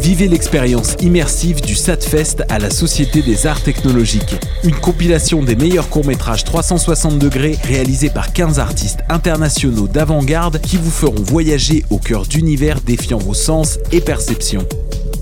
Vivez 0.00 0.28
l'expérience 0.28 0.96
immersive 1.02 1.60
du 1.60 1.74
SATFest 1.74 2.44
à 2.48 2.58
la 2.58 2.70
Société 2.70 3.20
des 3.20 3.46
Arts 3.46 3.62
Technologiques. 3.62 4.34
Une 4.64 4.74
compilation 4.74 5.42
des 5.42 5.56
meilleurs 5.56 5.90
courts-métrages 5.90 6.44
360 6.44 7.18
degrés 7.18 7.58
réalisés 7.64 8.08
par 8.08 8.32
15 8.32 8.58
artistes 8.60 9.00
internationaux 9.10 9.88
d'avant-garde 9.88 10.58
qui 10.62 10.78
vous 10.78 10.90
feront 10.90 11.22
voyager 11.22 11.84
au 11.90 11.98
cœur 11.98 12.24
d'univers 12.24 12.80
défiant 12.80 13.18
vos 13.18 13.34
sens 13.34 13.78
et 13.92 14.00
perceptions. 14.00 14.66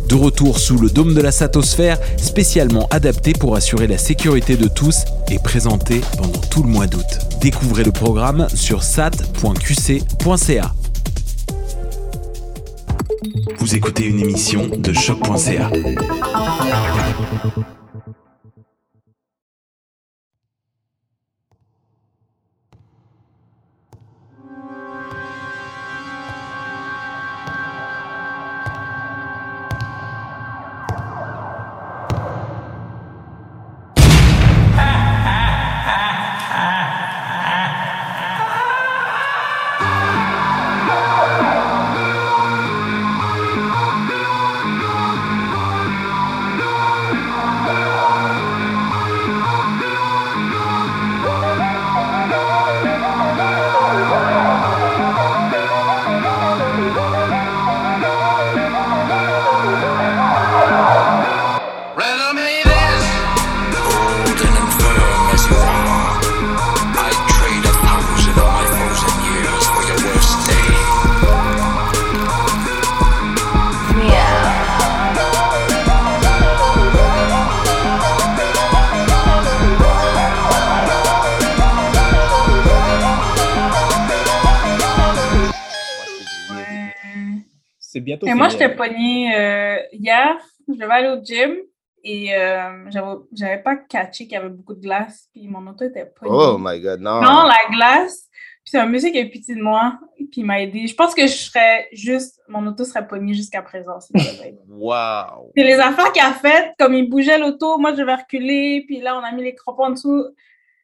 De 0.08 0.14
retour 0.14 0.60
sous 0.60 0.78
le 0.78 0.88
dôme 0.88 1.12
de 1.12 1.20
la 1.20 1.32
Satosphère, 1.32 1.98
spécialement 2.16 2.86
adapté 2.92 3.32
pour 3.32 3.56
assurer 3.56 3.88
la 3.88 3.98
sécurité 3.98 4.56
de 4.56 4.68
tous 4.68 5.04
et 5.28 5.40
présenté 5.40 6.02
pendant 6.16 6.38
tout 6.38 6.62
le 6.62 6.68
mois 6.68 6.86
d'août. 6.86 7.18
Découvrez 7.40 7.82
le 7.82 7.92
programme 7.92 8.46
sur 8.54 8.84
sat.qc.ca. 8.84 10.72
Vous 13.58 13.74
écoutez 13.74 14.04
une 14.04 14.20
émission 14.20 14.68
de 14.68 14.92
choc.ca. 14.92 15.70
bientôt 88.18 88.26
Et 88.26 88.34
moi, 88.34 88.48
j'étais 88.48 88.74
pognée 88.74 89.34
euh, 89.36 89.78
hier, 89.92 90.36
je 90.68 90.74
devais 90.74 90.92
aller 90.92 91.08
au 91.08 91.24
gym 91.24 91.56
et 92.04 92.34
euh, 92.34 92.88
j'avais- 93.32 93.62
pas 93.62 93.76
catché 93.76 94.24
qu'il 94.24 94.34
y 94.34 94.36
avait 94.36 94.48
beaucoup 94.48 94.74
de 94.74 94.80
glace, 94.80 95.28
puis 95.32 95.48
mon 95.48 95.66
auto 95.66 95.84
était 95.84 96.06
pognée. 96.06 96.32
Oh 96.32 96.56
my 96.58 96.80
god, 96.80 97.00
non. 97.00 97.20
Non, 97.20 97.42
la 97.46 97.70
glace. 97.70 98.24
Puis 98.64 98.72
c'est 98.72 98.78
un 98.78 98.86
monsieur 98.86 99.10
qui 99.10 99.18
a 99.18 99.22
eu 99.22 99.30
pitié 99.30 99.54
de 99.54 99.62
moi, 99.62 99.98
puis 100.16 100.42
il 100.42 100.44
m'a 100.44 100.60
aidé. 100.60 100.86
Je 100.86 100.94
pense 100.94 101.14
que 101.14 101.22
je 101.22 101.32
serais 101.32 101.88
juste, 101.92 102.40
mon 102.48 102.66
auto 102.66 102.84
serait 102.84 103.06
pognée 103.06 103.34
jusqu'à 103.34 103.62
présent. 103.62 103.98
Wow. 104.68 105.50
C'est 105.56 105.64
les 105.64 105.78
affaires 105.80 106.12
qu'il 106.12 106.22
a 106.22 106.32
faites, 106.32 106.72
comme 106.78 106.94
il 106.94 107.08
bougeait 107.08 107.38
l'auto, 107.38 107.78
moi 107.78 107.92
je 107.92 107.96
devais 107.96 108.14
reculer, 108.14 108.84
puis 108.86 109.00
là 109.00 109.18
on 109.18 109.24
a 109.24 109.32
mis 109.32 109.42
les 109.42 109.54
crampons 109.54 109.86
en 109.86 109.90
dessous. 109.90 110.24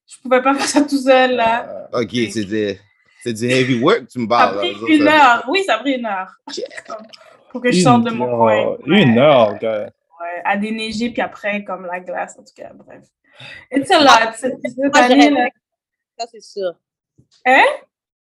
Je 0.06 0.16
pouvais 0.20 0.42
pas 0.42 0.54
faire 0.54 0.66
ça 0.66 0.82
tout 0.82 0.98
seul, 0.98 1.36
là. 1.36 1.88
Ok, 1.92 2.10
c'est 2.30 2.44
du, 2.44 2.78
c'est 3.24 3.32
du 3.32 3.46
heavy 3.50 3.80
work, 3.82 4.06
tu 4.08 4.18
me 4.18 4.24
Ça 4.24 4.28
parles. 4.28 4.58
a 4.58 4.60
pris 4.60 4.72
là, 4.72 4.78
ça, 4.78 4.92
une 4.94 5.04
ça- 5.06 5.34
heure. 5.36 5.44
Oui, 5.48 5.64
ça 5.64 5.74
a 5.76 5.78
pris 5.78 5.92
une 5.94 6.04
heure. 6.06 6.30
Pour 7.50 7.60
que 7.62 7.70
je 7.72 7.78
Une 7.78 7.82
sorte 7.82 8.04
de 8.04 8.10
mon 8.10 8.26
heure, 8.28 8.36
coin. 8.36 8.76
Une 8.98 9.18
heure, 9.18 9.58
gars. 9.58 9.84
Ouais, 10.20 10.42
à 10.44 10.56
déneiger, 10.58 11.10
puis 11.10 11.22
après, 11.22 11.64
comme 11.64 11.86
la 11.86 12.00
glace, 12.00 12.36
en 12.38 12.42
tout 12.42 12.52
cas, 12.54 12.70
bref. 12.74 13.02
It's 13.72 13.90
a 13.90 13.98
lot. 14.00 14.32
Cette, 14.36 14.96
année. 14.96 15.32
Ça, 16.18 16.26
c'est 16.30 16.42
sûr. 16.42 16.72
Hein? 17.46 17.62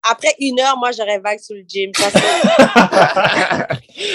Après 0.09 0.33
une 0.39 0.59
heure, 0.59 0.77
moi, 0.77 0.91
j'aurais 0.91 1.19
vague 1.19 1.39
sur 1.39 1.55
le 1.55 1.63
gym. 1.67 1.91
Ça, 1.95 2.09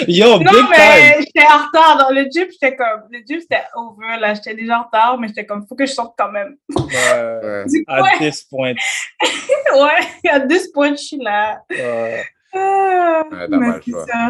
Yo, 0.07 0.39
Non, 0.39 0.39
big 0.39 0.47
time. 0.51 0.67
mais 0.69 1.15
j'étais 1.19 1.45
en 1.47 1.65
retard 1.65 1.97
dans 1.97 2.09
le 2.13 2.23
gym, 2.29 2.47
j'étais 2.51 2.75
comme, 2.75 3.03
le 3.11 3.19
gym 3.27 3.39
c'était 3.41 3.63
over, 3.75 4.17
là, 4.19 4.33
j'étais 4.33 4.53
déjà 4.55 4.79
en 4.79 4.83
retard, 4.83 5.17
mais 5.19 5.27
j'étais 5.27 5.45
comme, 5.45 5.65
faut 5.67 5.75
que 5.75 5.85
je 5.85 5.91
sorte 5.93 6.13
quand 6.17 6.31
même. 6.31 6.55
Ouais. 6.69 6.83
Ouais. 6.85 7.63
Coup, 7.65 7.83
At 7.87 8.01
ouais, 8.03 8.17
this 8.19 8.43
point. 8.43 8.73
ouais, 9.75 10.29
à 10.29 10.39
deux 10.39 10.59
points, 10.73 10.91
je 10.91 11.01
suis 11.01 11.17
là. 11.17 11.61
euh, 11.71 12.17
Ah, 12.53 13.23
Ouais, 13.31 13.47
mais 13.49 13.79
le 13.87 14.05
ça. 14.07 14.27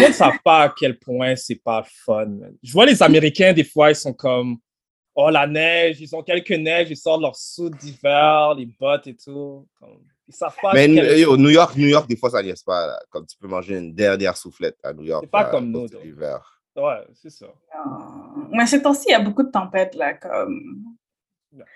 monde 0.00 0.08
ne 0.08 0.12
savent 0.12 0.38
pas 0.44 0.62
à 0.64 0.68
quel 0.76 0.98
point 0.98 1.34
c'est 1.36 1.56
pas 1.62 1.84
fun. 2.04 2.26
man. 2.26 2.54
Je 2.62 2.72
vois 2.72 2.86
les 2.86 3.02
Américains, 3.02 3.52
des 3.52 3.64
fois, 3.64 3.90
ils 3.90 3.96
sont 3.96 4.12
comme 4.12 4.56
Oh, 5.14 5.28
la 5.28 5.46
neige, 5.46 6.00
ils 6.00 6.14
ont 6.16 6.22
quelques 6.22 6.52
neiges, 6.52 6.88
ils 6.90 6.96
sortent 6.96 7.20
leurs 7.20 7.36
sous 7.36 7.68
d'hiver, 7.68 8.54
les 8.56 8.64
bottes 8.66 9.06
et 9.08 9.14
tout. 9.16 9.66
Comme, 9.78 9.98
ils 10.32 10.36
savent 10.36 10.56
pas. 10.62 10.72
Mais 10.74 10.86
quel- 10.86 11.26
New 11.36 11.50
York, 11.50 11.76
New 11.76 11.88
York, 11.88 12.08
des 12.08 12.16
fois, 12.16 12.30
ça 12.30 12.42
niaise 12.42 12.62
pas. 12.62 12.86
là. 12.86 13.00
Comme 13.10 13.26
tu 13.26 13.36
peux 13.36 13.48
manger 13.48 13.76
une 13.76 13.94
dernière 13.94 14.36
soufflette 14.36 14.78
à 14.82 14.92
New 14.92 15.04
York. 15.04 15.24
C'est 15.24 15.30
pas 15.30 15.44
là, 15.44 15.50
comme 15.50 15.70
nous, 15.70 15.86
l'hiver. 16.02 16.60
Ouais, 16.74 17.06
c'est 17.14 17.30
ça. 17.30 17.46
Euh, 17.46 17.78
Mais 18.50 18.66
ces 18.66 18.80
temps-ci, 18.80 19.04
il 19.08 19.12
y 19.12 19.14
a 19.14 19.20
beaucoup 19.20 19.42
de 19.42 19.50
tempêtes, 19.50 19.94
là, 19.94 20.14
comme. 20.14 20.84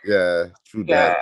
Yeah, 0.05 0.47
true 0.71 0.85
là, 0.85 1.11
that. 1.11 1.19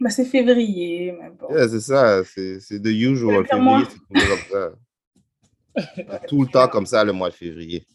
Mais 0.00 0.10
c'est 0.10 0.24
février, 0.24 1.12
mais 1.12 1.30
bon. 1.30 1.48
Yeah, 1.54 1.68
c'est 1.68 1.80
ça. 1.80 2.24
C'est 2.24 2.58
c'est 2.58 2.80
the 2.80 2.86
usual. 2.86 3.46
Février, 3.46 3.84
c'est 3.88 4.20
toujours 4.20 4.38
comme 4.50 4.50
ça. 4.50 6.18
Tout 6.26 6.42
le 6.42 6.48
temps 6.48 6.68
comme 6.68 6.86
ça, 6.86 7.04
le 7.04 7.12
mois 7.12 7.30
de 7.30 7.34
février. 7.34 7.86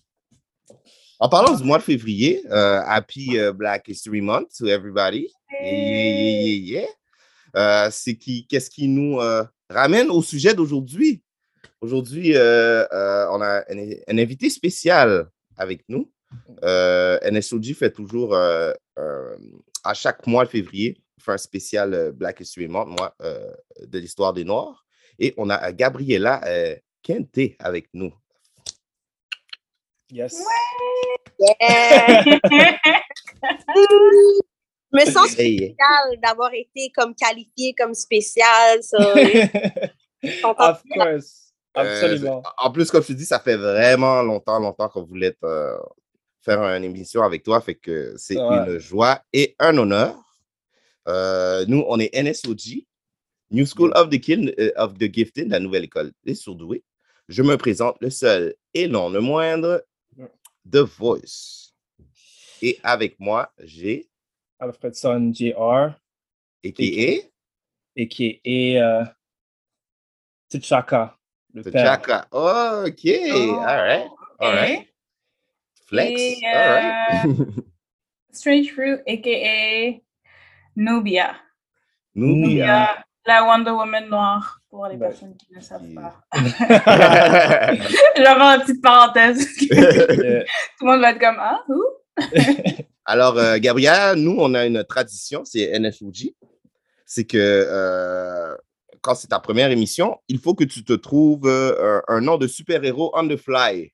En 1.20 1.30
parlant 1.30 1.56
du 1.56 1.64
mois 1.64 1.80
de 1.80 1.84
février, 1.84 2.42
euh, 2.50 2.80
Happy 2.86 3.38
euh, 3.38 3.52
Black 3.52 3.88
History 3.88 4.22
Month 4.22 4.50
to 4.58 4.68
everybody. 4.68 5.28
Yeah, 5.52 5.72
yeah, 5.72 6.10
yeah, 6.10 6.32
yeah, 6.46 6.82
yeah. 6.82 6.88
Euh, 7.58 7.90
c'est 7.92 8.16
qui, 8.16 8.46
qu'est-ce 8.48 8.70
qui 8.70 8.88
nous 8.88 9.20
euh, 9.20 9.44
ramène 9.70 10.10
au 10.12 10.22
sujet 10.22 10.54
d'aujourd'hui? 10.54 11.24
Aujourd'hui, 11.82 12.36
euh, 12.36 12.86
euh, 12.92 13.28
on 13.32 13.42
a 13.42 13.64
un, 13.70 13.90
un 14.08 14.18
invité 14.18 14.50
spécial 14.50 15.30
avec 15.58 15.84
nous. 15.90 16.12
Euh, 16.64 17.18
NSOG 17.30 17.74
fait 17.74 17.92
toujours, 17.92 18.36
euh, 18.36 18.74
euh, 19.00 19.38
à 19.84 19.94
chaque 19.94 20.28
mois 20.28 20.46
de 20.46 20.50
février, 20.50 21.02
fait 21.20 21.32
un 21.32 21.38
spécial 21.38 22.12
Black 22.14 22.42
History 22.42 22.68
Month, 22.68 22.90
moi, 22.90 23.16
euh, 23.22 23.52
de 23.86 24.00
l'histoire 24.00 24.34
des 24.34 24.44
Noirs. 24.44 24.86
Et 25.18 25.34
on 25.38 25.50
a 25.50 25.72
Gabriela 25.72 26.42
euh, 26.46 26.76
Kente 27.02 27.56
avec 27.60 27.88
nous. 27.94 28.14
Yes. 30.12 30.42
Yeah. 31.40 32.24
Je 35.00 35.06
me 35.06 35.12
sens 35.12 35.32
Hey. 35.40 35.58
spéciale 35.58 36.20
d'avoir 36.24 36.54
été 36.54 36.92
comme 36.96 37.14
qualifiée 37.16 37.74
comme 37.78 37.94
spéciale. 37.94 38.82
so, 38.84 38.98
contente. 40.42 40.56
of 40.60 40.84
course. 40.94 41.44
Euh, 41.78 41.82
Absolument. 41.82 42.44
en 42.58 42.72
plus, 42.72 42.90
comme 42.90 43.04
tu 43.04 43.14
dis, 43.14 43.26
ça 43.26 43.40
fait 43.40 43.56
vraiment 43.56 44.24
longtemps, 44.24 44.60
longtemps 44.60 44.90
qu'on 44.90 45.04
voulait 45.04 45.36
euh, 45.44 45.78
faire 46.42 46.60
une 46.64 46.84
émission 46.84 47.22
avec 47.22 47.44
toi. 47.44 47.62
Fait 47.62 47.76
que 47.76 48.16
c'est 48.18 48.38
Ouais. 48.38 48.58
une 48.74 48.80
joie 48.80 49.22
et 49.32 49.56
un 49.60 49.78
honneur. 49.78 50.16
Euh, 51.08 51.66
nous, 51.68 51.86
on 51.88 52.00
est 52.00 52.10
NSOG, 52.16 52.84
New 53.52 53.66
School 53.66 53.92
of 53.96 54.10
the, 54.10 54.20
Kin- 54.20 54.52
euh, 54.60 54.72
of 54.76 54.96
the 54.98 55.14
Gifted, 55.14 55.50
la 55.50 55.60
nouvelle 55.60 55.84
école 55.84 56.12
des 56.26 56.34
surdoués. 56.36 56.84
Je 57.30 57.44
me 57.44 57.56
présente 57.58 57.98
le 58.02 58.10
seul 58.10 58.56
et 58.74 58.88
non 58.88 59.10
le 59.10 59.20
moindre, 59.22 59.84
Ouais. 60.18 60.32
The 60.70 60.78
Voice. 60.78 61.74
Et 62.64 62.80
avec 62.84 63.20
moi, 63.20 63.52
j'ai 63.60 64.10
Alfredson 64.62 65.32
Jr. 65.34 65.96
a.k.a. 66.66 67.32
a.k.a. 67.98 68.82
Euh, 68.82 69.06
T'Chaka, 70.50 71.18
le 71.54 71.64
The 71.64 71.72
père. 71.72 71.86
Chaka. 71.86 72.28
Oh, 72.32 72.84
OK. 72.88 73.06
Oh, 73.06 73.56
All 73.60 73.84
right. 73.84 74.08
All 74.40 74.52
right. 74.54 74.80
ok. 74.80 74.88
Flex. 75.88 76.22
Et, 76.22 76.42
All 76.46 76.74
right. 76.74 77.48
Strange 78.32 78.72
Fruit, 78.74 79.00
a.k.a. 79.08 80.02
Nubia. 80.76 81.36
Nubia. 82.16 82.48
Nubia, 82.48 83.06
la 83.26 83.44
Wonder 83.44 83.72
Woman 83.72 84.08
noire, 84.10 84.62
pour 84.70 84.88
les 84.88 84.96
Ben, 84.98 85.10
personnes 85.10 85.36
qui 85.38 85.54
ne 85.54 85.60
savent 85.60 85.86
qui- 85.88 85.94
pas. 85.96 86.16
Je 86.34 88.22
vais 88.22 88.26
faire 88.26 88.42
une 88.42 88.62
petite 88.62 88.82
parenthèse. 88.82 89.48
Euh, 89.72 90.44
Tout 90.80 90.86
le 90.86 90.92
monde 90.92 91.02
va 91.02 91.12
être 91.12 91.20
comme, 91.20 91.38
ah, 91.40 91.64
où? 91.68 91.84
Alors, 93.10 93.38
euh, 93.38 93.58
Gabriel, 93.58 94.16
nous, 94.18 94.36
on 94.38 94.54
a 94.54 94.66
une 94.66 94.84
tradition, 94.84 95.44
c'est 95.46 95.80
NFOG. 95.80 96.34
C'est 97.06 97.24
que 97.24 97.38
euh, 97.38 98.54
quand 99.02 99.16
c'est 99.16 99.28
ta 99.30 99.40
première 99.40 99.72
émission, 99.72 100.18
il 100.28 100.40
faut 100.40 100.54
que 100.54 100.66
tu 100.66 100.84
te 100.84 100.92
trouves 100.92 101.48
euh, 101.48 102.02
un, 102.10 102.16
un 102.18 102.22
nom 102.22 102.38
de 102.38 102.48
super-héros 102.48 103.12
on 103.16 103.26
the 103.30 103.38
fly, 103.38 103.94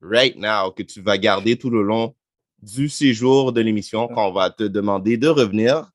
right 0.00 0.34
now, 0.36 0.70
que 0.70 0.82
tu 0.82 1.02
vas 1.02 1.18
garder 1.18 1.56
tout 1.58 1.68
le 1.68 1.82
long 1.82 2.14
du 2.62 2.88
séjour 2.88 3.52
de 3.52 3.60
l'émission, 3.60 4.08
quand 4.08 4.28
on 4.28 4.32
va 4.32 4.48
te 4.48 4.62
demander 4.64 5.18
de 5.18 5.28
revenir, 5.28 5.90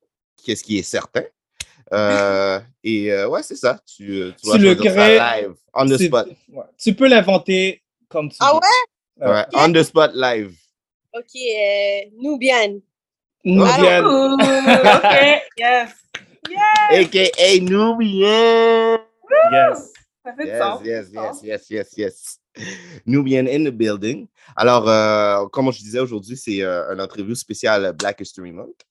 qu'est-ce 0.46 0.64
qui 0.64 0.78
est 0.78 0.84
certain. 0.84 1.24
Euh, 1.92 2.60
et 2.84 3.12
euh, 3.12 3.28
ouais, 3.28 3.42
c'est 3.42 3.56
ça. 3.56 3.80
Tu, 3.88 4.32
tu 4.40 4.48
vas 4.48 4.56
Tu 4.58 4.60
le 4.62 4.76
crées, 4.76 5.18
live, 5.18 5.56
on 5.74 5.86
the 5.88 5.98
c'est- 5.98 6.06
spot. 6.06 6.28
ouais. 6.50 6.64
Tu 6.78 6.94
peux 6.94 7.08
l'inventer 7.08 7.82
comme 8.08 8.30
tu 8.30 8.38
Ah 8.42 8.52
veux. 8.54 8.60
ouais? 9.26 9.32
Ouais, 9.34 9.46
on 9.56 9.74
the 9.74 9.82
spot 9.82 10.12
live. 10.14 10.54
OK, 11.14 11.36
euh, 11.36 12.02
Nubian. 12.18 12.80
Nubian. 13.44 14.04
Ouh, 14.06 14.34
ok, 14.38 15.42
yes. 15.58 15.96
AKA 16.92 17.60
Nubian. 17.62 19.00
Yes. 19.52 19.94
Ça 20.26 20.34
fait 20.36 20.46
Yes, 20.48 20.60
sens. 20.62 20.82
yes, 20.84 21.08
yes, 21.14 21.42
yes, 21.44 21.70
yes, 21.70 21.98
yes. 21.98 22.40
Nubian 23.06 23.48
in 23.48 23.64
the 23.64 23.72
building. 23.72 24.28
Alors, 24.56 24.88
euh, 24.90 25.48
comme 25.48 25.72
je 25.72 25.80
disais 25.80 26.00
aujourd'hui, 26.00 26.36
c'est 26.38 26.62
euh, 26.62 26.94
une 26.94 27.02
entrevue 27.02 27.36
spéciale 27.36 27.94
Black 27.94 28.20
History 28.22 28.52
Month. 28.52 28.82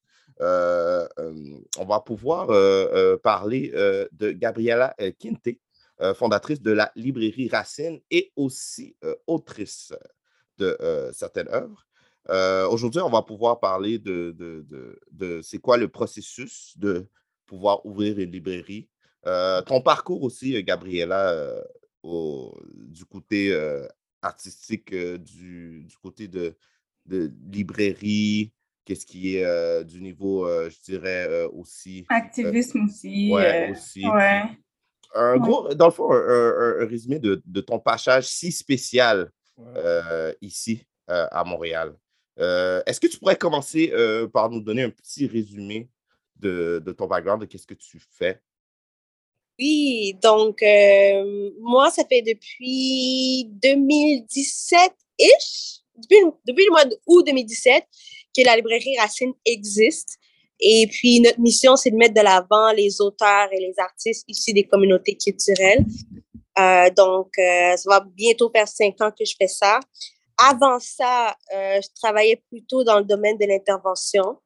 Euh, 0.40 1.06
euh, 1.18 1.34
on 1.78 1.84
va 1.84 2.00
pouvoir 2.00 2.50
euh, 2.50 2.88
euh, 2.92 3.16
parler 3.18 3.72
euh, 3.74 4.06
de 4.12 4.30
Gabriela 4.30 4.94
Quinte, 5.20 5.56
euh, 6.00 6.14
fondatrice 6.14 6.62
de 6.62 6.70
la 6.70 6.90
librairie 6.94 7.48
Racine 7.48 8.00
et 8.10 8.32
aussi 8.36 8.96
euh, 9.04 9.14
autrice 9.26 9.92
de 10.58 10.76
euh, 10.80 11.12
certaines 11.12 11.48
œuvres. 11.48 11.87
Euh, 12.30 12.68
Aujourd'hui, 12.68 13.00
on 13.00 13.08
va 13.10 13.22
pouvoir 13.22 13.58
parler 13.60 13.98
de, 13.98 14.32
de, 14.36 14.64
de, 14.68 14.98
de 15.10 15.40
c'est 15.42 15.58
quoi 15.58 15.76
le 15.78 15.88
processus 15.88 16.74
de 16.76 17.06
pouvoir 17.46 17.84
ouvrir 17.86 18.18
une 18.18 18.30
librairie. 18.32 18.88
Euh, 19.26 19.62
ton 19.62 19.80
parcours 19.80 20.22
aussi, 20.22 20.54
euh, 20.56 20.62
Gabriela, 20.62 21.30
euh, 21.30 21.62
au- 22.02 22.54
du 22.74 23.04
côté 23.04 23.52
euh, 23.52 23.86
artistique, 24.22 24.92
euh, 24.92 25.16
du, 25.18 25.84
du 25.84 25.96
côté 25.98 26.28
de, 26.28 26.54
de 27.06 27.32
librairie, 27.50 28.52
qu'est-ce 28.84 29.06
qui 29.06 29.36
est 29.36 29.44
euh, 29.44 29.82
du 29.82 30.00
niveau, 30.02 30.46
euh, 30.46 30.68
je 30.70 30.80
dirais, 30.82 31.26
euh, 31.28 31.48
aussi. 31.48 32.04
Activisme 32.10 32.84
aussi. 32.84 33.30
Ouais, 33.32 33.68
euh, 33.68 33.72
aussi. 33.72 34.06
ouais. 34.06 34.42
Un 35.14 35.32
Ouais. 35.32 35.38
gros, 35.40 35.74
dans 35.74 35.86
le 35.86 35.90
fond, 35.92 36.12
un, 36.12 36.18
un- 36.18 36.82
un 36.82 36.86
résumé 36.86 37.18
de, 37.18 37.40
de 37.44 37.60
ton 37.62 37.78
passage 37.78 38.28
si 38.28 38.52
spécial 38.52 39.30
Ouais. 39.56 39.64
euh, 39.76 40.32
ici 40.42 40.86
euh, 41.10 41.26
à 41.30 41.42
Montréal. 41.44 41.96
Euh, 42.38 42.82
Est-ce 42.86 43.00
que 43.00 43.06
tu 43.06 43.18
pourrais 43.18 43.36
commencer 43.36 43.90
euh, 43.92 44.28
par 44.28 44.50
nous 44.50 44.60
donner 44.60 44.82
un 44.82 44.90
petit 44.90 45.26
résumé 45.26 45.88
de, 46.36 46.82
ton 46.96 47.06
background, 47.06 47.40
de 47.40 47.46
qu'est-ce 47.46 47.66
que 47.66 47.74
tu 47.74 48.00
fais? 48.12 48.40
Oui, 49.58 50.14
donc 50.22 50.62
euh, 50.62 51.50
moi, 51.60 51.90
ça 51.90 52.04
fait 52.04 52.22
depuis 52.22 53.50
2017-ish, 53.60 55.80
depuis, 55.96 56.20
le- 56.20 56.32
depuis 56.46 56.64
le 56.64 56.70
mois 56.70 56.84
d'août 56.84 57.26
2017, 57.26 57.84
que 58.36 58.44
la 58.44 58.54
librairie 58.54 58.96
Racine 58.98 59.32
existe. 59.44 60.16
Et 60.60 60.86
puis, 60.88 61.20
notre 61.20 61.40
mission, 61.40 61.74
c'est 61.76 61.90
de 61.90 61.96
mettre 61.96 62.14
de 62.14 62.20
l'avant 62.20 62.72
les 62.72 63.00
auteurs 63.00 63.48
et 63.52 63.60
les 63.60 63.74
artistes 63.78 64.24
issus 64.28 64.52
des 64.52 64.64
communautés 64.64 65.16
culturelles. 65.16 65.84
Donc, 66.96 67.30
ça 67.36 67.76
va 67.86 68.00
bientôt 68.00 68.50
faire 68.50 68.66
cinq 68.66 69.00
ans 69.00 69.12
que 69.16 69.24
je 69.24 69.34
fais 69.38 69.46
ça. 69.46 69.78
Avant 70.38 70.78
ça, 70.78 71.36
euh, 71.54 71.80
je 71.82 71.88
travaillais 72.00 72.42
plutôt 72.48 72.84
dans 72.84 72.98
le 72.98 73.04
domaine 73.04 73.36
de 73.36 73.44
l'intervention. 73.44 74.38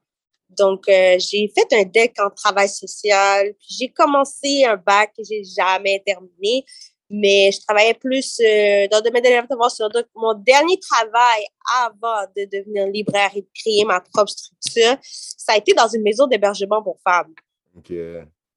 Donc, 0.49 0.89
euh, 0.89 1.19
j'ai 1.19 1.53
fait 1.55 1.73
un 1.75 1.85
deck 1.85 2.15
en 2.19 2.31
travail 2.31 2.69
social. 2.69 3.55
puis 3.59 3.77
J'ai 3.79 3.89
commencé 3.89 4.65
un 4.65 4.77
bac 4.77 5.13
que 5.17 5.23
j'ai 5.23 5.43
jamais 5.45 6.03
terminé, 6.05 6.65
mais 7.11 7.51
je 7.53 7.61
travaillais 7.61 7.95
plus 7.95 8.39
euh, 8.41 8.89
dans 8.91 8.99
le 8.99 9.03
domaine 9.03 9.23
de 9.23 9.29
l'intervention. 9.29 9.89
Donc, 9.89 10.07
mon 10.15 10.35
dernier 10.35 10.79
travail 10.79 11.45
avant 11.83 12.27
de 12.37 12.45
devenir 12.51 12.87
libraire 12.87 13.31
et 13.35 13.43
de 13.43 13.49
créer 13.55 13.85
ma 13.85 14.01
propre 14.01 14.31
structure, 14.31 14.97
ça 15.03 15.53
a 15.53 15.57
été 15.59 15.75
dans 15.75 15.89
une 15.89 16.03
maison 16.03 16.27
d'hébergement 16.27 16.83
pour 16.83 16.99
femmes. 17.05 17.35
Ok. 17.77 17.93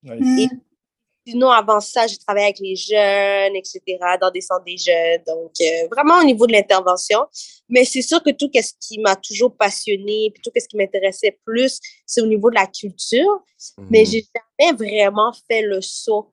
Nice. 0.03 0.49
Sinon, 1.27 1.49
avant 1.49 1.79
ça, 1.79 2.05
j'ai 2.07 2.17
travaillé 2.17 2.45
avec 2.45 2.59
les 2.59 2.75
jeunes, 2.75 3.55
etc., 3.55 3.81
dans 4.21 4.29
des 4.29 4.41
centres 4.41 4.63
des 4.63 4.77
jeunes. 4.77 5.21
Donc, 5.25 5.51
euh, 5.59 5.87
vraiment 5.91 6.19
au 6.19 6.23
niveau 6.23 6.45
de 6.45 6.51
l'intervention. 6.53 7.25
Mais 7.67 7.83
c'est 7.83 8.03
sûr 8.03 8.21
que 8.21 8.29
tout 8.29 8.49
ce 8.53 8.71
qui 8.79 8.99
m'a 8.99 9.15
toujours 9.15 9.55
passionné, 9.57 10.29
puis 10.31 10.41
tout 10.43 10.51
ce 10.55 10.67
qui 10.67 10.77
m'intéressait 10.77 11.39
plus, 11.43 11.79
c'est 12.05 12.21
au 12.21 12.27
niveau 12.27 12.49
de 12.51 12.55
la 12.55 12.67
culture. 12.67 13.41
Mais 13.89 14.01
Mhm. 14.01 14.05
j'ai 14.05 14.25
jamais 14.59 14.73
vraiment 14.77 15.33
fait 15.49 15.63
le 15.63 15.81
saut 15.81 16.31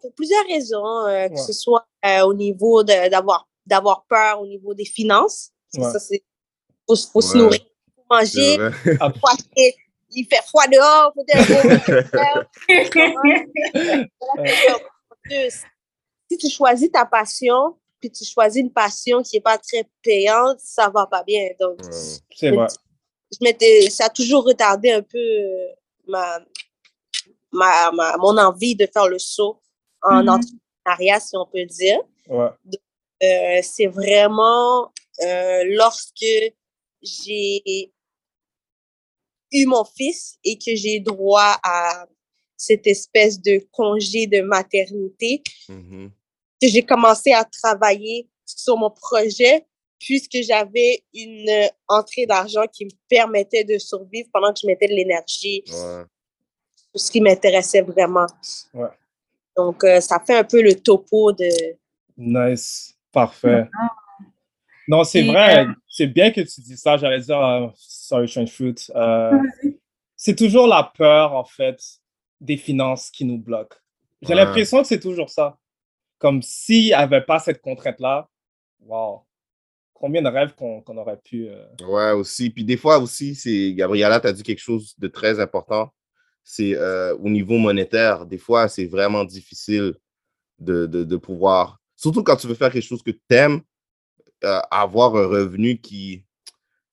pour 0.00 0.14
plusieurs 0.14 0.46
raisons, 0.46 1.06
euh, 1.06 1.28
que 1.28 1.34
Ouais. 1.34 1.36
ce 1.46 1.52
soit 1.52 1.86
euh, 2.06 2.22
au 2.22 2.32
niveau 2.32 2.82
d'avoir 2.82 3.46
d'avoir 3.66 4.04
peur 4.08 4.40
au 4.40 4.46
niveau 4.46 4.72
des 4.72 4.86
finances. 4.86 5.50
Parce 5.74 5.92
que. 5.92 5.98
Ça, 5.98 6.04
c'est 6.06 6.22
faut, 6.88 6.96
se- 6.96 7.08
faut 7.10 7.20
se 7.20 7.36
nourrir, 7.36 7.60
faut 7.94 8.02
manger, 8.10 8.56
faut 8.98 9.28
acheter. 9.28 9.76
Il 10.12 10.26
fait 10.26 10.42
froid 10.46 10.66
dehors, 10.66 11.12
faut 11.14 11.24
si 16.30 16.36
tu 16.38 16.50
choisis 16.50 16.90
ta 16.90 17.04
passion, 17.06 17.76
puis 18.00 18.10
tu 18.10 18.24
choisis 18.24 18.60
une 18.60 18.72
passion 18.72 19.22
qui 19.22 19.36
n'est 19.36 19.40
pas 19.42 19.58
très 19.58 19.84
payante, 20.02 20.58
ça 20.60 20.88
va 20.88 21.06
pas 21.06 21.22
bien. 21.24 21.48
Donc. 21.60 21.78
C'est 22.30 22.50
vrai. 22.50 22.66
je 23.32 23.38
m'étais, 23.42 23.90
ça 23.90 24.06
a 24.06 24.10
toujours 24.10 24.44
retardé 24.44 24.90
un 24.90 25.02
peu 25.02 25.18
euh, 25.18 25.68
ma, 26.08 26.40
ma, 27.52 27.90
ma- 27.92 28.16
mon 28.16 28.36
envie 28.38 28.74
de 28.76 28.86
faire 28.92 29.08
le 29.08 29.18
saut 29.18 29.60
en 30.02 30.22
Mhm. 30.22 30.28
entrepreneuriat, 30.30 31.20
si 31.20 31.36
on 31.36 31.46
peut 31.46 31.64
dire. 31.66 32.00
Ouais. 32.28 32.48
Euh, 33.22 33.60
c'est 33.62 33.86
vraiment 33.86 34.92
euh, 35.22 35.62
lorsque 35.66 36.24
j'ai 37.02 37.92
eu 39.52 39.66
mon 39.66 39.84
fils 39.84 40.38
et 40.44 40.56
que 40.58 40.74
j'ai 40.74 41.00
droit 41.00 41.56
à 41.62 42.06
cette 42.56 42.86
espèce 42.86 43.40
de 43.40 43.66
congé 43.72 44.26
de 44.26 44.40
maternité 44.42 45.42
Mhm. 45.68 46.10
que 46.60 46.68
j'ai 46.68 46.82
commencé 46.82 47.32
à 47.32 47.44
travailler 47.44 48.28
sur 48.44 48.76
mon 48.76 48.90
projet 48.90 49.66
puisque 49.98 50.36
j'avais 50.42 51.02
une 51.14 51.48
euh, 51.48 51.68
entrée 51.88 52.26
d'argent 52.26 52.64
qui 52.72 52.84
me 52.86 52.90
permettait 53.08 53.64
de 53.64 53.76
survivre 53.78 54.28
pendant 54.32 54.52
que 54.52 54.60
je 54.62 54.66
mettais 54.66 54.88
de 54.88 54.94
l'énergie 54.94 55.62
Ouais. 55.68 56.04
sur 56.92 57.00
ce 57.00 57.10
qui 57.10 57.20
m'intéressait 57.20 57.82
vraiment. 57.82 58.26
Ouais. 58.74 58.88
Donc, 59.56 59.84
euh, 59.84 60.00
ça 60.00 60.18
fait 60.26 60.36
un 60.36 60.44
peu 60.44 60.62
le 60.62 60.74
topo 60.74 61.32
de... 61.32 61.48
Nice. 62.16 62.94
Parfait. 63.12 63.66
Non, 64.90 65.04
c'est 65.04 65.22
vrai. 65.22 65.66
euh, 65.66 65.72
C'est 65.86 66.08
bien 66.08 66.32
que 66.32 66.40
tu 66.40 66.60
dis 66.62 66.76
ça. 66.76 66.96
J'allais 66.96 67.20
dire, 67.20 67.38
euh, 67.40 67.68
sorry, 67.76 68.28
Strange 68.28 68.50
Fruit. 68.50 68.74
Euh, 68.96 69.30
Vas-y. 69.30 69.78
c'est 70.16 70.34
toujours 70.34 70.66
la 70.66 70.82
peur, 70.82 71.32
en 71.32 71.44
fait, 71.44 71.80
des 72.40 72.56
finances 72.56 73.08
qui 73.08 73.24
nous 73.24 73.38
bloque. 73.38 73.74
J'ai 74.20 74.34
l'impression 74.34 74.82
que 74.82 74.88
c'est 74.88 74.98
toujours 74.98 75.30
ça. 75.30 75.58
Comme 76.18 76.42
s'il 76.42 76.86
n'y 76.86 76.92
avait 76.92 77.20
pas 77.20 77.38
cette 77.38 77.62
contrainte-là, 77.62 78.28
wow, 78.80 79.22
combien 79.94 80.22
de 80.22 80.28
rêves 80.28 80.54
qu'on 80.56 80.96
aurait 80.96 81.20
pu. 81.22 81.48
Euh, 81.48 81.64
ouais, 81.86 82.10
aussi. 82.10 82.50
Puis 82.50 82.64
des 82.64 82.76
fois 82.76 82.98
aussi, 82.98 83.36
c'est 83.36 83.72
Gabriela, 83.74 84.18
tu 84.18 84.26
as 84.26 84.32
dit 84.32 84.42
quelque 84.42 84.58
chose 84.58 84.96
de 84.98 85.06
très 85.06 85.38
important. 85.38 85.94
C'est 86.42 86.74
euh, 86.74 87.16
au 87.18 87.28
niveau 87.30 87.58
monétaire. 87.58 88.26
Des 88.26 88.38
fois, 88.38 88.66
c'est 88.68 88.86
vraiment 88.86 89.24
difficile 89.24 89.94
de, 90.58 90.86
de, 90.86 91.16
pouvoir, 91.16 91.80
surtout 91.96 92.22
quand 92.24 92.36
tu 92.36 92.48
veux 92.48 92.54
faire 92.54 92.72
quelque 92.72 92.84
chose 92.84 93.02
que 93.02 93.12
tu 93.12 93.20
aimes, 93.30 93.62
euh, 94.44 94.60
avoir 94.70 95.16
un 95.16 95.26
revenu 95.26 95.78
qui, 95.78 96.24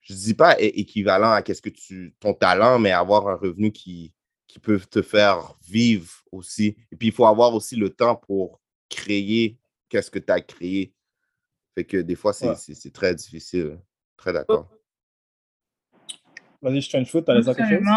je 0.01 0.13
ne 0.13 0.17
dis 0.17 0.33
pas 0.33 0.55
équivalent 0.59 1.31
à 1.31 1.41
qu'est-ce 1.41 1.61
que 1.61 1.69
tu, 1.69 2.15
ton 2.19 2.33
talent, 2.33 2.79
mais 2.79 2.91
avoir 2.91 3.27
un 3.27 3.35
revenu 3.35 3.71
qui, 3.71 4.13
qui 4.47 4.59
peut 4.59 4.79
te 4.79 5.01
faire 5.01 5.55
vivre 5.67 6.11
aussi. 6.31 6.75
Et 6.91 6.95
puis, 6.95 7.07
il 7.09 7.13
faut 7.13 7.25
avoir 7.25 7.53
aussi 7.53 7.75
le 7.75 7.89
temps 7.89 8.15
pour 8.15 8.59
créer 8.89 9.57
qu'est-ce 9.89 10.11
que 10.11 10.19
tu 10.19 10.31
as 10.31 10.41
créé. 10.41 10.93
Fait 11.75 11.83
que 11.83 11.97
des 11.97 12.15
fois, 12.15 12.33
c'est 12.33 12.93
très 12.93 13.13
difficile. 13.13 13.79
Très 14.15 14.33
d'accord. 14.33 14.67
Vas-y, 16.61 17.05
Foot, 17.05 17.29
as 17.29 17.35
les 17.35 17.43
quelque 17.43 17.69
chose? 17.69 17.87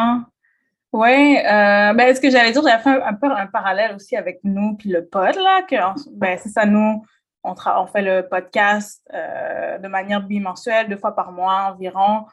Oui, 0.93 1.37
euh, 1.39 1.95
ben, 1.95 2.15
ce 2.15 2.21
que 2.21 2.31
j'allais 2.31 2.51
dire, 2.51 2.63
j'avais 2.63 2.83
fait 2.83 3.03
un, 3.03 3.15
peu 3.15 3.31
un 3.31 3.47
parallèle 3.47 3.95
aussi 3.95 4.17
avec 4.17 4.41
nous 4.43 4.75
puis 4.77 4.91
le 4.91 5.07
pod, 5.07 5.37
là, 5.37 5.63
que 5.63 5.77
ben, 6.13 6.37
c'est 6.43 6.49
ça, 6.49 6.67
nous, 6.67 7.05
on, 7.43 7.87
fait 7.87 8.03
le 8.03 8.29
podcast 8.29 9.03
euh, 9.15 9.79
de 9.79 9.89
manière 9.89 10.23
bimensuelle, 10.23 10.89
deux 10.89 10.97
fois 10.97 11.15
par 11.15 11.33
mois 11.33 11.73
environ. 11.73 12.27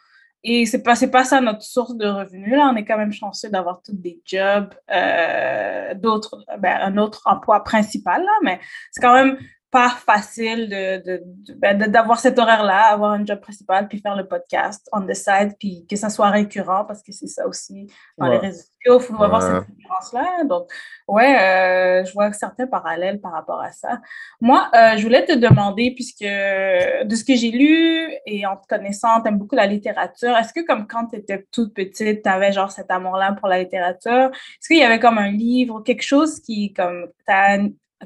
Et 0.44 0.66
c'est 0.66 0.84
pas, 0.84 0.96
pas 1.12 1.24
ça 1.24 1.42
notre 1.42 1.64
source 1.64 1.96
de 1.96 2.08
revenus. 2.08 2.56
Là, 2.56 2.70
on 2.72 2.76
est 2.76 2.86
quand 2.86 2.98
même 2.98 3.12
chanceux 3.12 3.50
d'avoir 3.50 3.82
tous 3.82 3.96
des 3.96 4.22
jobs, 4.24 4.74
euh, 4.92 5.94
d'autres, 5.96 6.46
ben, 6.60 6.78
un 6.82 6.98
autre 6.98 7.24
emploi 7.26 7.64
principal, 7.64 8.22
là, 8.22 8.32
mais 8.44 8.60
c'est 8.92 9.02
quand 9.02 9.14
même 9.14 9.38
pas 9.70 9.90
facile 9.90 10.70
de, 10.70 11.24
ben, 11.58 11.78
d'avoir 11.78 12.20
cet 12.20 12.40
horaire-là, 12.40 12.88
avoir 12.88 13.12
un 13.12 13.26
job 13.26 13.40
principal, 13.42 13.88
puis 13.88 14.00
faire 14.00 14.16
le 14.16 14.26
podcast 14.26 14.88
on 14.94 15.06
the 15.06 15.14
side, 15.14 15.56
puis 15.60 15.86
que 15.90 15.98
ça 15.98 16.10
soit 16.10 16.30
récurrent, 16.30 16.86
parce 16.86 17.04
que 17.04 17.12
c'est 17.12 17.28
ça 17.28 17.46
aussi 17.48 17.92
dans 18.18 18.28
les 18.28 18.38
réseaux 18.38 18.62
sociaux, 18.62 19.00
il 19.00 19.16
faut 19.16 19.24
avoir 19.24 19.42
cette 19.42 19.66
récurrence-là. 19.68 20.44
Donc, 20.46 20.72
ouais, 21.10 21.38
euh, 21.38 22.06
je 22.06 22.14
vois 22.14 22.32
certains 22.32 22.66
parallèles 22.68 23.20
par 23.20 23.34
rapport 23.34 23.62
à 23.62 23.72
ça. 23.72 24.00
Moi, 24.40 24.70
euh, 24.74 24.96
je 24.98 25.04
voulais 25.04 25.26
te 25.26 25.34
demander, 25.34 25.92
puisque 25.94 26.24
de 26.24 27.16
ce 27.16 27.26
que 27.26 27.36
j'ai 27.36 27.52
lu 27.52 28.10
et 28.26 28.46
en 28.46 28.56
te 28.56 28.68
connaissant, 28.68 29.22
tu 29.22 29.28
aimes 29.28 29.38
beaucoup 29.38 29.56
la 29.56 29.68
littérature, 29.68 30.36
est-ce 30.38 30.54
que 30.54 30.66
comme 30.66 30.88
quand 30.88 31.08
tu 31.08 31.18
étais 31.18 31.46
toute 31.52 31.74
petite, 31.74 32.24
tu 32.24 32.30
avais 32.30 32.54
genre 32.54 32.72
cet 32.72 32.90
amour-là 32.90 33.34
pour 33.34 33.50
la 33.50 33.60
littérature? 33.60 34.32
Est-ce 34.32 34.70
qu'il 34.70 34.78
y 34.78 34.84
avait 34.84 35.00
comme 35.00 35.18
un 35.18 35.32
livre, 35.32 35.82
quelque 35.82 36.04
chose 36.04 36.40
qui, 36.40 36.74
comme, 36.74 37.08
t'a 37.26 37.58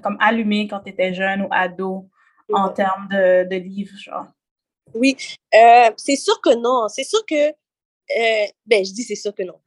comme 0.02 0.18
allumé 0.20 0.68
quand 0.68 0.80
tu 0.82 0.90
étais 0.90 1.14
jeune 1.14 1.42
ou 1.42 1.48
ado 1.52 2.10
en 2.54 2.70
termes 2.70 3.08
de, 3.10 3.48
de 3.50 3.56
livres, 3.56 3.98
genre? 3.98 4.28
Oui, 4.94 5.16
euh, 5.56 5.92
c'est 5.98 6.16
sûr 6.16 6.40
que 6.42 6.54
non. 6.56 6.88
C'est 6.90 7.04
sûr 7.04 7.26
que, 7.26 7.50
euh, 7.50 8.48
ben, 8.66 8.86
je 8.86 8.94
dis 8.94 9.04
c'est 9.04 9.16
sûr 9.16 9.34
que 9.34 9.44
non. 9.44 9.60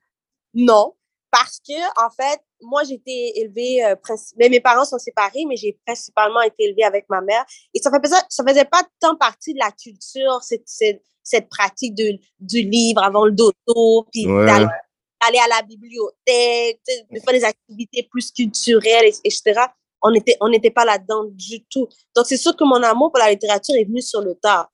Non, 0.55 0.95
parce 1.31 1.59
que, 1.67 2.05
en 2.05 2.11
fait, 2.11 2.41
moi, 2.63 2.85
j'ai 2.85 2.95
été 2.95 3.41
élevée, 3.41 3.85
euh, 3.85 3.97
mais 4.37 4.49
mes 4.49 4.61
parents 4.61 4.85
sont 4.85 4.99
séparés, 4.99 5.45
mais 5.49 5.57
j'ai 5.57 5.79
principalement 5.85 6.43
été 6.43 6.65
élevée 6.65 6.85
avec 6.85 7.07
ma 7.09 7.21
mère. 7.21 7.45
Et 7.73 7.81
ça 7.81 7.91
faisait, 7.91 8.17
ça 8.29 8.45
faisait 8.47 8.65
pas 8.65 8.83
tant 9.01 9.17
partie 9.17 9.55
de 9.55 9.59
la 9.59 9.73
culture, 9.73 10.43
cette, 10.43 10.67
cette, 10.69 11.03
cette 11.23 11.49
pratique 11.49 11.95
de, 11.95 12.19
du 12.39 12.63
livre 12.63 13.03
avant 13.03 13.25
le 13.25 13.33
dodo, 13.33 14.07
puis 14.13 14.25
d'aller 14.27 15.39
à 15.39 15.49
la 15.49 15.63
bibliothèque, 15.63 16.81
de 17.11 17.19
faire 17.19 17.33
des 17.33 17.45
activités 17.45 18.07
plus 18.11 18.31
culturelles, 18.31 19.11
etc 19.25 19.61
on 20.05 20.11
n'était 20.11 20.37
on 20.41 20.49
n'était 20.49 20.71
pas 20.71 20.85
là-dedans 20.85 21.25
du 21.31 21.65
tout. 21.65 21.89
Donc, 22.15 22.27
c'est 22.27 22.37
sûr 22.37 22.55
que 22.55 22.65
mon 22.65 22.83
amour 22.83 23.11
pour 23.11 23.19
la 23.19 23.31
littérature 23.31 23.75
est 23.75 23.85
venu 23.85 24.03
sur 24.03 24.21
le 24.21 24.35
tard. 24.35 24.71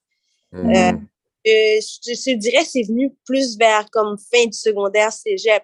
Euh, 0.52 0.58
hmm. 0.58 1.06
je, 1.46 1.80
je, 2.06 2.34
dirais 2.34 2.64
c'est 2.64 2.82
venu 2.82 3.16
plus 3.24 3.56
vers 3.56 3.88
comme 3.90 4.18
fin 4.18 4.44
du 4.46 4.58
secondaire, 4.58 5.12
cégep. 5.12 5.62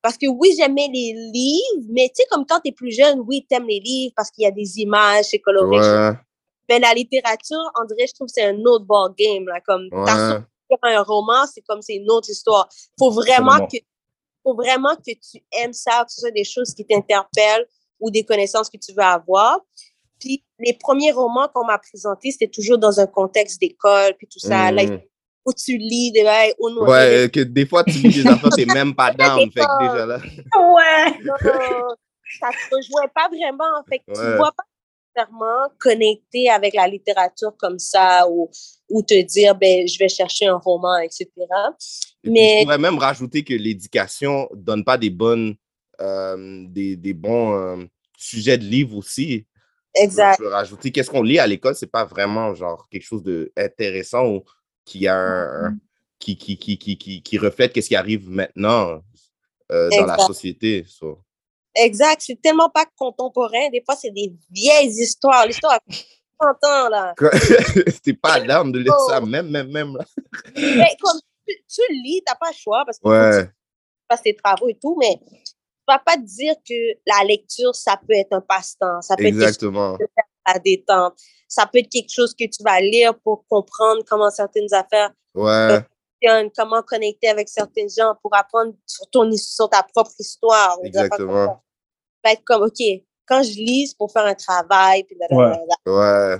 Parce 0.00 0.16
que 0.16 0.28
oui, 0.28 0.54
j'aimais 0.56 0.88
les 0.94 1.12
livres, 1.34 1.88
mais 1.90 2.08
tu 2.08 2.22
sais, 2.22 2.28
comme 2.30 2.46
quand 2.46 2.60
tu 2.60 2.68
es 2.68 2.72
plus 2.72 2.92
jeune, 2.92 3.20
oui, 3.26 3.44
tu 3.50 3.56
aimes 3.56 3.66
les 3.66 3.80
livres 3.80 4.12
parce 4.16 4.30
qu'il 4.30 4.44
y 4.44 4.46
a 4.46 4.52
des 4.52 4.78
images, 4.78 5.26
c'est 5.30 5.40
coloré. 5.40 6.16
Mais 6.68 6.78
la 6.78 6.92
littérature, 6.94 7.58
en 7.74 7.84
dirait, 7.86 8.06
je 8.06 8.14
trouve 8.14 8.28
c'est 8.28 8.44
un 8.44 8.58
autre 8.64 8.84
ball 8.84 9.12
game. 9.18 9.46
Là, 9.46 9.60
comme 9.60 9.88
un 10.82 11.02
roman, 11.02 11.46
c'est 11.52 11.62
comme 11.62 11.82
c'est 11.82 11.96
une 11.96 12.10
autre 12.10 12.30
histoire. 12.30 12.68
Faut 12.98 13.10
vraiment 13.10 13.66
que 13.66 13.78
faut 14.44 14.54
vraiment 14.54 14.94
que 14.94 15.12
tu 15.12 15.42
aimes 15.52 15.72
ça, 15.72 16.04
que 16.04 16.12
ce 16.12 16.20
soit 16.20 16.30
des 16.30 16.44
choses 16.44 16.74
qui 16.74 16.86
t'interpellent, 16.86 17.66
ou 18.00 18.10
des 18.10 18.24
connaissances 18.24 18.68
que 18.68 18.76
tu 18.76 18.92
veux 18.92 19.02
avoir. 19.02 19.60
Puis 20.18 20.44
les 20.58 20.74
premiers 20.74 21.12
romans 21.12 21.48
qu'on 21.52 21.64
m'a 21.64 21.78
présentés, 21.78 22.32
c'était 22.32 22.48
toujours 22.48 22.78
dans 22.78 23.00
un 23.00 23.06
contexte 23.06 23.60
d'école, 23.60 24.14
puis 24.18 24.26
tout 24.26 24.40
ça. 24.40 24.72
Là, 24.72 24.84
hmm. 24.84 25.00
où 25.46 25.52
tu 25.52 25.76
lis 25.76 26.12
des 26.12 26.24
bails, 26.24 26.54
Ouais, 26.58 27.30
que 27.32 27.40
des 27.40 27.66
fois, 27.66 27.84
tu 27.84 27.92
lis 27.92 28.22
des 28.22 28.28
enfants, 28.28 28.48
t'es 28.50 28.66
même 28.66 28.94
pas 28.94 29.12
down, 29.14 29.50
fait 29.50 29.60
que 29.60 29.92
déjà 29.92 30.06
là. 30.06 30.18
Ouais! 30.18 31.18
Non, 31.24 31.34
ça 32.40 32.48
te 32.50 32.74
rejoint 32.74 33.08
pas 33.14 33.28
vraiment, 33.28 33.82
fait 33.88 33.98
que 34.00 34.12
tu 34.12 34.36
vois 34.36 34.52
pas 34.52 34.64
nécessairement 35.16 35.68
connecté 35.78 36.50
avec 36.50 36.74
la 36.74 36.86
littérature 36.86 37.56
comme 37.56 37.78
ça, 37.78 38.28
ou, 38.28 38.50
ou 38.90 39.02
te 39.02 39.20
dire, 39.22 39.54
ben, 39.54 39.86
je 39.86 39.98
vais 39.98 40.08
chercher 40.08 40.46
un 40.46 40.58
roman, 40.58 40.98
etc. 40.98 41.30
Mais... 42.24 42.58
je 42.58 42.64
pourrais 42.64 42.78
même 42.78 42.98
rajouter 42.98 43.44
que 43.44 43.54
l'éducation 43.54 44.48
donne 44.52 44.84
pas 44.84 44.98
des 44.98 45.10
bonnes 45.10 45.50
euh, 45.50 45.54
des, 45.98 46.96
des, 46.96 47.14
bons 47.14 47.54
euh, 47.54 47.84
sujets 48.16 48.58
de 48.58 48.64
livres 48.64 48.96
aussi. 48.96 49.46
Exact. 49.94 50.36
Je 50.38 50.44
veux 50.44 50.50
rajouter, 50.50 50.92
qu'est-ce 50.92 51.10
qu'on 51.10 51.22
lit 51.22 51.38
à 51.38 51.46
l'école, 51.46 51.74
c'est 51.74 51.90
pas 51.90 52.04
vraiment 52.04 52.54
genre 52.54 52.88
quelque 52.90 53.04
chose 53.04 53.22
d'intéressant 53.22 54.26
ou 54.26 54.44
qui, 54.84 55.08
a 55.08 55.68
mm-hmm. 55.70 55.78
qui, 56.18 56.36
qui, 56.36 56.58
qui, 56.58 56.78
qui, 56.78 57.22
qui, 57.22 57.38
reflète 57.38 57.72
qu'est-ce 57.72 57.88
qui 57.88 57.96
arrive 57.96 58.28
maintenant 58.28 59.02
euh, 59.72 59.90
dans 59.90 60.06
la 60.06 60.18
société. 60.18 60.84
Exact, 61.74 62.22
c'est 62.24 62.40
tellement 62.40 62.70
pas 62.70 62.86
contemporain. 62.96 63.68
Des 63.70 63.82
fois, 63.84 63.96
c'est 63.96 64.10
des 64.10 64.32
vieilles 64.50 64.88
histoires. 64.88 65.46
L'histoire 65.46 65.74
a 65.74 65.80
30 66.40 66.64
ans, 66.64 66.88
là. 66.88 67.14
C'était 67.86 68.14
pas 68.14 68.38
l'âme 68.38 68.72
de 68.72 68.80
lire 68.80 68.98
ça, 69.08 69.20
même, 69.20 69.48
même, 69.48 69.70
même. 69.70 69.96
Là. 69.96 70.04
Mais 70.56 70.96
comme 71.00 71.20
tu, 71.46 71.54
tu 71.68 71.92
lis, 71.92 72.22
t'as 72.24 72.34
pas 72.34 72.50
le 72.50 72.56
choix 72.56 72.84
parce 72.84 72.98
que 72.98 73.08
ouais. 73.08 73.46
tu 73.46 73.52
passes 74.08 74.22
tes 74.22 74.34
travaux 74.34 74.68
et 74.68 74.78
tout, 74.80 74.96
mais 74.98 75.20
vas 75.88 75.98
pas 75.98 76.16
dire 76.16 76.54
que 76.68 76.74
la 77.06 77.24
lecture, 77.24 77.74
ça 77.74 77.96
peut 77.96 78.14
être 78.14 78.32
un 78.32 78.40
passe-temps. 78.40 79.00
Ça 79.02 79.16
peut 79.16 79.24
Exactement. 79.24 79.94
être 79.94 80.10
la 80.46 80.58
détente. 80.58 81.14
Ça 81.48 81.66
peut 81.66 81.78
être 81.78 81.90
quelque 81.90 82.12
chose 82.12 82.34
que 82.34 82.44
tu 82.44 82.62
vas 82.62 82.80
lire 82.80 83.18
pour 83.20 83.44
comprendre 83.48 84.02
comment 84.08 84.30
certaines 84.30 84.72
affaires 84.72 85.12
ouais. 85.34 85.84
comment 86.56 86.82
connecter 86.82 87.28
avec 87.28 87.48
certains 87.48 87.86
gens 87.88 88.14
pour 88.22 88.34
apprendre 88.34 88.74
sur, 88.86 89.08
ton, 89.10 89.30
sur 89.32 89.68
ta 89.68 89.82
propre 89.82 90.12
histoire. 90.18 90.78
Exactement. 90.84 91.46
Ça 91.46 91.60
va 92.24 92.32
être 92.32 92.44
comme, 92.44 92.62
OK, 92.62 93.02
quand 93.26 93.42
je 93.42 93.54
lis, 93.54 93.94
pour 93.96 94.10
faire 94.12 94.26
un 94.26 94.34
travail. 94.34 95.04
Puis 95.04 95.16
ouais. 95.30 95.58
ouais. 95.86 96.38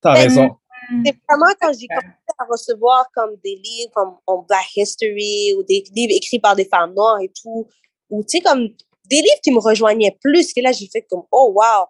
T'as 0.00 0.12
raison. 0.12 0.56
C'est 1.04 1.16
vraiment 1.28 1.52
quand 1.60 1.72
j'ai 1.78 1.86
commencé 1.86 2.34
à 2.38 2.44
recevoir 2.44 3.06
comme 3.14 3.36
des 3.42 3.54
livres 3.54 3.92
comme 3.94 4.44
Black 4.48 4.76
History 4.76 5.54
ou 5.56 5.62
des 5.62 5.84
livres 5.94 6.12
écrits 6.14 6.40
par 6.40 6.56
des 6.56 6.64
femmes 6.64 6.92
noires 6.94 7.20
et 7.20 7.30
tout, 7.30 7.68
ou 8.12 8.22
tu 8.22 8.36
sais, 8.36 8.40
comme 8.40 8.68
des 9.06 9.16
livres 9.16 9.40
qui 9.42 9.50
me 9.50 9.58
rejoignaient 9.58 10.16
plus, 10.22 10.52
que 10.52 10.60
là, 10.60 10.70
j'ai 10.70 10.86
fait 10.86 11.02
comme, 11.08 11.22
oh, 11.32 11.52
wow. 11.56 11.86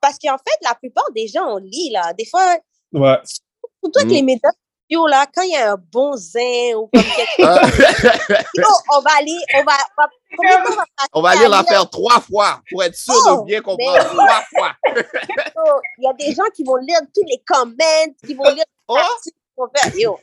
Parce 0.00 0.18
qu'en 0.18 0.36
fait, 0.36 0.56
la 0.62 0.74
plupart 0.74 1.10
des 1.14 1.26
gens, 1.26 1.46
on 1.46 1.56
lit, 1.56 1.90
là. 1.90 2.12
Des 2.12 2.26
fois, 2.26 2.56
ouais. 2.92 3.18
surtout 3.24 3.98
avec 3.98 4.10
mm. 4.10 4.14
les 4.14 4.22
médias 4.22 4.50
sociaux, 4.50 5.06
là, 5.06 5.26
quand 5.34 5.42
il 5.42 5.52
y 5.52 5.56
a 5.56 5.72
un 5.72 5.78
bon 5.90 6.14
zin 6.14 6.74
ou 6.76 6.90
comme 6.92 7.02
quelque 7.02 7.42
ah. 7.42 7.66
chose, 8.54 8.82
on 8.94 9.00
va 9.00 9.10
aller, 9.18 9.38
on 9.54 9.64
va, 9.64 9.72
on 10.38 10.42
va, 10.42 10.84
on 11.14 11.22
va 11.22 11.30
aller 11.30 11.48
la 11.48 11.64
faire 11.64 11.88
trois 11.88 12.20
fois 12.20 12.60
pour 12.70 12.82
être 12.82 12.94
sûr 12.94 13.14
de 13.14 13.30
oh, 13.30 13.44
bien 13.44 13.62
comprendre. 13.62 14.04
Trois 14.10 14.42
fois. 14.54 14.72
Il 15.98 16.04
y 16.04 16.06
a 16.06 16.12
des 16.12 16.34
gens 16.34 16.48
qui 16.54 16.64
vont 16.64 16.76
lire 16.76 17.00
tous 17.14 17.24
les 17.26 17.42
comments, 17.46 18.14
qui 18.26 18.34
vont 18.34 18.50
lire 18.50 18.64
oh. 18.88 18.98
qui 19.22 19.30
vont 19.56 19.68
faire, 19.74 19.96
yo, 19.96 20.18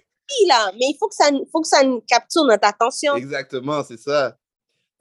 là, 0.47 0.71
mais 0.73 0.87
il 0.89 0.97
faut 0.99 1.07
que 1.07 1.15
ça, 1.15 1.29
faut 1.51 1.61
que 1.61 1.67
ça 1.67 1.81
capture 2.07 2.43
notre 2.43 2.67
attention. 2.67 3.15
Exactement, 3.15 3.83
c'est 3.83 3.97
ça. 3.97 4.35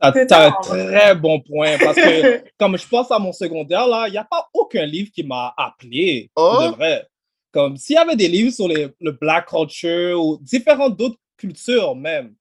Tu 0.00 0.06
as, 0.30 0.46
un 0.46 0.52
très 0.62 1.14
bon 1.16 1.40
point 1.40 1.76
parce 1.78 1.96
que, 1.96 2.44
comme 2.58 2.78
je 2.78 2.86
pense 2.86 3.10
à 3.10 3.18
mon 3.18 3.32
secondaire, 3.32 3.86
là, 3.88 4.06
il 4.06 4.12
n'y 4.12 4.18
a 4.18 4.24
pas 4.24 4.48
aucun 4.54 4.86
livre 4.86 5.10
qui 5.12 5.24
m'a 5.24 5.52
appelé. 5.56 6.30
Oh? 6.36 6.58
De 6.62 6.76
vrai. 6.76 7.06
Comme 7.50 7.76
s'il 7.76 7.96
y 7.96 7.98
avait 7.98 8.14
des 8.14 8.28
livres 8.28 8.52
sur 8.52 8.68
les, 8.68 8.88
le 9.00 9.12
black 9.12 9.48
culture 9.48 10.24
ou 10.24 10.38
différentes 10.40 10.96
d'autres 10.96 11.18
cultures 11.36 11.96
même, 11.96 12.34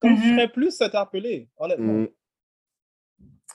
comme 0.00 0.16
je 0.16 0.22
mm-hmm. 0.22 0.34
serais 0.34 0.48
plus 0.48 0.80
interpellé, 0.80 1.48
honnêtement. 1.56 1.92
Mm. 1.92 2.08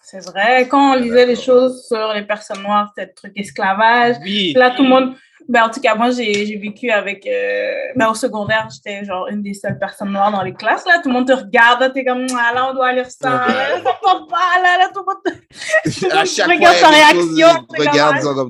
C'est 0.01 0.25
vrai, 0.25 0.67
quand 0.67 0.93
on 0.93 0.99
lisait 0.99 1.25
les 1.27 1.35
choses 1.35 1.85
sur 1.87 2.13
les 2.13 2.23
personnes 2.23 2.63
noires, 2.63 2.91
c'était 2.95 3.09
le 3.09 3.13
truc 3.13 3.33
esclavage. 3.35 4.15
Là, 4.55 4.71
tout 4.71 4.81
le 4.81 4.89
monde, 4.89 5.15
Ben, 5.47 5.63
en 5.63 5.69
tout 5.69 5.79
cas, 5.81 5.95
moi, 5.95 6.11
j'ai 6.11 6.45
j'ai 6.45 6.57
vécu 6.57 6.91
avec. 6.91 7.25
euh, 7.25 7.73
ben, 7.95 8.09
au 8.09 8.13
secondaire, 8.13 8.67
j'étais 8.73 9.03
genre 9.05 9.27
une 9.27 9.41
des 9.41 9.53
seules 9.53 9.79
personnes 9.79 10.11
noires 10.11 10.31
dans 10.31 10.43
les 10.43 10.53
classes. 10.53 10.85
Là. 10.85 10.99
Tout 11.01 11.09
le 11.09 11.13
monde 11.15 11.27
te 11.27 11.33
regarde, 11.33 11.91
t'es 11.93 12.03
comme, 12.03 12.25
ah, 12.37 12.53
là, 12.53 12.69
on 12.69 12.73
doit 12.73 12.91
lire 12.93 13.09
ça. 13.09 13.29
Là, 13.47 13.81
ça 13.83 13.97
tombe 14.03 14.29
pas, 14.29 14.61
là, 14.61 14.77
là, 14.77 14.89
tout 14.93 14.99
le 14.99 15.05
monde 15.05 15.23
te- 15.25 16.05
à 16.15 16.25
chaque 16.25 16.45
fois, 16.45 16.55
regarde 16.55 16.75
choses, 16.77 17.35
réaction, 17.35 17.65
regardent, 17.77 18.21
comme, 18.21 18.35
comme, 18.35 18.49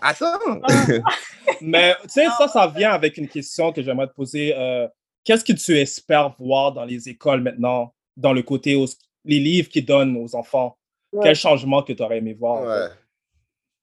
attends. 0.00 0.38
Mais 1.60 1.94
tu 2.02 2.08
sais, 2.10 2.26
ça, 2.38 2.48
ça 2.48 2.66
vient 2.66 2.90
avec 2.92 3.16
une 3.16 3.28
question 3.28 3.72
que 3.72 3.82
j'aimerais 3.82 4.06
te 4.08 4.14
poser. 4.14 4.54
euh, 4.56 4.86
Qu'est-ce 5.24 5.44
que 5.44 5.52
tu 5.54 5.76
espères 5.78 6.34
voir 6.38 6.72
dans 6.72 6.84
les 6.84 7.08
écoles 7.08 7.40
maintenant, 7.40 7.94
dans 8.16 8.32
le 8.34 8.42
côté, 8.42 8.74
aux- 8.74 8.86
les 9.24 9.38
livres 9.40 9.68
qu'ils 9.70 9.86
donnent 9.86 10.16
aux 10.18 10.36
enfants? 10.36 10.76
Ouais. 11.12 11.20
Quel 11.24 11.34
changement 11.34 11.82
que 11.82 11.92
tu 11.94 12.02
aurais 12.02 12.18
aimé 12.18 12.34
voir? 12.38 12.62
en 12.62 12.66
Ouais. 12.66 12.88
fait? 12.88 12.94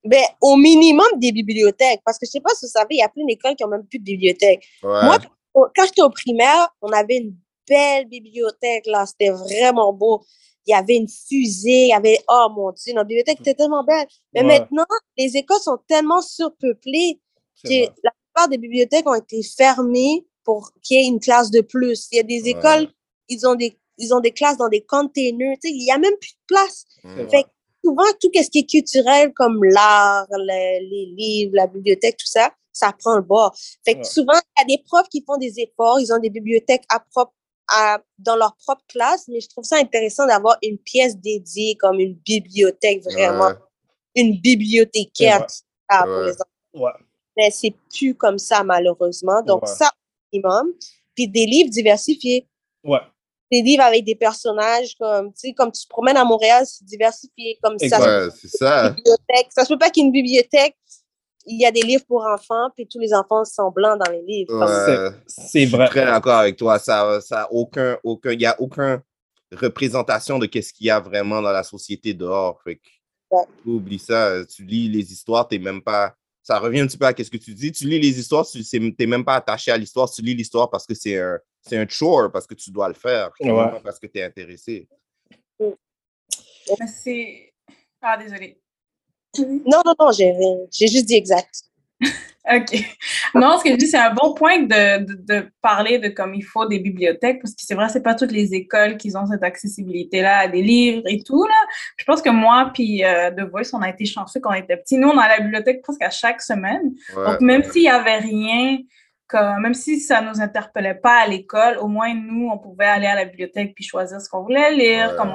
Ben, 0.03 0.23
au 0.41 0.55
minimum 0.57 1.05
des 1.17 1.31
bibliothèques, 1.31 2.01
parce 2.03 2.17
que 2.17 2.25
je 2.25 2.31
sais 2.31 2.39
pas 2.41 2.49
si 2.55 2.65
vous 2.65 2.71
savez, 2.71 2.87
il 2.95 2.97
y 2.97 3.03
a 3.03 3.09
plein 3.09 3.25
d'écoles 3.25 3.55
qui 3.55 3.63
ont 3.63 3.67
même 3.67 3.85
plus 3.85 3.99
de 3.99 4.03
bibliothèque. 4.03 4.63
Ouais. 4.83 4.89
Moi, 5.03 5.17
quand 5.53 5.85
j'étais 5.85 6.01
au 6.01 6.09
primaire, 6.09 6.69
on 6.81 6.91
avait 6.91 7.17
une 7.17 7.35
belle 7.67 8.05
bibliothèque, 8.07 8.87
là, 8.87 9.05
c'était 9.05 9.29
vraiment 9.29 9.93
beau. 9.93 10.23
Il 10.65 10.71
y 10.71 10.73
avait 10.73 10.95
une 10.95 11.07
fusée, 11.07 11.83
il 11.85 11.87
y 11.89 11.93
avait, 11.93 12.19
oh 12.29 12.47
mon 12.55 12.71
Dieu, 12.71 12.93
notre 12.93 13.07
bibliothèque 13.07 13.41
était 13.41 13.53
tellement 13.53 13.83
belle. 13.83 14.07
Mais 14.33 14.41
Ouais. 14.41 14.59
maintenant, 14.59 14.85
les 15.17 15.37
écoles 15.37 15.59
sont 15.61 15.77
tellement 15.87 16.21
surpeuplées 16.21 17.19
que 17.63 17.67
vrai. 17.69 17.89
la 18.03 18.11
plupart 18.11 18.49
des 18.49 18.57
bibliothèques 18.57 19.07
ont 19.07 19.13
été 19.15 19.41
fermées 19.43 20.25
pour 20.43 20.71
qu'il 20.81 20.97
y 20.99 21.03
ait 21.03 21.07
une 21.07 21.19
classe 21.19 21.51
de 21.51 21.61
plus. 21.61 22.07
Il 22.11 22.17
y 22.17 22.19
a 22.19 22.23
des 22.23 22.41
Ouais. 22.43 22.49
écoles, 22.51 22.87
ils 23.29 23.45
ont 23.47 23.55
des, 23.55 23.77
ils 23.99 24.13
ont 24.15 24.19
des 24.19 24.31
classes 24.31 24.57
dans 24.57 24.69
des 24.69 24.81
containers, 24.81 25.57
il 25.63 25.85
y 25.85 25.91
a 25.91 25.97
même 25.99 26.15
plus 26.19 26.31
de 26.33 26.45
place. 26.47 26.85
Fait 27.29 27.45
souvent, 27.83 28.03
tout 28.21 28.29
ce 28.33 28.49
qui 28.49 28.59
est 28.59 28.69
culturel, 28.69 29.31
comme 29.33 29.63
l'art, 29.63 30.27
le- 30.31 30.89
les 30.89 31.13
livres, 31.17 31.51
la 31.55 31.67
bibliothèque, 31.67 32.17
tout 32.17 32.27
ça, 32.27 32.51
ça 32.71 32.93
prend 32.97 33.15
le 33.15 33.21
bord. 33.21 33.53
Fait 33.85 33.93
que 33.93 33.99
Ouais. 33.99 34.03
souvent, 34.03 34.33
il 34.33 34.61
y 34.61 34.73
a 34.73 34.77
des 34.77 34.83
profs 34.83 35.09
qui 35.09 35.23
font 35.25 35.37
des 35.37 35.53
efforts, 35.59 35.99
ils 35.99 36.11
ont 36.13 36.19
des 36.19 36.29
bibliothèques 36.29 36.83
à 36.89 36.99
propre, 36.99 37.33
à, 37.73 37.99
dans 38.19 38.35
leur 38.35 38.55
propre 38.57 38.83
classe, 38.87 39.27
mais 39.27 39.39
je 39.41 39.47
trouve 39.49 39.63
ça 39.63 39.77
intéressant 39.77 40.25
d'avoir 40.27 40.57
une 40.61 40.77
pièce 40.77 41.17
dédiée 41.17 41.75
comme 41.75 41.99
une 41.99 42.15
bibliothèque, 42.15 43.03
vraiment, 43.03 43.47
Ouais. 43.47 43.53
une 44.15 44.39
bibliothécaire 44.41 45.41
Ouais. 45.41 45.97
pour 46.03 46.21
les 46.23 46.33
enfants. 46.33 46.97
Mais 47.37 47.49
c'est 47.51 47.73
plus 47.93 48.15
comme 48.15 48.37
ça, 48.37 48.63
malheureusement. 48.63 49.41
Donc, 49.41 49.67
ça, 49.67 49.89
minimum. 50.33 50.73
Puis 51.15 51.27
des 51.27 51.45
livres 51.45 51.69
diversifiés 51.69 52.47
Ouais. 52.83 52.99
Des 53.51 53.61
livres 53.61 53.83
avec 53.83 54.05
des 54.05 54.15
personnages 54.15 54.95
comme, 54.99 55.33
tu 55.33 55.49
sais, 55.49 55.53
comme 55.53 55.71
tu 55.71 55.83
te 55.83 55.89
promènes 55.89 56.17
à 56.17 56.23
Montréal, 56.23 56.63
c'est 56.65 56.85
diversifié, 56.85 57.59
comme 57.61 57.77
ça. 57.79 57.99
Ouais, 57.99 58.29
c'est 58.39 58.47
ça. 58.47 58.89
bibliothèque. 58.89 59.47
Ça 59.49 59.65
se 59.65 59.73
peut 59.73 59.77
pas 59.79 59.89
qu'il 59.89 60.03
y 60.03 60.05
ait 60.05 60.07
une 60.07 60.13
bibliothèque, 60.13 60.75
il 61.45 61.59
y 61.59 61.65
a 61.65 61.71
des 61.71 61.81
livres 61.81 62.05
pour 62.07 62.25
enfants, 62.25 62.69
puis 62.75 62.87
tous 62.87 62.99
les 62.99 63.13
enfants 63.13 63.43
sont 63.43 63.71
blancs 63.71 63.99
dans 63.99 64.11
les 64.11 64.21
livres. 64.21 64.53
Ouais. 64.57 65.11
C'est 65.27 65.61
Je 65.63 65.65
suis 65.65 65.65
vrai. 65.65 65.87
très 65.87 66.05
d'accord 66.05 66.37
avec 66.37 66.55
toi. 66.55 66.79
Ça, 66.79 67.19
ça 67.21 67.47
aucun, 67.51 67.97
aucun, 68.03 68.31
il 68.31 68.41
y 68.41 68.45
a 68.45 68.59
aucun 68.61 69.01
représentation 69.51 70.39
de 70.39 70.45
qu'est-ce 70.45 70.71
qu'il 70.71 70.87
y 70.87 70.89
a 70.89 70.99
vraiment 70.99 71.41
dans 71.41 71.51
la 71.51 71.63
société 71.63 72.13
dehors. 72.13 72.61
Fait 72.63 72.75
que, 72.77 72.87
Ouais. 73.31 73.43
oublie 73.65 73.97
ça. 73.99 74.45
Tu 74.45 74.65
lis 74.65 74.89
les 74.89 75.11
histoires, 75.11 75.47
t'es 75.47 75.57
même 75.57 75.81
pas. 75.81 76.13
Ça 76.43 76.59
revient 76.59 76.81
un 76.81 76.87
petit 76.87 76.97
peu 76.97 77.05
à 77.05 77.13
ce 77.17 77.29
que 77.29 77.37
tu 77.37 77.53
dis. 77.53 77.71
Tu 77.71 77.87
lis 77.87 77.99
les 77.99 78.19
histoires, 78.19 78.45
tu 78.45 78.61
n'es 78.99 79.05
même 79.05 79.23
pas 79.23 79.35
attaché 79.35 79.71
à 79.71 79.77
l'histoire. 79.77 80.11
Tu 80.11 80.21
lis 80.21 80.35
l'histoire 80.35 80.69
parce 80.69 80.85
que 80.85 80.93
c'est 80.93 81.17
un, 81.17 81.39
c'est 81.61 81.77
un 81.77 81.87
chore, 81.87 82.31
parce 82.31 82.47
que 82.47 82.55
tu 82.55 82.71
dois 82.71 82.87
le 82.87 82.93
faire. 82.93 83.29
Ouais. 83.39 83.79
Parce 83.83 83.99
que 83.99 84.07
tu 84.07 84.19
es 84.19 84.23
intéressé. 84.23 84.87
C'est. 86.87 87.53
Ah, 88.01 88.17
désolé. 88.17 88.59
Non, 89.37 89.81
non, 89.85 89.93
non, 89.99 90.11
j'ai 90.11 90.31
rien. 90.31 90.57
J'ai 90.71 90.87
juste 90.87 91.05
dit 91.05 91.15
exact. 91.15 91.63
OK. 92.51 92.83
Non, 93.35 93.59
ce 93.59 93.63
que 93.63 93.69
je 93.69 93.75
dis, 93.75 93.87
c'est 93.87 93.97
un 93.97 94.13
bon 94.13 94.33
point 94.33 94.63
de, 94.63 95.05
de, 95.05 95.13
de 95.13 95.51
parler 95.61 95.99
de 95.99 96.09
comme 96.09 96.33
il 96.33 96.41
faut 96.41 96.65
des 96.65 96.79
bibliothèques, 96.79 97.39
parce 97.41 97.53
que 97.53 97.61
c'est 97.63 97.75
vrai, 97.75 97.87
c'est 97.89 98.01
pas 98.01 98.15
toutes 98.15 98.31
les 98.31 98.53
écoles 98.55 98.97
qui 98.97 99.15
ont 99.15 99.27
cette 99.27 99.43
accessibilité-là 99.43 100.39
à 100.39 100.47
des 100.47 100.63
livres 100.63 101.03
et 101.05 101.21
tout, 101.21 101.45
là. 101.45 101.55
Je 101.97 102.03
pense 102.03 102.21
que 102.21 102.31
moi, 102.31 102.71
puis 102.73 103.05
euh, 103.05 103.29
The 103.31 103.49
Voice, 103.49 103.69
on 103.73 103.81
a 103.81 103.89
été 103.89 104.05
chanceux 104.05 104.39
quand 104.39 104.49
on 104.49 104.55
était 104.55 104.77
petits. 104.77 104.97
Nous, 104.97 105.07
on 105.07 105.17
a 105.17 105.27
la 105.27 105.39
bibliothèque 105.39 105.83
presque 105.83 106.01
à 106.01 106.09
chaque 106.09 106.41
semaine. 106.41 106.93
Ouais. 107.15 107.25
Donc, 107.25 107.41
même 107.41 107.63
s'il 107.63 107.83
y 107.83 107.89
avait 107.89 108.17
rien, 108.17 108.79
comme, 109.31 109.61
même 109.61 109.73
si 109.73 109.99
ça 110.01 110.21
nous 110.21 110.41
interpellait 110.41 110.95
pas 110.95 111.21
à 111.23 111.27
l'école, 111.27 111.77
au 111.77 111.87
moins, 111.87 112.13
nous, 112.13 112.49
on 112.53 112.57
pouvait 112.57 112.85
aller 112.85 113.07
à 113.07 113.15
la 113.15 113.25
bibliothèque 113.25 113.73
puis 113.73 113.83
choisir 113.85 114.19
ce 114.21 114.27
qu'on 114.29 114.43
voulait 114.43 114.75
lire, 114.75 115.09
Ouais. 115.11 115.15
comme 115.17 115.31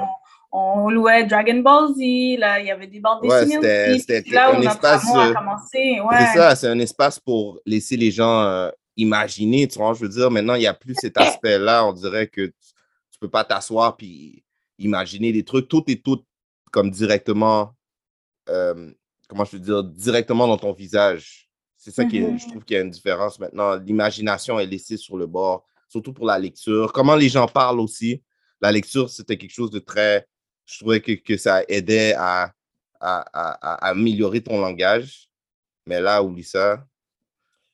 on, 0.51 0.59
on 0.59 0.89
louait 0.89 1.25
Dragon 1.25 1.59
Ball 1.59 1.89
Z, 1.95 2.39
là, 2.39 2.59
il 2.59 2.67
y 2.67 2.71
avait 2.71 2.87
des 2.87 2.99
bandes 2.99 3.19
Ouais, 3.25 3.43
dessinées 3.45 3.99
c'était- 3.99 4.23
là 4.31 4.51
où 4.51 4.55
un 4.55 4.59
notre 4.59 4.69
espace, 4.75 5.03
amour 5.03 5.17
a 5.19 5.27
euh, 5.27 5.33
commencé. 5.33 5.99
Ouais. 5.99 6.17
C'est 6.19 6.37
ça, 6.39 6.55
c'est 6.55 6.67
un 6.67 6.79
espace 6.79 7.19
pour 7.19 7.59
laisser 7.65 7.97
les 7.97 8.11
gens 8.11 8.43
euh, 8.43 8.69
imaginer, 8.95 9.67
tu 9.67 9.77
vois, 9.79 9.93
je 9.93 9.99
veux 10.01 10.09
dire, 10.09 10.31
maintenant, 10.31 10.55
il 10.55 10.59
n'y 10.61 10.67
a 10.67 10.73
plus 10.73 10.95
cet 10.99 11.17
aspect-là, 11.17 11.85
on 11.85 11.93
dirait 11.93 12.27
que 12.27 12.45
tu, 12.45 12.53
tu 13.11 13.19
peux 13.19 13.29
pas 13.29 13.43
t'asseoir 13.43 13.97
puis 13.97 14.43
imaginer 14.79 15.31
des 15.33 15.43
trucs, 15.43 15.67
tout 15.67 15.83
est 15.89 16.03
tout 16.03 16.23
comme 16.71 16.91
directement, 16.91 17.73
euh, 18.49 18.91
comment 19.27 19.43
je 19.45 19.51
veux 19.57 19.61
dire, 19.61 19.83
directement 19.83 20.47
dans 20.47 20.57
ton 20.57 20.71
visage. 20.71 21.46
C'est 21.87 21.93
ça 21.93 22.03
qui 22.03 22.17
est, 22.17 22.29
Mhm. 22.31 22.37
je 22.37 22.47
trouve 22.49 22.65
qu'il 22.65 22.75
y 22.75 22.79
a 22.79 22.83
une 22.83 22.89
différence 22.89 23.39
maintenant. 23.39 23.75
L'imagination 23.77 24.59
est 24.59 24.65
laissée 24.65 24.97
sur 24.97 25.15
le 25.15 25.25
bord, 25.25 25.65
surtout 25.87 26.11
pour 26.11 26.25
la 26.25 26.37
lecture. 26.37 26.91
Comment 26.91 27.15
les 27.15 27.29
gens 27.29 27.47
parlent 27.47 27.79
aussi. 27.79 28.21
La 28.59 28.73
lecture, 28.73 29.09
c'était 29.09 29.37
quelque 29.37 29.53
chose 29.53 29.71
de 29.71 29.79
très, 29.79 30.27
je 30.65 30.79
trouvais 30.79 30.99
que, 30.99 31.13
que 31.13 31.37
ça 31.37 31.63
aidait 31.69 32.13
à, 32.17 32.51
à, 32.99 33.19
à- 33.31 33.85
à 33.85 33.89
améliorer 33.91 34.43
ton 34.43 34.59
langage. 34.59 35.29
Mais 35.85 36.01
là, 36.01 36.21
oublie 36.21 36.43
ça. 36.43 36.85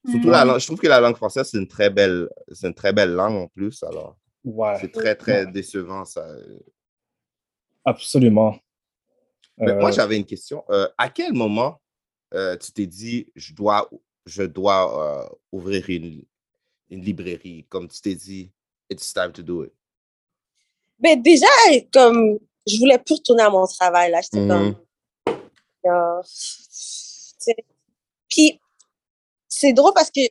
Surtout 0.08 0.30
la 0.30 0.44
Mhm. 0.46 0.52
langue, 0.52 0.60
je 0.60 0.66
trouve 0.68 0.80
que 0.80 0.88
la 0.88 1.00
langue 1.00 1.16
française, 1.16 1.50
c'est 1.50 1.58
une 1.58 1.68
très 1.68 1.90
belle, 1.90 2.30
c'est 2.52 2.68
une 2.68 2.74
très 2.76 2.94
belle 2.94 3.14
langue 3.16 3.36
en 3.38 3.48
plus. 3.48 3.82
Alors, 3.82 4.16
Ouais. 4.44 4.78
c'est 4.80 4.92
très, 4.92 5.16
très 5.16 5.48
décevant, 5.48 6.06
ça. 6.06 6.24
Absolument. 7.84 8.60
Mais 9.58 9.74
moi, 9.76 9.90
Euh, 9.90 9.92
j'avais 9.94 10.18
une 10.18 10.26
question. 10.26 10.64
Euh, 10.70 10.88
à 11.00 11.10
quel 11.10 11.34
moment 11.34 11.82
euh, 12.34 12.58
tu 12.58 12.72
t'es 12.72 12.88
dit, 12.88 13.28
je 13.36 13.54
dois, 13.54 13.90
je 14.26 14.44
dois 14.44 15.26
euh, 15.26 15.30
ouvrir 15.52 15.90
une, 15.90 16.24
une 16.90 17.02
librairie, 17.02 17.66
comme 17.70 17.88
tu 17.88 18.02
t'es 18.02 18.16
dit, 18.16 18.52
it's 18.90 19.14
time 19.14 19.32
to 19.32 19.42
do 19.42 19.64
it? 19.64 19.74
Mais 21.00 21.18
déjà, 21.18 21.48
comme, 21.92 22.40
je 22.66 22.78
voulais 22.78 22.98
plus 22.98 23.16
retourner 23.16 23.44
à 23.44 23.50
mon 23.50 23.66
travail, 23.66 24.12
là. 24.12 24.22
J'étais 24.22 24.48
comme, 24.48 24.76
euh. 25.86 26.22
Puis, 28.30 28.60
c'est 29.48 29.74
drôle 29.74 29.94
parce 29.94 30.10
que 30.10 30.22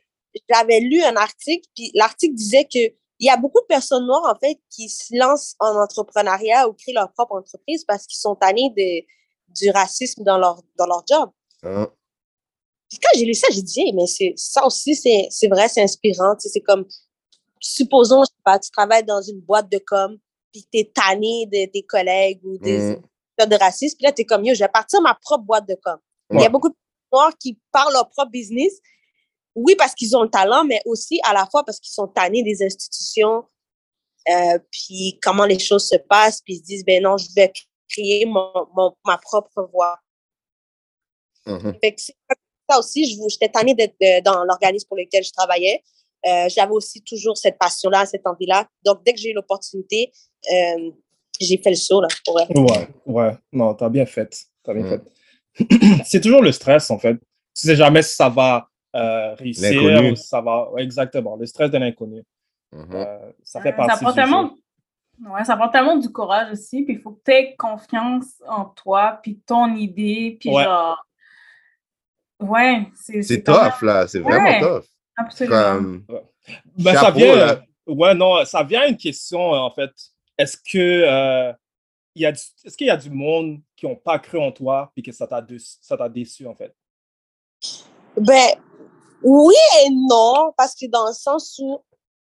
j'avais 0.49 0.79
lu 0.79 1.01
un 1.03 1.15
article, 1.15 1.67
puis 1.75 1.91
l'article 1.93 2.33
disait 2.35 2.65
que 2.65 2.79
il 3.19 3.27
y 3.27 3.29
a 3.29 3.37
beaucoup 3.37 3.61
de 3.61 3.67
personnes 3.67 4.05
noires, 4.05 4.35
en 4.35 4.37
fait, 4.37 4.59
qui 4.69 4.89
se 4.89 5.15
lancent 5.15 5.55
en 5.59 5.81
entrepreneuriat 5.81 6.67
ou 6.67 6.73
créent 6.73 6.93
leur 6.93 7.11
propre 7.13 7.35
entreprise 7.35 7.85
parce 7.85 8.05
qu'ils 8.05 8.19
sont 8.19 8.35
tannés 8.35 8.73
de, 8.75 9.05
du 9.53 9.69
racisme 9.69 10.23
dans 10.23 10.37
leur, 10.37 10.61
dans 10.77 10.87
leur 10.87 11.03
job. 11.07 11.31
Hein? 11.63 11.87
Puis 12.89 12.99
quand 12.99 13.17
j'ai 13.17 13.25
lu 13.25 13.33
ça, 13.33 13.47
j'ai 13.51 13.61
dit, 13.61 13.81
Hey, 13.81 13.93
mais 13.93 14.07
c'est, 14.07 14.33
ça 14.35 14.65
aussi, 14.65 14.95
c'est, 14.95 15.27
c'est 15.29 15.47
vrai, 15.47 15.67
c'est 15.67 15.81
inspirant. 15.81 16.35
Tu 16.35 16.41
sais, 16.43 16.49
c'est 16.49 16.61
comme, 16.61 16.85
supposons, 17.59 18.23
je 18.23 18.27
sais 18.27 18.41
pas, 18.43 18.59
tu 18.59 18.69
travailles 18.71 19.03
dans 19.05 19.21
une 19.21 19.39
boîte 19.41 19.69
de 19.71 19.79
com, 19.85 20.17
puis 20.51 20.67
t'es 20.71 20.91
tanné 20.93 21.47
de 21.47 21.71
tes 21.71 21.83
collègues 21.83 22.39
ou 22.45 22.57
des 22.59 22.91
épisodes 23.37 23.51
de 23.51 23.63
racisme, 23.63 23.97
puis 23.97 24.05
là, 24.05 24.11
t'es 24.11 24.25
comme, 24.25 24.43
yo, 24.45 24.53
je 24.53 24.59
vais 24.59 24.67
partir 24.69 25.01
ma 25.01 25.15
propre 25.15 25.43
boîte 25.45 25.67
de 25.67 25.75
com. 25.83 25.97
Il 26.39 26.41
y 26.41 26.45
a 26.45 26.49
beaucoup 26.49 26.69
de 26.69 26.75
noirs 27.11 27.35
qui 27.39 27.59
parlent 27.71 27.93
leur 27.93 28.09
propre 28.09 28.29
business, 28.31 28.73
oui, 29.55 29.75
parce 29.75 29.93
qu'ils 29.95 30.15
ont 30.17 30.23
le 30.23 30.29
talent, 30.29 30.65
mais 30.65 30.81
aussi 30.85 31.19
à 31.23 31.33
la 31.33 31.45
fois 31.49 31.63
parce 31.63 31.79
qu'ils 31.79 31.93
sont 31.93 32.07
tannés 32.07 32.43
des 32.43 32.63
institutions, 32.63 33.43
euh, 34.29 34.59
puis 34.71 35.19
comment 35.21 35.45
les 35.45 35.59
choses 35.59 35.87
se 35.87 35.95
passent, 35.95 36.41
puis 36.41 36.55
ils 36.55 36.59
se 36.59 36.63
disent, 36.63 36.85
ben 36.85 37.01
non, 37.03 37.17
je 37.17 37.27
vais 37.35 37.51
créer 37.89 38.25
mon, 38.25 38.51
mon- 38.75 38.95
ma 39.05 39.17
propre 39.17 39.69
voie. 39.71 39.99
Mhm. 41.45 41.73
Fait 41.81 41.93
que 41.93 42.01
c'est 42.01 42.15
ça 42.69 42.79
aussi, 42.79 43.05
je 43.05 43.17
j'étais 43.29 43.49
tannée 43.49 43.73
d'être 43.75 43.95
dans 44.23 44.43
l'organisme 44.43 44.87
pour 44.87 44.97
lequel 44.97 45.23
je 45.23 45.31
travaillais. 45.31 45.83
Euh, 46.25 46.47
J'avais 46.49 46.71
aussi 46.71 47.01
toujours 47.03 47.37
cette 47.37 47.57
passion-là, 47.57 48.05
cette 48.05 48.25
envie-là. 48.25 48.67
Donc, 48.85 49.03
dès 49.05 49.13
que 49.13 49.19
j'ai 49.19 49.31
eu 49.31 49.33
l'opportunité, 49.33 50.11
euh, 50.53 50.91
j'ai 51.39 51.57
fait 51.57 51.71
le 51.71 51.75
saut, 51.75 51.99
là, 52.01 52.07
pour. 52.25 52.35
Ouais, 52.35 52.87
ouais. 53.05 53.31
Non, 53.51 53.73
t'as 53.73 53.89
bien 53.89 54.05
fait. 54.05 54.33
T'as 54.63 54.73
bien 54.73 54.83
Mm. 54.83 54.89
fait. 54.89 56.03
c'est 56.05 56.21
toujours 56.21 56.41
le 56.41 56.51
stress, 56.53 56.89
en 56.91 56.97
fait. 56.99 57.15
Tu 57.55 57.67
sais 57.67 57.75
jamais 57.75 58.01
si 58.01 58.15
ça 58.15 58.29
va 58.29 58.69
euh, 58.95 59.35
réussir 59.35 59.81
L'inconnu. 59.81 60.11
ou 60.11 60.15
si 60.15 60.27
ça 60.27 60.39
va. 60.39 60.71
ouais, 60.71 60.83
exactement, 60.83 61.35
le 61.35 61.45
stress 61.45 61.69
de 61.71 61.77
l'inconnu. 61.77 62.23
Mhm. 62.71 62.87
Euh, 62.93 63.31
ça 63.43 63.59
fait 63.61 63.73
partie 63.73 63.95
ça 63.95 64.01
prend 64.01 64.11
du 64.11 64.15
tellement, 64.15 64.43
jeu. 65.21 65.29
ouais, 65.31 65.43
ça 65.43 65.57
prend 65.57 65.69
tellement 65.69 65.97
du 65.97 66.09
courage 66.09 66.51
aussi, 66.53 66.83
puis 66.83 66.93
il 66.95 66.99
faut 67.01 67.11
que 67.11 67.21
tu 67.25 67.31
aies 67.31 67.55
confiance 67.57 68.41
en 68.47 68.65
toi, 68.65 69.19
puis 69.21 69.39
ton 69.45 69.75
idée, 69.75 70.37
puis 70.39 70.49
Ouais. 70.51 70.63
genre... 70.63 71.03
Ouais, 72.49 72.87
c'est 72.95 73.21
C'est 73.21 73.43
tough, 73.43 73.81
là. 73.81 74.07
C'est 74.07 74.19
vraiment 74.19 74.45
Ouais. 74.49 74.59
tough. 74.59 74.85
Absolument. 75.17 75.73
Comme, 75.75 76.05
Ben, 76.77 76.93
ça 76.95 77.11
vient. 77.11 77.35
là. 77.35 77.61
Ouais, 77.85 78.13
non, 78.15 78.43
ça 78.45 78.63
vient 78.63 78.81
à 78.81 78.87
une 78.87 78.97
question, 78.97 79.53
euh, 79.53 79.57
en 79.57 79.71
fait. 79.71 79.91
Est-ce 80.37 80.57
que 80.57 80.77
euh, 80.77 81.53
il 82.15 82.21
y 82.23 82.25
a 82.25 82.31
du- 82.31 82.39
est-ce 82.65 82.75
qu'il 82.77 82.87
y 82.87 82.89
a 82.89 82.97
du 82.97 83.09
monde 83.09 83.59
qui 83.75 83.85
n'ont 83.85 83.95
pas 83.95 84.17
cru 84.19 84.39
en 84.39 84.51
toi 84.51 84.91
et 84.97 85.01
que 85.01 85.11
ça 85.11 85.27
t'a 85.27 85.41
déçu, 85.41 85.77
ça 85.81 85.95
t'a 85.97 86.09
déçu, 86.09 86.47
en 86.47 86.55
fait? 86.55 86.73
Ben, 88.17 88.49
Oui 89.25 89.55
et 89.85 89.89
non, 89.89 90.51
parce 90.57 90.75
que 90.75 90.85
dans 90.87 91.07
le 91.07 91.13
sens 91.13 91.57
où, 91.63 91.79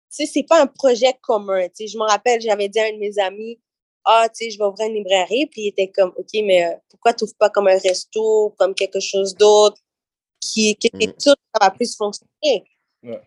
tu 0.08 0.24
sais, 0.24 0.26
c'est 0.26 0.44
pas 0.44 0.62
un 0.62 0.66
projet 0.68 1.12
commun. 1.20 1.64
Tu 1.68 1.70
sais, 1.74 1.86
je 1.88 1.98
me 1.98 2.04
rappelle, 2.04 2.40
j'avais 2.40 2.68
dit 2.68 2.78
à 2.78 2.84
un 2.84 2.92
de 2.92 2.98
mes 2.98 3.18
amis, 3.18 3.58
ah, 4.04 4.28
tu 4.28 4.44
sais, 4.44 4.50
je 4.50 4.58
vais 4.58 4.64
ouvrir 4.64 4.86
une 4.88 4.94
librairie, 4.94 5.46
puis 5.46 5.62
il 5.62 5.68
était 5.68 5.88
comme, 5.90 6.12
OK, 6.16 6.28
mais 6.44 6.64
euh, 6.64 6.76
pourquoi 6.90 7.12
tu 7.12 7.24
pas 7.38 7.50
comme 7.50 7.66
un 7.66 7.78
resto, 7.78 8.54
comme 8.56 8.72
quelque 8.74 9.00
chose 9.00 9.34
d'autre 9.34 9.78
qui, 10.42 10.74
qui 10.76 10.88
est 11.00 11.06
Mm. 11.08 11.14
sûr 11.18 11.34
que 11.34 11.40
ça 11.54 11.66
va 11.66 11.70
plus 11.70 11.96
fonctionner? 11.96 12.64
Ouais. 13.04 13.20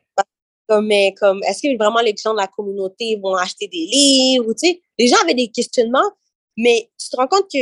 Comme, 0.67 0.87
mais 0.87 1.13
comme, 1.19 1.41
est-ce 1.43 1.61
que 1.61 1.77
vraiment 1.77 2.01
les 2.01 2.15
gens 2.21 2.33
de 2.33 2.39
la 2.39 2.47
communauté 2.47 3.19
vont 3.23 3.35
acheter 3.35 3.67
des 3.67 3.85
livres? 3.85 4.45
ou, 4.47 4.53
Tu 4.53 4.67
sais, 4.67 4.81
les 4.99 5.07
gens 5.07 5.17
avaient 5.23 5.33
des 5.35 5.49
questionnements, 5.49 6.11
mais 6.57 6.89
tu 6.99 7.09
te 7.09 7.15
rends 7.17 7.27
compte 7.27 7.45
que 7.51 7.59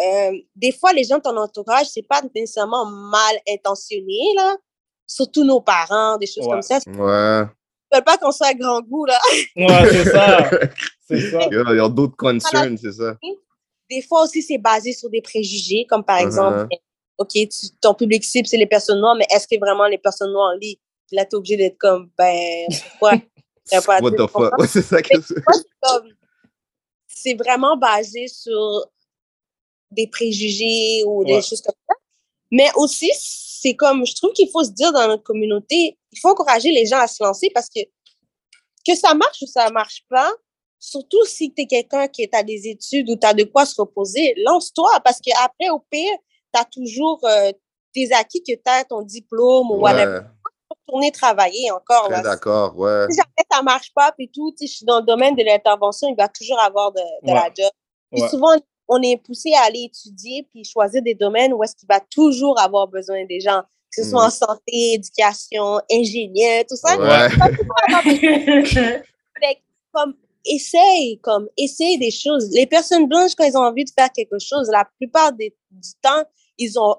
euh, 0.00 0.32
des 0.56 0.72
fois, 0.72 0.92
les 0.92 1.04
gens 1.04 1.18
de 1.18 1.22
ton 1.22 1.36
entourage, 1.36 1.86
c'est 1.86 2.02
pas 2.02 2.20
nécessairement 2.34 2.84
mal 2.86 3.36
intentionné, 3.48 4.20
là. 4.36 4.56
Surtout 5.06 5.44
nos 5.44 5.60
parents, 5.60 6.16
des 6.18 6.26
choses 6.26 6.44
Ouais. 6.46 6.50
comme 6.52 6.62
ça. 6.62 6.78
Ouais. 6.86 7.46
Ils 7.92 7.94
veulent 7.96 8.04
pas 8.04 8.18
qu'on 8.18 8.32
soit 8.32 8.48
à 8.48 8.54
grand 8.54 8.80
goût, 8.82 9.04
là. 9.04 9.20
Ouais, 9.56 9.88
c'est 9.92 10.04
ça. 10.10 10.38
C'est 11.06 11.30
ça. 11.30 11.38
Il 11.50 11.76
y 11.76 11.80
a 11.80 11.88
d'autres 11.88 12.16
concerns, 12.16 12.78
c'est 12.78 12.92
ça. 12.92 13.16
Des 13.90 14.00
fois 14.00 14.24
aussi, 14.24 14.40
c'est 14.42 14.56
basé 14.56 14.94
sur 14.94 15.10
des 15.10 15.20
préjugés, 15.20 15.84
comme 15.88 16.02
par 16.02 16.18
Uh-huh. 16.18 16.24
exemple, 16.26 16.68
OK, 17.18 17.32
tu- 17.32 17.70
ton 17.80 17.94
public 17.94 18.24
cible, 18.24 18.46
c'est 18.46 18.56
les 18.56 18.66
personnes 18.66 19.00
noires, 19.00 19.14
mais 19.14 19.26
est-ce 19.30 19.46
que 19.46 19.58
vraiment 19.58 19.86
les 19.86 19.98
personnes 19.98 20.32
noires 20.32 20.54
lisent? 20.60 20.76
Puis 21.06 21.16
là, 21.16 21.24
t'es 21.24 21.36
obligé 21.36 21.56
d'être 21.56 21.78
comme, 21.78 22.10
ben, 22.16 22.66
pourquoi? 22.90 23.12
Pas 23.86 24.00
What 24.00 24.10
the 24.12 24.26
fuck? 24.30 24.58
Ouais, 24.58 24.66
c'est 24.66 24.82
ça 24.82 25.00
que 25.00 25.08
c'est. 27.06 27.34
Vraiment 27.34 27.76
basé 27.76 28.28
sur 28.28 28.86
des 29.90 30.06
préjugés 30.08 31.02
ou 31.06 31.24
des 31.24 31.40
choses 31.40 31.62
comme 31.62 31.74
ça. 31.88 31.94
Mais 32.50 32.68
aussi, 32.76 33.10
c'est 33.16 33.74
comme, 33.74 34.04
je 34.04 34.14
trouve 34.14 34.32
qu'il 34.32 34.50
faut 34.50 34.62
se 34.62 34.70
dire 34.72 34.92
dans 34.92 35.06
notre 35.08 35.22
communauté, 35.22 35.96
il 36.12 36.20
faut 36.20 36.28
encourager 36.28 36.70
les 36.70 36.84
gens 36.84 36.98
à 36.98 37.06
se 37.06 37.22
lancer 37.24 37.50
parce 37.54 37.68
que 37.68 37.80
que 38.86 38.94
ça 38.94 39.14
marche 39.14 39.40
ou 39.40 39.46
ça 39.46 39.70
marche 39.70 40.04
pas, 40.10 40.30
surtout 40.78 41.24
si 41.24 41.52
tu 41.54 41.62
es 41.62 41.66
quelqu'un 41.66 42.06
qui 42.08 42.28
à 42.32 42.42
des 42.42 42.68
études 42.68 43.08
ou 43.08 43.16
tu 43.16 43.26
as 43.26 43.32
de 43.32 43.44
quoi 43.44 43.64
se 43.64 43.80
reposer, 43.80 44.34
lance-toi 44.44 45.00
parce 45.02 45.20
qu'après, 45.20 45.70
au 45.70 45.78
pire, 45.90 46.12
tu 46.54 46.60
as 46.60 46.64
toujours 46.64 47.20
euh, 47.24 47.50
tes 47.92 48.12
acquis 48.12 48.42
que 48.42 48.52
tu 48.52 48.60
as, 48.66 48.84
ton 48.84 49.02
diplôme 49.02 49.70
ou 49.70 49.76
whatever. 49.80 50.18
Ouais, 50.18 50.20
Retourner 50.86 51.12
travailler 51.12 51.70
encore. 51.70 52.08
d'accord, 52.08 52.76
ouais. 52.78 53.06
Si 53.10 53.16
jamais 53.16 53.46
ça 53.50 53.62
marche 53.62 53.92
pas, 53.94 54.12
puis 54.12 54.28
tout, 54.28 54.50
tu 54.52 54.66
sais, 54.66 54.66
je 54.70 54.76
suis 54.78 54.86
dans 54.86 54.98
le 55.00 55.04
domaine 55.06 55.34
de 55.36 55.42
l'intervention, 55.42 56.08
il 56.08 56.16
va 56.16 56.28
toujours 56.28 56.58
avoir 56.60 56.92
de, 56.92 57.00
de 57.22 57.32
la 57.32 57.46
job. 57.56 57.70
Puis 58.12 58.22
Ouais. 58.22 58.28
souvent, 58.28 58.52
on 58.88 59.00
est 59.02 59.16
poussé 59.16 59.52
à 59.54 59.62
aller 59.66 59.84
étudier 59.84 60.46
puis 60.50 60.64
choisir 60.64 61.00
des 61.02 61.14
domaines 61.14 61.52
où 61.54 61.62
est-ce 61.62 61.74
qu'il 61.76 61.88
va 61.88 62.00
toujours 62.00 62.58
avoir 62.60 62.86
besoin 62.88 63.24
des 63.26 63.40
gens, 63.40 63.62
que 63.94 64.02
ce 64.02 64.10
soit 64.10 64.20
Mhm. 64.22 64.26
en 64.26 64.30
santé, 64.30 64.92
éducation, 64.94 65.80
ingénieur, 65.90 66.64
tout 66.68 66.76
ça. 66.76 66.98
Ouais. 66.98 67.30
Fait 68.14 69.54
que, 69.54 69.60
comme, 69.92 70.14
essaye, 70.44 71.18
comme, 71.20 71.48
essaye 71.56 71.98
des 71.98 72.10
choses. 72.10 72.50
Les 72.52 72.66
personnes 72.66 73.06
blanches, 73.06 73.34
quand 73.36 73.44
elles 73.44 73.56
ont 73.56 73.64
envie 73.64 73.84
de 73.84 73.90
faire 73.96 74.10
quelque 74.12 74.38
chose, 74.38 74.68
la 74.70 74.86
plupart 74.98 75.32
des, 75.32 75.54
du 75.70 75.90
temps, 76.02 76.24
ils 76.58 76.78
ont, 76.78 76.96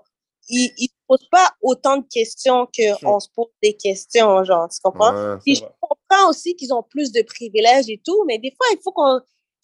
ils, 0.50 0.72
ils 0.78 0.88
se 0.90 0.94
posent 1.08 1.28
pas 1.32 1.52
autant 1.62 1.98
de 1.98 2.06
questions 2.12 2.68
qu'on 2.76 3.20
se 3.20 3.30
pose 3.36 3.48
des 3.64 3.76
questions, 3.76 4.44
genre, 4.44 4.68
tu 4.70 4.80
comprends? 4.84 5.14
Ouais. 5.14 5.38
Puis 5.44 5.56
C'est 5.56 5.62
je 5.62 5.66
vrai. 5.66 5.76
comprends 5.82 6.30
aussi 6.30 6.56
qu'ils 6.56 6.74
ont 6.74 6.84
plus 6.84 7.12
de 7.12 7.22
privilèges 7.24 7.90
et 7.90 8.02
tout, 8.06 8.24
mais 8.28 8.38
des 8.40 8.52
fois, 8.52 8.66
il 8.72 8.80
faut 8.84 8.92
qu'on 8.92 9.20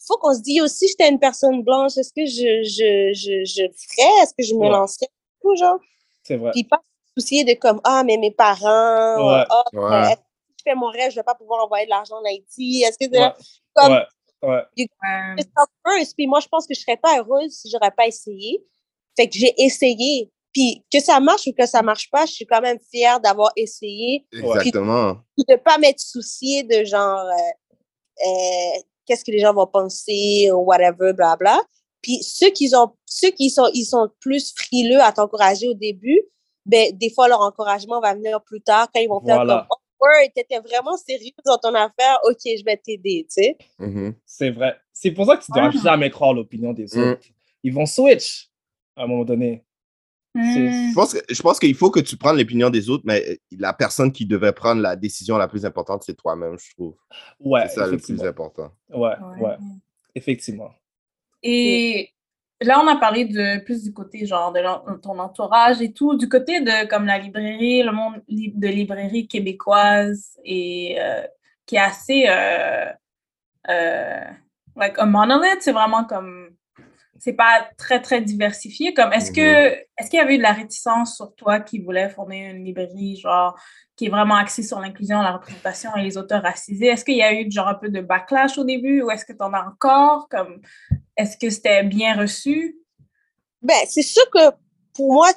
faut 0.07 0.17
qu'on 0.17 0.33
se 0.33 0.41
dise 0.41 0.61
aussi, 0.63 0.87
j'étais 0.87 1.07
une 1.09 1.19
personne 1.19 1.61
blanche, 1.63 1.95
est-ce 1.97 2.11
que 2.11 2.25
je, 2.25 2.63
je, 2.63 3.13
je, 3.13 3.45
je 3.45 3.63
ferais? 3.71 4.23
Est-ce 4.23 4.33
que 4.33 4.43
je 4.43 4.55
me 4.55 4.61
Ouais. 4.61 4.69
lancerais? 4.69 5.07
Tout, 5.41 5.55
genre? 5.55 5.77
C'est 6.23 6.37
vrai. 6.37 6.49
Puis 6.51 6.63
pas 6.63 6.77
se 7.15 7.21
soucier 7.21 7.43
de 7.43 7.53
comme, 7.53 7.79
ah, 7.83 8.03
mais 8.03 8.17
mes 8.17 8.31
parents, 8.31 8.65
Ouais. 9.37 9.43
ah, 9.49 9.63
Ouais. 9.73 10.11
est-ce 10.11 10.15
que 10.15 10.21
je 10.57 10.63
fais 10.63 10.75
mon 10.75 10.87
rêve, 10.89 11.11
je 11.11 11.17
vais 11.17 11.23
pas 11.23 11.35
pouvoir 11.35 11.63
envoyer 11.65 11.85
de 11.85 11.91
l'argent 11.91 12.15
en 12.15 12.25
Haïti? 12.25 12.83
Est-ce 12.83 12.97
que 12.97 13.11
Ouais. 13.15 13.31
comme, 13.75 13.91
Ouais. 13.93 14.05
Ouais. 14.41 14.63
c'est 15.37 15.49
ça 15.55 15.65
first. 15.85 16.15
Puis 16.15 16.25
moi, 16.25 16.39
je 16.39 16.47
pense 16.47 16.65
que 16.65 16.73
je 16.73 16.79
serais 16.79 16.97
pas 16.97 17.19
heureuse 17.19 17.51
si 17.51 17.69
j'aurais 17.69 17.91
pas 17.91 18.07
essayé. 18.07 18.63
Fait 19.17 19.27
que 19.27 19.37
j'ai 19.37 19.53
essayé. 19.57 20.31
Puis 20.53 20.83
que 20.91 20.99
ça 20.99 21.19
marche 21.21 21.47
ou 21.47 21.53
que 21.57 21.65
ça 21.65 21.81
marche 21.81 22.09
pas, 22.11 22.25
je 22.25 22.33
suis 22.33 22.45
quand 22.45 22.59
même 22.61 22.77
fière 22.91 23.21
d'avoir 23.21 23.51
essayé. 23.55 24.25
Exactement. 24.33 25.15
Puis 25.37 25.45
de 25.47 25.55
pas 25.55 25.77
m'être 25.77 25.99
souciée 26.01 26.63
de 26.63 26.83
genre, 26.83 27.19
euh, 27.19 28.27
euh, 28.27 28.79
qu'est-ce 29.05 29.23
que 29.23 29.31
les 29.31 29.39
gens 29.39 29.53
vont 29.53 29.67
penser 29.67 30.49
ou 30.51 30.57
whatever, 30.65 31.13
blabla. 31.13 31.61
Puis 32.01 32.21
ceux 32.21 32.49
qui 32.49 32.69
ont, 32.75 32.91
ceux 33.05 33.29
qui 33.31 33.49
sont, 33.49 33.69
ils 33.73 33.85
sont 33.85 34.09
plus 34.19 34.53
frileux 34.55 34.99
à 35.01 35.11
t'encourager 35.13 35.69
au 35.69 35.73
début, 35.73 36.21
ben, 36.65 36.91
des 36.97 37.09
fois, 37.11 37.27
leur 37.27 37.41
encouragement 37.41 38.01
va 38.01 38.13
venir 38.13 38.41
plus 38.43 38.61
tard 38.61 38.87
quand 38.93 38.99
ils 38.99 39.07
vont 39.07 39.21
faire 39.25 39.35
Voilà. 39.37 39.67
comme, 39.69 39.77
oh, 40.01 40.05
ouais, 40.05 40.31
t'étais 40.35 40.59
vraiment 40.59 40.97
sérieux 40.97 41.31
dans 41.45 41.57
ton 41.59 41.73
affaire, 41.75 42.19
ok, 42.29 42.39
je 42.43 42.63
vais 42.65 42.77
t'aider, 42.77 43.25
tu 43.33 43.41
sais. 43.41 43.57
Mhm. 43.79 44.15
C'est 44.25 44.49
vrai. 44.51 44.75
C'est 44.91 45.11
pour 45.11 45.25
ça 45.27 45.37
que 45.37 45.45
tu 45.45 45.51
dois 45.53 45.69
Ah. 45.73 45.81
jamais 45.83 46.09
croire 46.09 46.33
l'opinion 46.33 46.73
des 46.73 46.87
Mm. 46.93 47.11
autres. 47.13 47.25
Ils 47.63 47.73
vont 47.73 47.85
switch 47.85 48.49
à 49.01 49.05
un 49.05 49.07
moment 49.07 49.25
donné. 49.25 49.63
Je 50.33 50.93
pense, 50.95 51.13
que- 51.13 51.33
je 51.33 51.41
pense 51.41 51.59
qu'il 51.59 51.75
faut 51.75 51.91
que 51.91 51.99
tu 51.99 52.15
prennes 52.15 52.37
l'opinion 52.37 52.69
des 52.69 52.89
autres, 52.89 53.03
mais 53.05 53.21
euh, 53.27 53.35
la 53.59 53.73
personne 53.73 54.13
qui 54.13 54.25
devait 54.25 54.53
prendre 54.53 54.81
la 54.81 54.95
décision 54.95 55.37
la 55.37 55.49
plus 55.49 55.65
importante, 55.65 56.03
c'est 56.03 56.13
toi-même, 56.15 56.57
je 56.57 56.73
trouve. 56.73 56.95
Ouais, 57.41 57.67
C'est 57.67 57.75
ça 57.81 57.87
le 57.87 57.97
plus 57.97 58.23
important. 58.23 58.71
Ouais, 58.89 59.09
Ouais. 59.19 59.41
ouais. 59.41 59.55
Effectivement. 60.15 60.71
Et 61.43 62.11
là, 62.61 62.79
on 62.81 62.87
a 62.87 62.95
parlé 62.95 63.25
de 63.25 63.61
plus 63.65 63.83
du 63.83 63.91
côté 63.93 64.25
genre 64.25 64.53
de 64.53 64.59
l'en- 64.61 64.85
ton 65.01 65.19
entourage 65.19 65.81
et 65.81 65.91
tout, 65.91 66.15
du 66.15 66.29
côté 66.29 66.61
de 66.61 66.87
comme 66.87 67.05
la 67.07 67.17
librairie, 67.17 67.83
le 67.83 67.91
monde 67.91 68.21
li- 68.29 68.53
de 68.55 68.67
librairie 68.69 69.27
québécoise 69.27 70.39
et 70.45 70.95
euh, 70.99 71.23
qui 71.65 71.75
est 71.75 71.79
assez 71.79 72.25
euh, 72.29 72.85
euh, 73.69 74.23
like 74.77 74.97
a 74.97 75.05
monolith, 75.05 75.57
c'est 75.61 75.71
vraiment 75.73 76.05
comme 76.05 76.55
c'est 77.23 77.33
pas 77.33 77.69
très 77.77 78.01
très 78.01 78.19
diversifié. 78.19 78.95
Comme 78.95 79.13
est-ce 79.13 79.31
que 79.31 79.39
est-ce 79.39 80.09
qu'il 80.09 80.17
y 80.17 80.21
avait 80.21 80.33
eu 80.33 80.37
de 80.37 80.43
la 80.43 80.53
réticence 80.53 81.15
sur 81.15 81.35
toi 81.35 81.59
qui 81.59 81.77
voulait 81.77 82.09
former 82.09 82.49
une 82.49 82.65
librairie 82.65 83.15
genre 83.15 83.55
qui 83.95 84.07
est 84.07 84.09
vraiment 84.09 84.35
axée 84.35 84.63
sur 84.63 84.79
l'inclusion, 84.79 85.21
la 85.21 85.33
représentation 85.33 85.95
et 85.95 86.01
les 86.01 86.17
auteurs 86.17 86.41
racisés? 86.41 86.87
Est-ce 86.87 87.05
qu'il 87.05 87.17
y 87.17 87.21
a 87.21 87.31
eu 87.31 87.49
genre 87.51 87.67
un 87.67 87.75
peu 87.75 87.89
de 87.89 88.01
backlash 88.01 88.57
au 88.57 88.63
début 88.63 89.03
ou 89.03 89.11
est-ce 89.11 89.23
que 89.23 89.33
tu 89.33 89.43
en 89.43 89.53
as 89.53 89.67
encore? 89.67 90.29
Comme 90.29 90.61
est-ce 91.15 91.37
que 91.37 91.51
c'était 91.51 91.83
bien 91.83 92.17
reçu? 92.17 92.75
Ben, 93.61 93.77
c'est 93.87 94.01
sûr 94.01 94.27
que 94.31 94.49
pour 94.95 95.13
moi, 95.13 95.31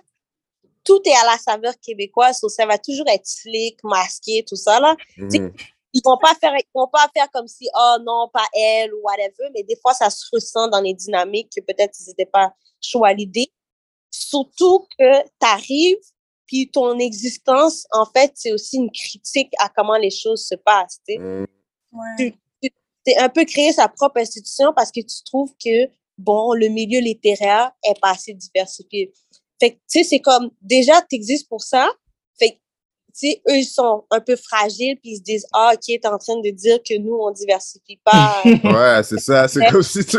tout 0.85 1.01
est 1.05 1.14
à 1.23 1.33
la 1.33 1.37
saveur 1.37 1.75
québécoise, 1.81 2.38
so 2.38 2.49
ça 2.49 2.64
va 2.64 2.79
toujours 2.79 3.09
être 3.09 3.27
slick, 3.27 3.79
masqué, 3.85 4.42
tout 4.49 4.57
ça, 4.57 4.81
là. 4.81 4.97
Mhm. 5.18 5.53
Ils 5.94 6.02
vont 6.04 6.18
pas 6.20 6.35
faire, 6.35 6.52
ils 6.57 6.66
vont 6.74 6.88
pas 6.88 7.09
faire 7.16 7.30
comme 7.30 7.46
si, 7.46 7.68
oh 7.74 7.96
non, 8.04 8.28
pas 8.33 8.46
elle 8.52 8.92
ou 8.92 9.00
whatever, 9.02 9.48
mais 9.54 9.62
des 9.62 9.76
fois, 9.80 9.94
ça 9.94 10.11
se 10.11 10.26
ressent 10.33 10.68
dans 10.68 10.80
les 10.80 10.92
dynamiques 10.92 11.52
que 11.57 11.62
peut-être 11.62 11.94
ils 12.00 12.09
n'étaient 12.09 12.30
pas 12.30 12.52
chauds 12.80 13.04
à 13.04 13.12
l'idée. 13.12 13.52
Surtout 14.11 14.87
que 14.98 15.22
tu 15.22 15.46
arrives, 15.46 15.98
puis 16.46 16.70
ton 16.70 16.98
existence, 16.98 17.87
en 17.92 18.07
fait, 18.07 18.33
c'est 18.35 18.52
aussi 18.52 18.76
une 18.76 18.90
critique 18.90 19.52
à 19.61 19.68
comment 19.68 19.96
les 19.96 20.11
choses 20.11 20.44
se 20.44 20.57
passent, 20.57 21.00
tu 21.09 21.14
sais. 21.14 21.18
Mhm. 21.18 21.46
Ouais. 21.92 22.35
c'est 23.07 23.16
un 23.18 23.28
peu 23.28 23.44
créer 23.44 23.72
sa 23.72 23.87
propre 23.87 24.18
institution 24.18 24.72
parce 24.74 24.90
que 24.90 25.00
tu 25.00 25.22
trouves 25.24 25.52
que, 25.64 25.88
bon, 26.18 26.54
le 26.54 26.68
milieu 26.68 26.98
littéraire 26.98 27.70
est 27.85 28.00
pas 28.00 28.11
assez 28.11 28.35
diversifié. 28.35 29.12
Fait 29.61 29.72
que, 29.72 29.76
tu 29.76 30.02
sais, 30.02 30.04
c'est 30.04 30.18
comme, 30.18 30.50
déjà, 30.61 31.00
tu 31.02 31.14
existes 31.14 31.48
pour 31.48 31.62
ça. 31.62 31.88
Sais, 33.16 33.40
eux, 33.48 33.59
ils 33.59 33.64
sont 33.64 34.05
un 34.11 34.18
peu 34.18 34.35
fragiles, 34.35 34.98
puis 35.00 35.12
ils 35.12 35.16
se 35.18 35.22
disent, 35.22 35.46
ah, 35.53 35.70
OK, 35.72 35.83
t'es 35.87 36.05
en 36.09 36.18
train 36.18 36.40
de 36.40 36.50
dire 36.50 36.81
que 36.83 36.98
nous, 36.98 37.14
on 37.14 37.31
diversifie 37.31 38.00
pas. 38.05 38.42
Ouais, 38.44 39.03
c'est 39.05 39.20
ça. 39.20 39.46
C'est 39.46 39.64
comme 39.70 39.85
si 39.85 40.05
tu. 40.05 40.18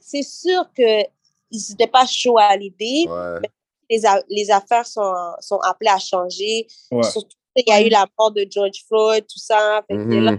c'est 0.00 0.22
sûr 0.22 0.62
que 0.72 1.02
ils 1.50 1.64
n'étaient 1.70 1.90
pas 1.90 2.06
chauds 2.06 2.38
à 2.38 2.56
l'idée. 2.56 3.06
Ouais. 3.08 3.40
Les, 4.30 4.50
affaires 4.52 4.86
sont, 4.86 5.12
sont 5.40 5.58
appelées 5.58 5.90
à 5.90 5.98
changer. 5.98 6.68
Ouais. 6.92 7.02
Surtout, 7.02 7.36
il 7.56 7.64
y 7.66 7.72
a 7.72 7.82
eu 7.84 7.88
la 7.88 8.06
mort 8.16 8.30
de 8.30 8.46
George 8.48 8.84
Floyd, 8.86 9.26
tout 9.26 9.40
ça. 9.40 9.82
Mhm. 9.90 10.24
là, 10.24 10.38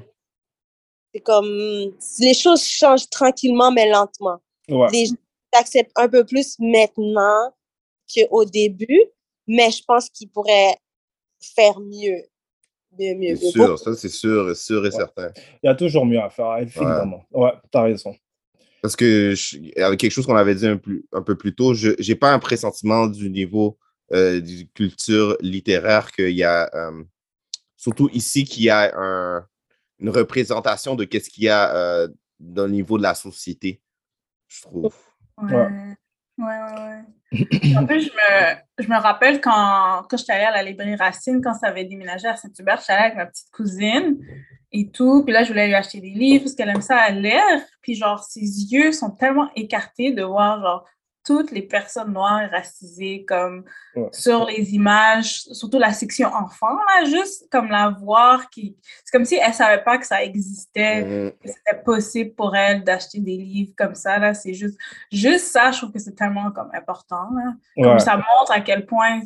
c'est 1.14 1.20
comme, 1.20 1.94
les 2.20 2.34
choses 2.34 2.66
changent 2.66 3.10
tranquillement, 3.10 3.72
mais 3.72 3.90
lentement. 3.90 4.38
Ouais. 4.70 4.88
Les 4.94 5.08
gens 5.08 5.16
acceptent 5.52 5.92
un 5.98 6.08
peu 6.08 6.24
plus 6.26 6.56
maintenant 6.60 7.54
qu'au 8.16 8.46
début, 8.46 9.04
mais 9.46 9.70
je 9.70 9.84
pense 9.84 10.10
qu'ils 10.10 10.30
pourraient 10.30 10.78
faire 11.44 11.80
mieux. 11.80 12.24
Mieux, 13.00 13.16
mieux. 13.16 13.36
C'est 13.36 13.50
sûr, 13.50 13.80
ça 13.80 13.96
c'est 13.96 14.10
sûr, 14.10 14.56
sûr 14.56 14.86
et 14.86 14.90
Ouais. 14.90 14.92
certain. 14.92 15.32
Il 15.64 15.68
y 15.68 15.70
a 15.70 15.76
toujours 15.76 16.06
mieux 16.06 16.20
à 16.20 16.30
faire, 16.30 16.58
évidemment. 16.60 17.26
Ouais, 17.32 17.52
t'as 17.72 17.82
raison. 17.84 18.16
Parce 18.84 18.96
que, 18.96 19.34
je- 19.36 19.82
avec 19.82 20.00
quelque 20.00 20.12
chose 20.12 20.26
qu'on 20.26 20.36
avait 20.36 20.54
dit 20.56 20.68
un, 20.68 20.78
plus- 20.78 21.06
un 21.12 21.22
peu 21.24 21.36
plus 21.36 21.56
tôt, 21.56 21.74
je 21.74 21.90
n'ai 22.08 22.16
pas 22.16 22.32
un 22.34 22.40
pressentiment 22.40 23.08
du 23.08 23.30
niveau 23.30 23.78
euh, 24.12 24.42
de 24.42 24.64
culture 24.76 25.36
littéraire 25.40 26.12
qu'il 26.12 26.36
y 26.36 26.44
a, 26.44 26.70
euh, 26.76 27.04
surtout 27.78 28.10
ici, 28.14 28.44
qu'il 28.44 28.64
y 28.64 28.70
a 28.70 28.92
un- 28.96 29.48
une 30.00 30.10
représentation 30.10 30.94
de 30.96 31.06
qu'est-ce 31.06 31.30
qu'il 31.32 31.46
y 31.46 31.50
a 31.50 31.74
euh, 31.76 32.08
dans 32.40 32.66
le 32.66 32.74
niveau 32.74 32.98
de 33.00 33.04
la 33.04 33.16
société, 33.16 33.82
je 34.48 34.62
trouve. 34.62 34.94
Ouais. 35.42 35.68
Ouais. 36.38 36.46
Ouais, 36.46 37.04
ouais. 37.34 37.78
En 37.78 37.86
plus, 37.86 38.02
je 38.02 38.10
me, 38.10 38.56
je 38.84 38.90
me 38.90 39.00
rappelle 39.00 39.42
quand, 39.42 40.04
quand 40.10 40.18
j'étais 40.18 40.34
allée 40.34 40.46
à 40.46 40.52
la 40.52 40.64
librairie 40.64 40.96
Racine, 40.96 41.42
quand 41.44 41.54
ça 41.54 41.68
avait 41.68 41.86
déménagé 41.86 42.28
à 42.28 42.36
Saint-Hubert, 42.36 42.80
j'étais 42.80 42.94
allée 42.94 43.06
avec 43.06 43.18
ma 43.18 43.26
petite 43.26 43.52
cousine 43.52 44.18
et 44.72 44.90
tout. 44.90 45.24
Puis 45.24 45.34
là, 45.34 45.44
je 45.44 45.50
voulais 45.50 45.68
lui 45.68 45.76
acheter 45.76 46.00
des 46.02 46.10
livres 46.10 46.44
parce 46.44 46.56
qu'elle 46.56 46.70
aime 46.70 46.82
ça 46.82 46.98
à 46.98 47.12
lire. 47.12 47.62
Puis 47.82 47.96
genre, 47.96 48.24
ses 48.24 48.42
yeux 48.42 48.92
sont 48.92 49.12
tellement 49.12 49.50
écartés 49.56 50.12
de 50.12 50.24
voir 50.24 50.62
genre 50.62 50.86
toutes 51.26 51.52
les 51.52 51.62
personnes 51.62 52.12
noires 52.14 52.50
racisées 52.52 53.24
comme 53.26 53.64
Ouais. 53.96 54.10
sur 54.12 54.46
les 54.46 54.74
images, 54.74 55.42
surtout 55.52 55.80
la 55.80 55.94
section 55.94 56.28
enfants, 56.34 56.76
là, 56.76 57.06
juste 57.06 57.48
comme 57.52 57.70
la 57.70 57.90
voir 57.90 58.50
qui... 58.50 58.76
C'est 59.06 59.12
comme 59.12 59.24
si 59.26 59.36
elle 59.36 59.54
savait 59.54 59.84
pas 59.84 59.98
que 59.98 60.06
ça 60.06 60.24
existait 60.24 61.04
Mhm. 61.04 61.32
que 61.32 61.48
c'était 61.48 61.82
possible 61.84 62.34
pour 62.34 62.56
elle 62.56 62.84
d'acheter 62.84 63.20
des 63.20 63.38
livres 63.38 63.74
comme 63.78 63.96
ça. 63.96 64.18
Là, 64.20 64.34
c'est 64.34 64.54
juste, 64.54 64.78
juste 65.12 65.46
ça, 65.48 65.72
je 65.72 65.78
trouve 65.80 65.92
que 65.92 66.00
c'est 66.00 66.16
tellement 66.16 66.52
comme 66.52 66.70
important. 66.74 67.30
Là. 67.36 67.54
Comme 67.82 68.00
ça 68.00 68.16
montre 68.18 68.52
à 68.52 68.62
quel 68.62 68.86
point 68.86 69.22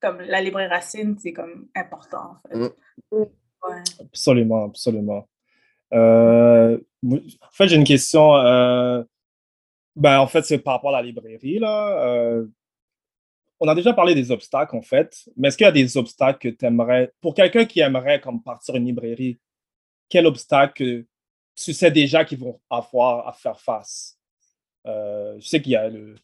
comme 0.00 0.20
la 0.20 0.40
librairie 0.42 0.68
Racine, 0.72 1.16
c'est 1.18 1.32
comme 1.32 1.66
important. 1.74 2.36
En 2.44 2.48
fait. 2.48 2.56
Mm. 2.58 2.68
Ouais. 3.12 3.82
Absolument, 4.00 4.64
absolument. 4.66 5.26
Euh, 5.92 6.78
en 7.04 7.50
fait, 7.52 7.68
j'ai 7.68 7.76
une 7.76 7.84
question. 7.84 8.34
euh, 8.36 9.02
ben, 9.96 10.20
en 10.20 10.26
fait, 10.26 10.42
c'est 10.42 10.58
par 10.58 10.74
rapport 10.74 10.94
à 10.94 11.00
la 11.00 11.06
librairie, 11.06 11.58
là. 11.58 12.06
Euh, 12.06 12.46
on 13.58 13.68
a 13.68 13.74
déjà 13.74 13.94
parlé 13.94 14.14
des 14.14 14.30
obstacles, 14.30 14.76
en 14.76 14.82
fait, 14.82 15.28
mais 15.36 15.48
est-ce 15.48 15.56
qu'il 15.56 15.64
y 15.64 15.68
a 15.68 15.72
des 15.72 15.96
obstacles 15.96 16.38
que 16.38 16.54
tu 16.54 16.66
aimerais, 16.66 17.12
pour 17.22 17.34
quelqu'un 17.34 17.64
qui 17.64 17.80
aimerait 17.80 18.20
comme 18.20 18.42
partir 18.42 18.76
une 18.76 18.84
librairie, 18.84 19.38
quel 20.10 20.26
obstacle 20.26 21.04
tu 21.54 21.72
sais 21.72 21.90
déjà 21.90 22.24
qu'ils 22.24 22.38
vont 22.38 22.60
avoir 22.68 23.26
à 23.26 23.32
faire 23.32 23.58
face? 23.58 24.18
Euh, 24.86 25.36
je 25.40 25.48
sais 25.48 25.62
qu'il 25.62 25.72
y 25.72 25.76
a 25.76 25.88
le 25.88 26.16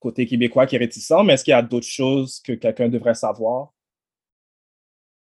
côté 0.00 0.26
québécois 0.26 0.66
qui 0.66 0.76
est 0.76 0.78
réticent, 0.78 1.12
mais 1.24 1.34
est-ce 1.34 1.44
qu'il 1.44 1.52
y 1.52 1.54
a 1.54 1.62
d'autres 1.62 1.86
choses 1.86 2.40
que 2.40 2.52
quelqu'un 2.52 2.88
devrait 2.88 3.14
savoir? 3.14 3.74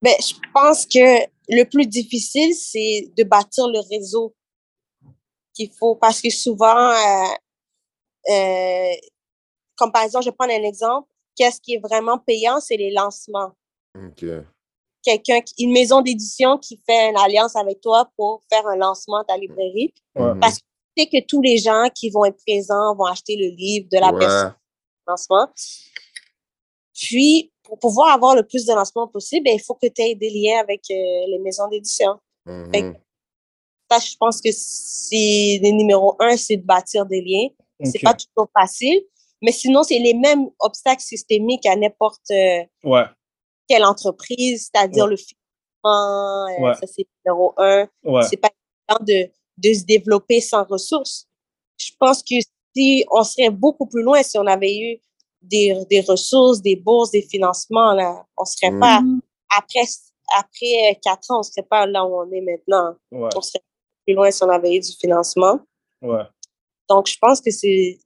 Ben, 0.02 0.13
je 0.20 0.34
pense 0.54 0.86
que 0.86 1.24
le 1.48 1.63
plus 1.63 1.88
difficile, 1.88 2.54
c'est 2.54 3.10
de 3.18 3.24
bâtir 3.24 3.68
le 3.70 3.80
réseau 3.89 4.36
qu'il 5.54 5.72
faut. 5.72 5.96
Parce 5.96 6.22
que 6.22 6.30
souvent, 6.30 6.89
euh, 6.89 7.36
euh, 8.30 8.94
comme 9.76 9.92
par 9.92 10.04
exemple, 10.04 10.26
je 10.26 10.30
vais 10.30 10.36
prendre 10.36 10.54
un 10.54 10.64
exemple, 10.64 11.08
qu'est-ce 11.36 11.60
qui 11.60 11.76
est 11.76 11.80
vraiment 11.80 12.18
payant, 12.20 12.60
c'est 12.60 12.78
les 12.78 12.92
lancements. 12.92 13.52
Ok. 13.96 14.26
Quelqu'un, 15.04 15.42
une 15.60 15.74
maison 15.74 16.02
d'édition 16.02 16.58
qui 16.58 16.82
fait 16.86 17.10
une 17.10 17.18
alliance 17.18 17.56
avec 17.56 17.82
toi 17.82 18.10
pour 18.16 18.42
faire 18.50 18.66
un 18.68 18.78
lancement 18.78 19.22
de 19.22 19.26
ta 19.26 19.38
librairie. 19.38 19.94
Ouais. 20.16 20.34
Mhm. 20.34 20.40
Parce 20.40 20.60
que 20.60 20.64
tu 20.96 21.04
sais 21.04 21.10
que 21.10 21.26
tous 21.28 21.42
les 21.42 21.58
gens 21.58 21.90
qui 21.94 22.10
vont 22.10 22.24
être 22.26 22.38
présents 22.46 22.96
vont 22.96 23.06
acheter 23.06 23.36
le 23.36 23.48
livre 23.56 23.88
de 23.92 23.98
la 24.00 24.12
Ouais. 24.14 24.20
personne 24.20 24.56
lancement. 25.08 25.48
Puis, 26.94 27.52
pour 27.64 27.80
pouvoir 27.80 28.14
avoir 28.14 28.36
le 28.36 28.44
plus 28.46 28.66
de 28.66 28.74
lancements 28.74 29.08
possible, 29.08 29.46
ben, 29.46 29.56
il 29.56 29.62
faut 29.62 29.74
que 29.74 29.88
tu 29.88 30.02
aies 30.02 30.16
des 30.16 30.30
liens 30.30 30.60
avec 30.60 30.82
euh, 30.92 30.94
les 31.28 31.40
maisons 31.40 31.68
d'édition. 31.68 32.20
Que 32.46 32.94
ça, 33.92 34.00
je 34.00 34.16
pense 34.18 34.42
que 34.42 34.50
c'est 34.52 35.60
le 35.62 35.72
numéro 35.72 36.16
un, 36.20 36.38
c'est 36.38 36.58
de 36.58 36.66
bâtir 36.66 37.06
des 37.06 37.22
liens. 37.22 37.50
C'est 37.84 37.98
Ok. 38.00 38.04
pas 38.04 38.14
toujours 38.14 38.50
facile, 38.58 39.02
mais 39.42 39.52
sinon, 39.52 39.84
c'est 39.84 40.00
les 40.00 40.14
mêmes 40.14 40.50
obstacles 40.60 41.02
systémiques 41.02 41.66
à 41.66 41.76
n'importe 41.76 42.30
euh, 42.32 42.64
Ouais, 42.84 43.04
quelle 43.68 43.84
entreprise, 43.86 44.70
c'est-à-dire 44.74 45.06
Ouais. 45.06 45.10
le 45.12 45.18
financement, 45.18 46.48
euh, 46.48 46.62
Ouais. 46.64 46.74
ça 46.76 46.88
c'est 46.88 47.06
numéro 47.26 47.54
un. 47.58 47.88
ouais. 48.04 48.24
C'est 48.24 48.38
pas 48.38 48.50
évident 48.90 49.04
de, 49.06 49.30
de 49.58 49.74
se 49.74 49.84
développer 49.86 50.40
sans 50.42 50.64
ressources. 50.66 51.28
Je 51.78 51.92
pense 52.00 52.22
que 52.24 52.36
si 52.76 53.06
on 53.12 53.24
serait 53.24 53.50
beaucoup 53.50 53.86
plus 53.88 54.02
loin 54.04 54.24
si 54.24 54.38
on 54.38 54.48
avait 54.48 54.78
eu 54.78 55.00
des, 55.42 55.78
des 55.90 56.00
ressources, 56.02 56.62
des 56.62 56.76
bourses, 56.78 57.12
des 57.12 57.22
financements, 57.24 57.94
là, 57.94 58.26
on 58.38 58.46
serait 58.46 58.72
pas, 58.80 59.02
après, 59.58 59.84
après 60.38 60.92
euh, 60.92 60.94
quatre 61.04 61.30
ans, 61.32 61.40
on 61.40 61.44
serait 61.44 61.64
pas 61.68 61.86
là 61.86 62.06
où 62.06 62.16
on 62.22 62.32
est 62.32 62.40
maintenant. 62.42 62.96
Ouais, 63.12 63.30
On 63.36 63.42
serait 63.42 63.62
plus 64.06 64.14
loin 64.16 64.32
si 64.32 64.42
on 64.44 64.50
avait 64.50 64.74
eu 64.76 64.80
du 64.80 64.92
financement. 65.00 65.60
ouais. 66.02 66.24
Donc, 66.95 67.08
je 67.08 67.17
pense 67.19 67.41
que 67.41 67.51
c'est 67.51 67.99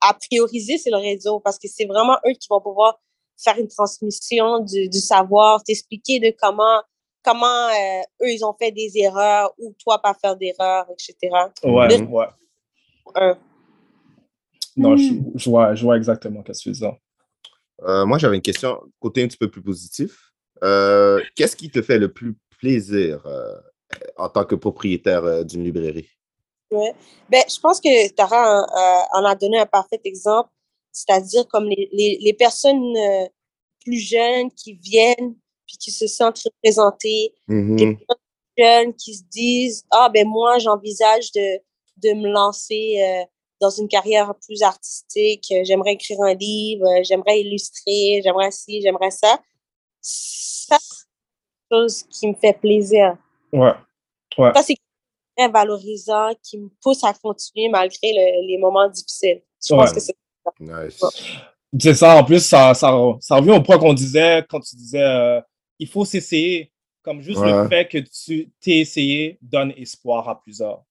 à 0.00 0.14
prioriser, 0.14 0.78
c'est 0.78 0.90
le 0.90 0.96
réseau 0.96 1.40
parce 1.40 1.58
que 1.58 1.68
c'est 1.68 1.84
vraiment 1.84 2.16
eux 2.26 2.32
qui 2.32 2.48
vont 2.50 2.60
pouvoir 2.60 2.98
faire 3.42 3.58
une 3.58 3.68
transmission 3.68 4.60
du, 4.60 4.88
du 4.88 4.98
savoir, 4.98 5.62
t'expliquer 5.62 6.18
de 6.20 6.34
comment, 6.40 6.82
comment 7.24 7.68
euh, 7.68 8.02
eux, 8.22 8.30
ils 8.30 8.44
ont 8.44 8.54
fait 8.58 8.72
des 8.72 8.90
erreurs 8.96 9.52
ou 9.58 9.74
toi, 9.82 10.00
pas 10.00 10.14
faire 10.14 10.36
d'erreurs, 10.36 10.86
etc. 10.90 11.16
Ouais, 11.64 12.06
ouais. 12.08 13.36
Non, 14.76 14.96
je, 14.96 15.14
je 15.34 15.50
vois, 15.50 15.74
je 15.74 15.84
vois 15.84 15.96
exactement 15.96 16.42
ce 16.52 16.70
que 16.70 16.74
tu. 16.74 16.84
Euh, 17.82 18.06
moi, 18.06 18.18
j'avais 18.18 18.36
une 18.36 18.42
question, 18.42 18.80
côté 19.00 19.22
un 19.22 19.28
petit 19.28 19.36
peu 19.36 19.50
plus 19.50 19.62
positif. 19.62 20.32
Euh, 20.62 21.20
Qu'est-ce 21.34 21.56
qui 21.56 21.70
te 21.70 21.82
fait 21.82 21.98
le 21.98 22.12
plus 22.12 22.36
plaisir 22.58 23.26
euh, 23.26 23.56
en 24.16 24.28
tant 24.28 24.44
que 24.44 24.54
propriétaire 24.54 25.24
euh, 25.24 25.44
d'une 25.44 25.64
librairie? 25.64 26.08
Ouais. 26.72 26.94
Ben, 27.28 27.42
je 27.48 27.60
pense 27.60 27.80
que 27.80 28.08
Tara 28.12 28.62
euh, 28.62 29.02
en 29.12 29.24
a 29.24 29.34
donné 29.34 29.58
un 29.58 29.66
parfait 29.66 30.00
exemple, 30.04 30.50
c'est-à-dire 30.90 31.46
comme 31.48 31.66
les, 31.68 31.88
les, 31.92 32.18
les 32.20 32.32
personnes 32.32 32.96
euh, 32.96 33.26
plus 33.84 33.98
jeunes 33.98 34.50
qui 34.52 34.74
viennent 34.74 35.34
puis 35.66 35.76
qui 35.78 35.90
se 35.90 36.06
sentent 36.06 36.38
représentées, 36.44 37.34
Mhm. 37.48 37.76
les 37.76 37.98
jeunes 38.58 38.94
qui 38.94 39.14
se 39.14 39.22
disent 39.30 39.84
ah 39.90 40.08
ben 40.12 40.26
moi 40.26 40.58
j'envisage 40.58 41.30
de 41.32 41.58
de 42.02 42.14
me 42.14 42.28
lancer 42.30 42.96
euh, 43.02 43.24
dans 43.60 43.70
une 43.70 43.88
carrière 43.88 44.34
plus 44.46 44.62
artistique 44.62 45.52
j'aimerais 45.64 45.92
écrire 45.92 46.20
un 46.22 46.34
livre 46.34 46.86
j'aimerais 47.02 47.40
illustrer 47.40 48.20
j'aimerais 48.22 48.50
ci 48.50 48.82
j'aimerais 48.82 49.10
ça 49.10 49.40
ça 50.02 50.76
c'est 50.80 50.96
quelque 51.70 51.70
chose 51.80 52.02
qui 52.10 52.28
me 52.28 52.34
fait 52.34 52.52
plaisir 52.58 53.16
Ouais, 53.52 53.72
ouais. 54.38 54.52
ça 54.54 54.62
c'est 54.62 54.76
très 55.36 55.48
valorisant 55.48 56.30
qui 56.42 56.58
me 56.58 56.68
pousse 56.82 57.02
à 57.04 57.12
continuer 57.14 57.68
malgré 57.68 58.12
le- 58.12 58.46
les 58.46 58.58
moments 58.58 58.88
difficiles 58.88 59.42
je 59.64 59.74
pense 59.74 59.88
Ouais. 59.90 59.94
que 59.94 60.00
c'est 60.00 60.16
Nice. 60.60 61.00
C'est 61.80 61.94
ça, 61.94 62.16
en 62.20 62.24
plus, 62.24 62.40
ça, 62.44 62.74
ça, 62.74 62.92
ça 63.20 63.36
revient 63.36 63.52
au 63.52 63.62
point 63.62 63.78
qu'on 63.78 63.94
disait 63.94 64.44
quand 64.48 64.60
tu 64.60 64.74
disais 64.76 65.02
euh, 65.02 65.40
il 65.78 65.88
faut 65.88 66.04
s'essayer. 66.04 66.70
Comme 67.02 67.20
juste 67.20 67.40
le 67.40 67.62
Ouais. 67.62 67.68
fait 67.68 67.88
que 67.88 67.98
tu 67.98 68.50
t'es 68.60 68.78
essayé 68.78 69.38
donne 69.40 69.72
espoir 69.76 70.28
à 70.28 70.40
plusieurs. 70.40 70.84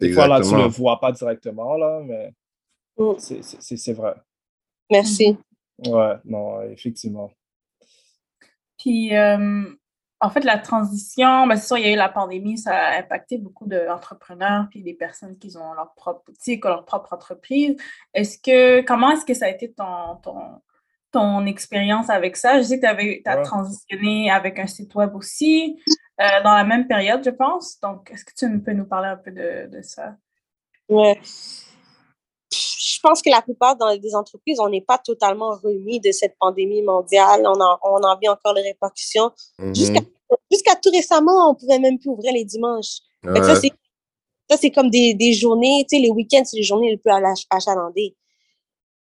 Des 0.00 0.12
fois, 0.12 0.26
là, 0.28 0.36
tu 0.36 0.40
Exactement. 0.42 0.64
le 0.64 0.68
vois 0.70 1.00
pas 1.00 1.10
directement, 1.12 1.76
là, 1.76 2.00
mais 2.04 2.32
Mm. 2.98 3.14
c'est- 3.18 3.42
c'est 3.42 3.60
c'est- 3.62 3.76
c'est 3.76 3.92
vrai. 3.94 4.14
merci 4.90 5.36
Ouais, 5.86 6.14
non, 6.24 6.62
effectivement. 6.70 7.30
Puis, 8.78 9.14
euh, 9.16 9.64
en 10.20 10.30
fait, 10.30 10.44
la 10.44 10.58
transition, 10.58 11.46
ben, 11.46 11.56
c'est 11.56 11.66
sûr, 11.66 11.78
il 11.78 11.86
y 11.86 11.88
a 11.88 11.92
eu 11.92 11.96
la 11.96 12.08
pandémie, 12.08 12.58
ça 12.58 12.74
a 12.76 12.98
impacté 12.98 13.38
beaucoup 13.38 13.66
d'entrepreneurs 13.66 14.66
puis 14.70 14.82
des 14.82 14.94
personnes 14.94 15.38
qui 15.38 15.56
ont 15.56 15.72
leur 15.74 15.94
propre 15.94 16.22
boutique 16.26 16.64
ou 16.64 16.68
leur 16.68 16.84
propre 16.84 17.12
entreprise. 17.12 17.76
Est-ce 18.14 18.38
que, 18.38 18.80
comment 18.82 19.12
est-ce 19.12 19.24
que 19.24 19.34
ça 19.34 19.46
a 19.46 19.48
été 19.48 19.72
ton, 19.72 20.16
ton, 20.22 20.60
ton 21.12 21.46
expérience 21.46 22.10
avec 22.10 22.36
ça? 22.36 22.58
Je 22.58 22.64
sais 22.64 22.80
que 22.80 22.86
tu 22.86 23.22
as 23.28 23.36
Ouais. 23.36 23.42
transitionné 23.44 24.30
avec 24.30 24.58
un 24.58 24.66
site 24.66 24.94
web 24.96 25.14
aussi, 25.14 25.80
euh, 26.20 26.42
dans 26.42 26.54
la 26.54 26.64
même 26.64 26.88
période, 26.88 27.22
je 27.24 27.30
pense. 27.30 27.78
Donc, 27.80 28.10
est-ce 28.10 28.24
que 28.24 28.32
tu 28.36 28.60
peux 28.62 28.72
nous 28.72 28.86
parler 28.86 29.08
un 29.08 29.16
peu 29.16 29.30
de, 29.30 29.68
de 29.70 29.82
ça? 29.82 30.16
Ouais. 30.88 31.20
Je 32.98 33.08
pense 33.08 33.22
que 33.22 33.30
la 33.30 33.42
plupart 33.42 33.76
dans 33.76 33.96
des 33.96 34.14
entreprises, 34.16 34.58
on 34.58 34.68
n'est 34.68 34.80
pas 34.80 34.98
totalement 34.98 35.50
remis 35.62 36.00
de 36.00 36.10
cette 36.10 36.34
pandémie 36.40 36.82
mondiale. 36.82 37.42
On 37.46 37.60
en, 37.60 37.78
on 37.84 38.02
en 38.02 38.18
vit 38.18 38.28
encore 38.28 38.54
les 38.54 38.62
répercussions. 38.62 39.30
Mhm. 39.60 39.72
Jusqu'à 40.50 40.74
tout 40.82 40.90
récemment, 40.90 41.50
on 41.50 41.54
pouvait 41.54 41.78
même 41.78 41.96
plus 41.98 42.10
ouvrir 42.10 42.32
les 42.32 42.44
dimanches. 42.44 42.98
Ça, 43.24 43.30
Ouais. 43.32 43.54
c'est 43.60 43.70
ça, 44.50 44.56
c'est 44.56 44.70
comme 44.70 44.90
des, 44.90 45.14
des 45.14 45.32
journées, 45.32 45.84
tu 45.88 45.96
sais, 45.96 46.02
les 46.02 46.10
week-ends, 46.10 46.42
c'est 46.44 46.56
les 46.56 46.62
journées 46.64 46.90
les 46.90 46.96
plus 46.96 47.10
ach- 47.12 47.46
achalandées. 47.50 48.16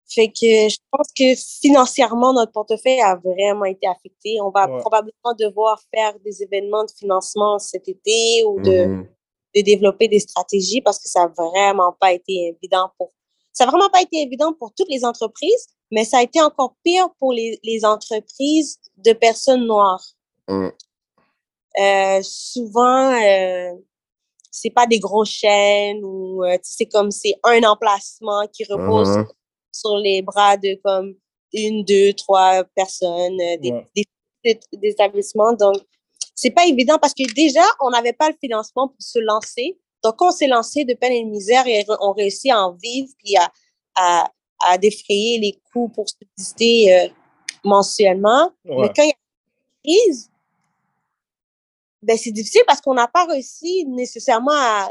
Fait 0.08 0.28
que 0.28 0.68
je 0.70 0.76
pense 0.90 1.08
que 1.16 1.34
financièrement, 1.60 2.32
notre 2.32 2.50
portefeuille 2.52 3.00
a 3.02 3.14
vraiment 3.16 3.66
été 3.66 3.86
affecté. 3.86 4.38
On 4.42 4.50
va 4.50 4.66
Ouais. 4.68 4.80
probablement 4.80 5.34
devoir 5.38 5.80
faire 5.94 6.18
des 6.24 6.42
événements 6.42 6.84
de 6.84 6.90
financement 6.90 7.58
cet 7.58 7.86
été 7.88 8.42
ou 8.46 8.58
de, 8.62 8.86
Mhm. 8.86 9.06
de 9.54 9.60
développer 9.60 10.08
des 10.08 10.18
stratégies 10.20 10.80
parce 10.80 10.98
que 10.98 11.08
ça 11.08 11.20
n'a 11.26 11.32
vraiment 11.36 11.92
pas 12.00 12.12
été 12.12 12.56
évident 12.56 12.90
pour 12.96 13.10
ça 13.58 13.64
n'a 13.64 13.70
vraiment 13.72 13.90
pas 13.90 14.02
été 14.02 14.18
évident 14.22 14.52
pour 14.52 14.72
toutes 14.76 14.88
les 14.88 15.04
entreprises, 15.04 15.66
mais 15.90 16.04
ça 16.04 16.18
a 16.18 16.22
été 16.22 16.40
encore 16.40 16.74
pire 16.84 17.08
pour 17.18 17.32
les, 17.32 17.58
les 17.64 17.84
entreprises 17.84 18.78
de 18.98 19.12
personnes 19.12 19.66
noires. 19.66 20.04
Mhm. 20.48 20.72
Euh, 21.80 22.20
souvent, 22.22 23.12
euh, 23.20 23.72
c'est 24.50 24.70
pas 24.70 24.86
des 24.86 24.98
grosses 25.00 25.30
chaînes 25.30 26.04
ou 26.04 26.44
euh, 26.44 26.56
c'est 26.62 26.86
comme 26.86 27.10
c'est 27.10 27.34
un 27.44 27.62
emplacement 27.64 28.46
qui 28.52 28.64
repose 28.64 29.08
Mhm. 29.08 29.26
sur 29.72 29.96
les 29.96 30.22
bras 30.22 30.56
de 30.56 30.78
comme 30.84 31.14
une, 31.52 31.84
deux, 31.84 32.12
trois 32.12 32.62
personnes, 32.76 33.40
euh, 33.40 33.56
des, 33.58 33.72
Ouais. 33.72 33.86
des, 33.96 34.04
des- 34.44 34.60
des 34.72 34.88
établissements. 34.90 35.52
Donc, 35.54 35.76
c'est 36.34 36.50
pas 36.52 36.66
évident 36.66 36.98
parce 37.00 37.14
que 37.14 37.24
déjà, 37.34 37.64
on 37.80 37.90
n'avait 37.90 38.12
pas 38.12 38.28
le 38.28 38.36
financement 38.40 38.86
pour 38.88 38.96
se 39.00 39.18
lancer. 39.18 39.78
Donc, 40.04 40.20
on 40.22 40.30
s'est 40.30 40.46
lancé 40.46 40.84
de 40.84 40.94
peine 40.94 41.12
et 41.12 41.24
de 41.24 41.28
misère 41.30 41.66
et 41.66 41.84
on 42.00 42.12
réussit 42.12 42.50
à 42.52 42.62
en 42.64 42.72
vivre 42.72 43.08
puis 43.18 43.36
à, 43.36 43.50
à, 43.96 44.30
à 44.64 44.78
défrayer 44.78 45.38
les 45.38 45.60
coûts 45.72 45.88
pour 45.88 46.06
subsister 46.08 46.94
euh, 46.94 47.08
mensuellement. 47.64 48.52
Ouais. 48.64 48.76
Mais 48.82 48.92
quand 48.94 49.02
il 49.02 49.08
y 49.08 49.12
a 49.12 49.14
une 49.84 50.04
crise, 50.06 50.30
ben, 52.02 52.16
c'est 52.16 52.30
difficile 52.30 52.62
parce 52.66 52.80
qu'on 52.80 52.94
n'a 52.94 53.08
pas 53.08 53.24
réussi 53.26 53.84
nécessairement 53.86 54.52
à, 54.52 54.90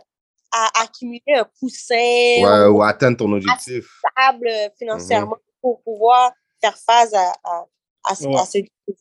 à 0.52 0.82
accumuler 0.84 1.22
un 1.36 1.46
coussin 1.60 1.96
Ouais, 1.96 2.66
ou 2.68 2.78
ou 2.80 2.84
atteindre 2.84 3.18
ton 3.18 3.32
objectif. 3.32 3.88
stable 4.14 4.50
financièrement 4.78 5.38
pour 5.62 5.82
pouvoir 5.84 6.32
faire 6.62 6.78
face 6.78 7.14
à, 7.14 7.34
à, 7.44 7.66
à, 8.06 8.14
Ouais. 8.22 8.36
à 8.38 8.46
cette 8.46 8.66
crise. 8.86 8.98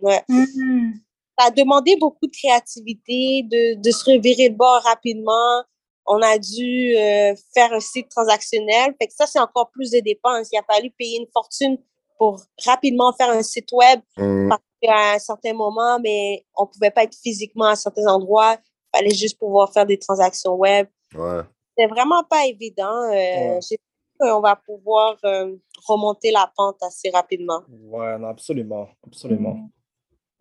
Ouais. 0.00 0.22
Mhm. 0.28 1.00
Ça 1.38 1.46
a 1.46 1.50
demandé 1.50 1.96
beaucoup 1.96 2.26
de 2.26 2.32
créativité, 2.32 3.42
de, 3.50 3.80
de 3.80 3.90
se 3.90 4.04
revirer 4.10 4.48
le 4.50 4.54
bord 4.54 4.80
rapidement. 4.82 5.64
On 6.06 6.20
a 6.22 6.38
dû 6.38 6.94
euh, 6.96 7.34
faire 7.54 7.72
un 7.72 7.80
site 7.80 8.08
transactionnel. 8.10 8.94
Fait 9.00 9.06
que 9.08 9.14
ça, 9.14 9.26
c'est 9.26 9.40
encore 9.40 9.70
plus 9.70 9.90
de 9.90 10.00
dépenses. 10.00 10.48
Il 10.52 10.58
a 10.58 10.62
fallu 10.62 10.90
payer 10.90 11.18
une 11.18 11.26
fortune 11.32 11.78
pour 12.18 12.40
rapidement 12.64 13.12
faire 13.14 13.30
un 13.30 13.42
site 13.42 13.70
web 13.72 14.00
Mhm. 14.16 14.48
parce 14.50 14.62
qu'à 14.82 15.14
un 15.14 15.18
certain 15.18 15.54
moment, 15.54 15.98
mais 16.00 16.44
on 16.56 16.66
pouvait 16.66 16.90
pas 16.90 17.04
être 17.04 17.16
physiquement 17.16 17.64
à 17.66 17.74
certains 17.76 18.06
endroits. 18.06 18.56
Il 18.92 18.98
fallait 18.98 19.14
juste 19.14 19.38
pouvoir 19.38 19.72
faire 19.72 19.86
des 19.86 19.98
transactions 19.98 20.54
web. 20.54 20.86
Ouais. 21.14 21.40
C'est 21.76 21.86
vraiment 21.86 22.22
pas 22.22 22.46
évident. 22.46 23.02
Euh, 23.10 23.12
Ouais. 23.14 23.58
J'espère 23.62 23.78
qu'on 24.20 24.40
va 24.40 24.54
pouvoir 24.54 25.16
euh, 25.24 25.56
remonter 25.88 26.30
la 26.30 26.52
pente 26.56 26.80
assez 26.82 27.10
rapidement. 27.10 27.62
Ouais, 27.68 28.16
non, 28.18 28.28
absolument. 28.28 28.86
Absolument. 29.04 29.56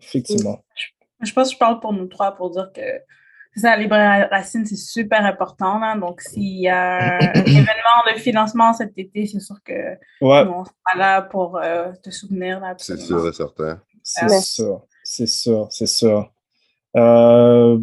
Effectivement. 0.04 0.63
Je 1.22 1.32
pense 1.34 1.50
que 1.50 1.54
je 1.54 1.58
parle 1.60 1.80
pour 1.80 1.94
nous 1.94 2.08
trois 2.08 2.32
pour 2.36 2.50
dire 2.52 2.70
que 2.76 2.82
c'est 3.56 3.62
ça, 3.62 3.76
la 3.76 3.84
librairie 3.84 4.24
Racine, 4.32 4.66
c'est 4.66 4.76
super 4.76 5.24
important. 5.26 5.78
Là. 5.78 5.96
Donc, 5.96 6.22
s'il 6.22 6.60
y 6.62 6.68
a 6.70 7.18
un 7.18 7.20
événement 7.46 8.02
de 8.12 8.20
financement 8.20 8.74
cet 8.74 8.98
été, 8.98 9.28
c'est 9.28 9.39
sûr 9.39 9.58
que 9.63 9.74
Ouais, 10.22 10.42
on 10.48 10.66
sera 10.66 10.98
là 10.98 11.22
pour 11.22 11.58
euh, 11.58 11.92
te 12.04 12.10
soutenir. 12.10 12.60
Là, 12.60 12.74
C'est 12.80 12.98
sûr 13.00 13.28
et 13.28 13.34
certain. 13.34 13.80
c'est 14.02 14.42
sûr. 14.42 14.86
C'est 15.04 15.28
sûr, 15.28 15.68
c'est 15.70 15.86
sûr. 15.86 16.32
Euh, 16.96 17.80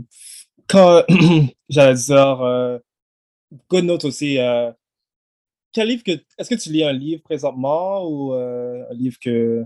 quand, 0.68 1.02
j'allais 1.68 1.94
dire, 1.94 2.40
euh, 2.42 2.78
good 3.68 3.85
note 3.85 4.04
aussi. 4.04 4.38
euh, 4.38 4.72
quel 5.72 5.87
livre 5.87 6.02
que, 6.02 6.12
est-ce 6.38 6.50
que 6.50 6.56
tu 6.61 6.70
lis 6.70 6.83
un 6.83 6.92
livre 6.92 7.22
présentement 7.22 8.04
ou 8.09 8.35
euh, 8.35 8.83
un 8.90 8.94
livre 8.94 9.18
que, 9.22 9.64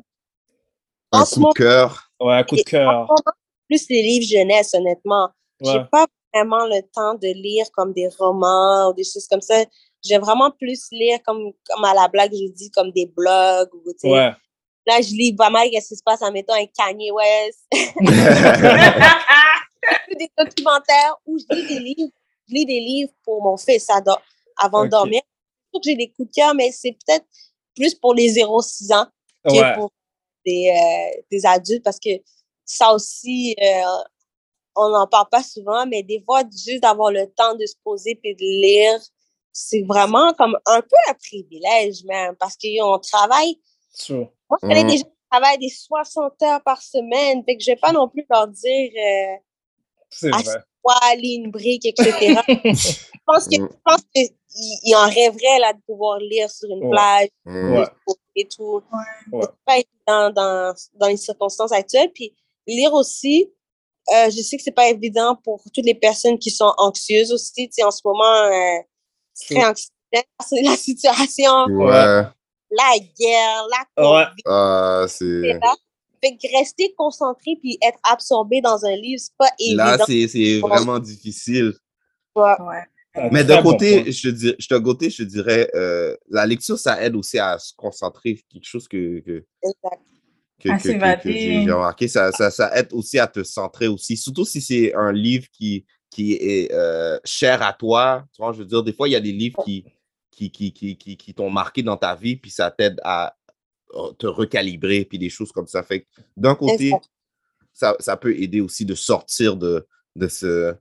Un 1.13 1.25
coup 1.25 1.49
de 1.49 1.55
cœur? 1.55 2.11
Ouais, 2.27 2.45
coup 2.45 2.57
de 2.57 2.63
cœur. 2.63 3.09
plus 3.69 3.89
les 3.89 4.03
livres 4.03 4.27
jeunesse, 4.27 4.75
honnêtement. 4.75 5.31
J'ai 5.61 5.71
Ouais, 5.79 5.85
pas 5.91 6.07
vraiment 6.33 6.67
le 6.67 6.83
temps 6.93 7.15
de 7.15 7.29
lire 7.29 7.67
comme 7.73 7.93
des 7.93 8.09
romans 8.19 8.91
ou 8.91 8.95
des 8.95 9.05
choses 9.05 9.27
comme 9.31 9.41
ça. 9.41 9.65
J'aime 10.05 10.21
vraiment 10.23 10.51
plus 10.51 10.89
lire 10.91 11.19
comme, 11.25 11.53
comme 11.69 11.85
à 11.85 11.95
la 11.95 12.09
blague, 12.09 12.33
je 12.35 12.53
dis, 12.53 12.71
comme 12.71 12.91
des 12.93 13.07
blogs. 13.07 13.73
Ou, 13.73 13.93
tu 13.93 13.99
sais. 14.01 14.11
ouais. 14.11 14.33
Là, 14.87 15.01
je 15.01 15.15
lis 15.15 15.35
pas 15.35 15.49
mal 15.49 15.71
qu'est-ce 15.71 15.89
qui 15.89 15.97
se 15.97 16.03
passe 16.05 16.21
en 16.21 16.31
mettant 16.31 16.53
un 16.55 16.67
Kanye 16.67 17.11
West, 17.11 17.65
des 20.19 20.31
documentaires 20.37 21.17
ou 21.27 21.39
je 21.39 21.45
lis 21.57 21.67
des 21.67 21.79
livres. 21.81 22.11
Je 22.49 22.55
lis 22.55 22.67
des 22.67 22.81
livres 22.81 23.13
pour 23.25 23.43
mon 23.43 23.57
fils 23.57 23.89
avant 23.89 24.19
Ok. 24.81 24.85
de 24.85 24.91
dormir. 24.91 25.23
Je 25.25 25.71
trouve 25.71 25.81
que 25.83 25.91
j'ai 25.91 25.97
des 25.97 26.13
coups 26.13 26.29
de 26.29 26.35
cœur, 26.35 26.55
mais 26.55 26.71
c'est 26.71 26.93
peut-être 26.93 27.25
plus 27.75 27.95
pour 27.95 28.13
les 28.15 28.29
0-6 28.35 28.93
ans 28.95 29.07
que 29.47 29.53
Ouais, 29.53 29.75
pour 29.75 29.91
des, 30.45 30.71
euh, 30.71 31.23
des 31.31 31.47
adultes 31.47 31.85
parce 31.85 31.99
que 31.99 32.11
ça 32.65 32.93
aussi, 32.95 33.55
euh, 33.63 33.83
on 34.77 34.89
n'en 34.89 35.07
parle 35.07 35.29
pas 35.31 35.43
souvent, 35.43 35.87
mais 35.87 36.03
des 36.03 36.23
fois, 36.25 36.43
juste 36.51 36.83
d'avoir 36.83 37.11
le 37.13 37.27
temps 37.37 37.55
de 37.55 37.65
se 37.67 37.75
poser 37.85 38.19
et 38.25 38.35
de 38.35 38.41
lire, 38.41 39.01
c'est 39.53 39.83
vraiment 39.83 40.33
comme 40.35 40.59
un 40.67 40.81
peu 40.81 40.97
un 41.09 41.15
privilège 41.15 42.05
même 42.05 42.35
parce 42.37 42.57
qu'on 42.57 42.99
travaille. 42.99 43.59
true. 43.99 44.27
Moi, 44.51 44.59
je 44.63 44.69
connais 44.69 44.83
Mhm. 44.83 44.91
des 44.91 44.97
gens 44.99 45.05
qui 45.05 45.29
travaillent 45.31 45.59
des 45.59 45.69
60 45.69 46.43
heures 46.43 46.63
par 46.65 46.83
semaine, 46.83 47.45
fait 47.45 47.57
que 47.57 47.63
je 47.63 47.71
vais 47.71 47.77
pas 47.77 47.93
non 47.93 48.09
plus 48.09 48.27
leur 48.29 48.49
dire 48.49 48.91
euh, 48.97 49.37
C'est 50.11 50.31
vrai. 50.31 50.57
une 51.23 51.51
brique, 51.51 51.87
etc. 51.87 52.03
je 52.65 53.19
pense 53.27 53.45
que 53.47 53.57
je 53.57 53.67
pense 53.85 54.03
qu'ils 54.15 54.29
ils 54.85 54.95
en 54.97 55.09
rêveraient 55.09 55.59
là, 55.61 55.73
de 55.73 55.81
pouvoir 55.87 56.19
lire 56.19 56.51
sur 56.51 56.69
une 56.71 56.85
Ouais. 56.85 56.91
plage. 56.91 57.29
Ouais. 57.47 57.87
Et 58.37 58.49
tout. 58.49 58.83
Ouais. 59.33 59.41
C'est 59.43 59.51
pas 59.65 59.77
évident 59.77 60.31
dans, 60.31 60.75
dans 60.95 61.07
les 61.09 61.17
circonstances 61.17 61.73
actuelles. 61.73 62.11
Puis 62.15 62.35
lire 62.67 62.93
aussi, 62.93 63.51
euh, 64.15 64.31
je 64.31 64.43
sais 64.43 64.57
que 64.57 64.63
c'est 64.63 64.71
pas 64.73 64.89
évident 64.89 65.37
pour 65.45 65.63
toutes 65.75 65.85
les 65.87 65.95
personnes 65.95 66.39
qui 66.39 66.51
sont 66.51 66.73
anxieuses 66.79 67.33
aussi. 67.33 67.69
Tu 67.69 67.73
sais, 67.73 67.85
en 67.85 67.91
ce 67.91 68.01
moment, 68.05 68.25
euh, 68.25 68.83
c'est 69.33 69.55
très 69.55 69.65
anxiogène. 69.65 69.91
C'est 70.47 70.63
la 70.63 70.77
situation, 70.77 71.65
Ouais. 71.71 72.23
la 72.71 72.99
guerre, 73.19 73.67
la 73.69 74.05
Ouais. 74.11 74.25
COVID, 74.27 74.43
Ah, 74.47 75.07
c'est. 75.09 75.25
etc. 75.25 75.59
Fait 76.23 76.37
que 76.37 76.57
rester 76.57 76.95
concentré 76.97 77.57
puis 77.61 77.77
être 77.83 77.99
absorbé 78.05 78.61
dans 78.61 78.85
un 78.85 78.95
livre, 78.95 79.21
c'est 79.21 79.37
pas 79.37 79.51
évident. 79.59 79.85
Là, 79.85 79.99
c'est 80.07 80.29
c'est 80.29 80.61
vraiment 80.61 81.01
difficile. 81.01 81.73
Ouais. 82.37 82.55
Ouais. 82.61 82.85
Un 83.15 83.31
Mais 83.31 83.45
d'un 83.45 83.63
côté, 83.63 84.11
je 84.11 84.29
te 84.29 84.35
dis, 84.35 84.55
je- 84.59 84.75
côté, 84.77 85.09
je 85.11 85.19
te 85.19 85.23
dirais, 85.29 85.71
euh, 85.75 86.17
la 86.29 86.47
lecture, 86.47 86.79
ça 86.79 87.03
aide 87.05 87.15
aussi 87.15 87.39
à 87.39 87.59
se 87.59 87.73
concentrer. 87.77 88.43
Quelque 88.49 88.65
chose 88.67 88.89
que, 88.89 89.21
que, 89.21 89.45
que, 90.59 90.69
que- 90.83 91.23
que- 91.23 91.31
j'ai 91.65 91.73
remarqué. 91.73 92.09
Ça, 92.09 92.33
ça, 92.33 92.51
ça 92.51 92.77
aide 92.77 92.89
aussi 92.93 93.19
à 93.19 93.27
te 93.27 93.45
centrer 93.45 93.87
aussi. 93.87 94.17
Surtout 94.17 94.45
si 94.45 94.61
c'est 94.61 94.95
un 94.95 95.13
livre 95.13 95.47
qui, 95.53 95.85
qui 96.11 96.33
est 96.35 96.73
euh, 96.73 97.19
cher 97.25 97.63
à 97.63 97.73
toi. 97.73 98.25
Tu 98.35 98.43
vois, 98.43 98.53
je 98.53 98.59
veux 98.59 98.65
dire, 98.65 98.83
des 98.83 98.93
fois, 98.93 99.09
il 99.09 99.13
y 99.13 99.17
a 99.17 99.21
des 99.21 99.33
livres 99.33 99.63
qui, 99.65 99.85
qui, 100.31 100.51
qui, 100.51 100.73
qui, 100.73 100.97
qui, 100.97 101.17
qui 101.17 101.35
t'ont 101.35 101.51
marqué 101.51 101.83
dans 101.83 101.97
ta 101.97 102.15
vie, 102.17 102.37
puis 102.37 102.51
ça 102.51 102.71
t'aide 102.71 103.01
à 103.05 103.37
euh, 103.95 104.11
te 104.19 104.27
recalibrer, 104.27 105.05
puis 105.05 105.19
des 105.19 105.31
choses 105.31 105.53
comme 105.53 105.69
ça. 105.69 105.85
Fait 105.85 106.07
d'un 106.37 106.57
côté, 106.57 106.91
ça, 107.73 107.95
ça 108.01 108.17
peut 108.17 108.37
aider 108.37 108.61
aussi 108.61 108.85
de 108.85 108.95
sortir 108.97 109.57
de, 109.57 109.87
de, 110.17 110.27
ce, 110.29 110.75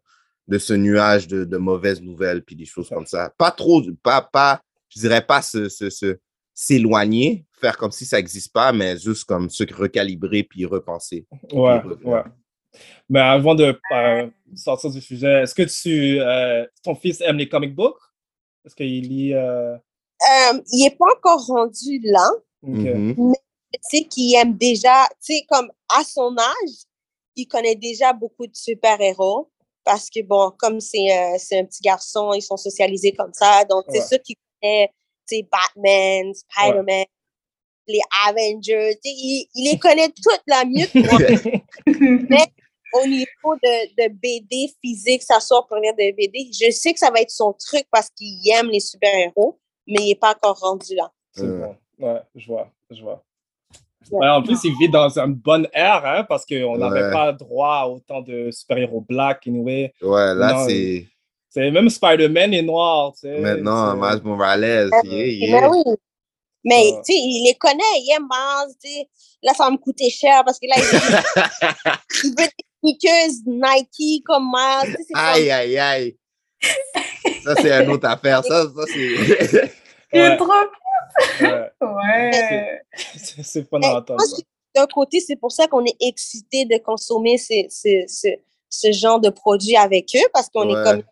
de 0.47 0.57
ce 0.57 0.73
nuage 0.73 1.27
de, 1.27 1.45
de 1.45 1.57
mauvaises 1.57 2.01
nouvelles, 2.01 2.43
puis 2.43 2.55
des 2.55 2.65
choses 2.65 2.89
comme 2.89 3.05
ça. 3.05 3.31
Pas 3.37 3.51
trop, 3.51 3.81
pas, 4.01 4.21
pas 4.21 4.61
je 4.89 4.99
dirais 4.99 5.25
pas 5.25 5.41
se, 5.41 5.69
se, 5.69 5.89
se- 5.89 6.17
s'éloigner, 6.53 7.45
faire 7.59 7.77
comme 7.77 7.91
si 7.91 8.05
ça 8.05 8.17
n'existe 8.17 8.53
pas, 8.53 8.71
mais 8.71 8.97
juste 8.97 9.25
comme 9.25 9.49
se 9.49 9.63
recalibrer, 9.73 10.43
puis 10.43 10.65
repenser. 10.65 11.25
Ouais, 11.51 11.79
puis 11.81 12.05
ouais. 12.05 12.21
Mais 13.09 13.19
avant 13.19 13.55
de 13.55 13.79
euh, 13.93 14.27
sortir 14.55 14.89
du 14.91 15.01
sujet, 15.01 15.43
est-ce 15.43 15.55
que 15.55 15.63
tu, 15.63 16.19
euh, 16.19 16.65
ton 16.83 16.95
fils 16.95 17.21
aime 17.21 17.37
les 17.37 17.49
comic 17.49 17.73
books? 17.75 17.97
Est-ce 18.65 18.75
qu'il 18.75 19.07
lit... 19.07 19.33
euh, 19.33 19.73
Euh, 19.75 20.59
il 20.71 20.85
est 20.85 20.97
pas 20.97 21.05
encore 21.17 21.45
rendu 21.45 21.99
là. 22.03 22.29
ok. 22.61 22.71
Mhm. 22.71 23.33
tu 23.73 23.79
sais, 23.81 24.03
qui 24.05 24.35
aime 24.35 24.55
déjà, 24.57 25.07
tu 25.25 25.35
sais, 25.35 25.45
comme 25.49 25.71
à 25.89 26.03
son 26.03 26.35
âge, 26.37 26.75
il 27.35 27.47
connaît 27.47 27.75
déjà 27.75 28.13
beaucoup 28.13 28.45
de 28.47 28.55
super-héros. 28.55 29.51
Parce 29.85 30.09
que, 30.09 30.21
bon, 30.23 30.51
comme 30.57 30.79
c'est 30.79 31.11
un, 31.11 31.37
c'est 31.37 31.59
un 31.59 31.65
petit 31.65 31.81
garçon, 31.81 32.33
ils 32.33 32.41
sont 32.41 32.57
socialisés 32.57 33.11
comme 33.13 33.33
ça. 33.33 33.65
Donc, 33.65 33.83
c'est 33.89 33.99
Ouais. 33.99 34.05
sûr 34.07 34.21
qu'il 34.21 34.35
connaît, 34.61 34.89
tu 35.27 35.35
sais, 35.37 35.47
Batman, 35.51 36.33
Spider-Man, 36.33 37.05
les 37.87 37.99
Avengers. 38.27 38.97
Il, 39.03 39.47
il 39.55 39.71
les 39.71 39.77
connaît 39.79 40.07
toutes 40.09 40.41
la 40.47 40.63
mieux 40.65 40.85
que 40.87 40.99
moi. 40.99 41.19
Au 42.95 43.07
niveau 43.07 43.55
de, 43.63 44.03
de 44.03 44.13
BD 44.13 44.71
physique, 44.79 45.23
s'asseoir 45.23 45.65
pour 45.67 45.77
lire 45.77 45.95
des 45.95 46.13
BD, 46.13 46.51
je 46.53 46.69
sais 46.69 46.93
que 46.93 46.99
ça 46.99 47.09
va 47.09 47.21
être 47.21 47.31
son 47.31 47.51
truc 47.53 47.85
parce 47.91 48.07
qu'il 48.11 48.39
aime 48.51 48.69
les 48.69 48.79
super-héros, 48.79 49.59
mais 49.87 49.95
il 49.99 50.07
n'est 50.09 50.15
pas 50.15 50.33
encore 50.35 50.59
rendu 50.59 50.93
là. 50.93 51.11
C'est 51.31 51.41
Euh. 51.43 51.57
bon. 51.97 52.05
Ouais, 52.07 52.21
je 52.35 52.45
vois, 52.47 52.69
je 52.91 53.01
vois. 53.01 53.23
Ouais. 54.11 54.27
En 54.27 54.41
plus, 54.43 54.57
il 54.63 54.73
vit 54.79 54.89
dans 54.89 55.17
une 55.17 55.33
bonne 55.35 55.67
ère, 55.73 56.05
hein, 56.05 56.25
parce 56.27 56.45
qu'on 56.45 56.77
n'avait 56.77 57.03
Ouais. 57.05 57.11
pas 57.11 57.31
droit 57.33 57.75
à 57.83 57.87
autant 57.87 58.21
de 58.21 58.49
super-héros 58.51 59.01
black, 59.07 59.47
anyway. 59.47 59.93
Ouais, 60.01 60.33
là, 60.35 60.65
c'est 60.67 61.07
C'est 61.49 61.69
même 61.71 61.89
Spider-Man 61.89 62.53
est 62.53 62.61
noir, 62.63 63.13
tu 63.13 63.21
sais. 63.21 63.39
maintenant 63.39 63.95
Miles 63.95 64.21
Morales. 64.23 64.89
Yeah, 65.03 65.03
Mais 65.03 65.29
yeah. 65.33 65.69
oui. 65.69 65.83
Mais, 66.65 66.75
Ouais. 66.91 67.01
tu 67.05 67.13
sais, 67.13 67.19
il 67.19 67.45
les 67.47 67.55
connaît, 67.55 67.83
il 67.97 68.13
aime 68.15 68.23
Miles, 68.31 68.75
tu 68.83 68.89
sais. 68.89 69.07
Là, 69.43 69.53
ça 69.53 69.65
va 69.65 69.71
me 69.71 69.77
coûter 69.77 70.09
cher 70.09 70.43
parce 70.45 70.57
que 70.59 70.65
là, 70.67 70.75
il 70.77 72.29
veut, 72.29 72.35
des 72.35 72.49
sneakers 72.79 73.31
Nike 73.45 74.23
comme 74.25 74.45
Miles. 74.51 74.95
Aïe, 75.13 75.51
aïe, 75.51 75.77
aïe. 75.77 76.17
Ça, 77.43 77.55
c'est 77.55 77.83
une 77.83 77.89
autre 77.91 78.07
affaire. 78.07 78.43
Ça, 78.45 78.63
ça 78.63 78.83
c'est. 78.87 79.73
Il 80.13 80.19
est 80.19 80.29
Ouais, 80.29 80.37
trop 80.37 80.47
ouais. 81.41 81.71
Ouais. 81.81 82.81
C'est 82.95 83.61
à 83.61 83.63
pense 84.01 84.29
ça. 84.29 84.37
que 84.41 84.47
D'un 84.75 84.87
côté, 84.87 85.19
c'est 85.19 85.35
pour 85.35 85.51
ça 85.51 85.67
qu'on 85.67 85.85
est 85.85 85.95
excité 85.99 86.65
de 86.65 86.77
consommer 86.77 87.37
ces- 87.37 87.67
ces- 87.69 88.05
ce, 88.07 88.27
ce 88.69 88.91
genre 88.91 89.19
de 89.19 89.29
produits 89.29 89.75
avec 89.75 90.07
eux 90.15 90.27
parce 90.33 90.49
qu'on 90.49 90.67
Ouais. 90.73 90.79
est 90.81 90.83
comme, 90.83 91.03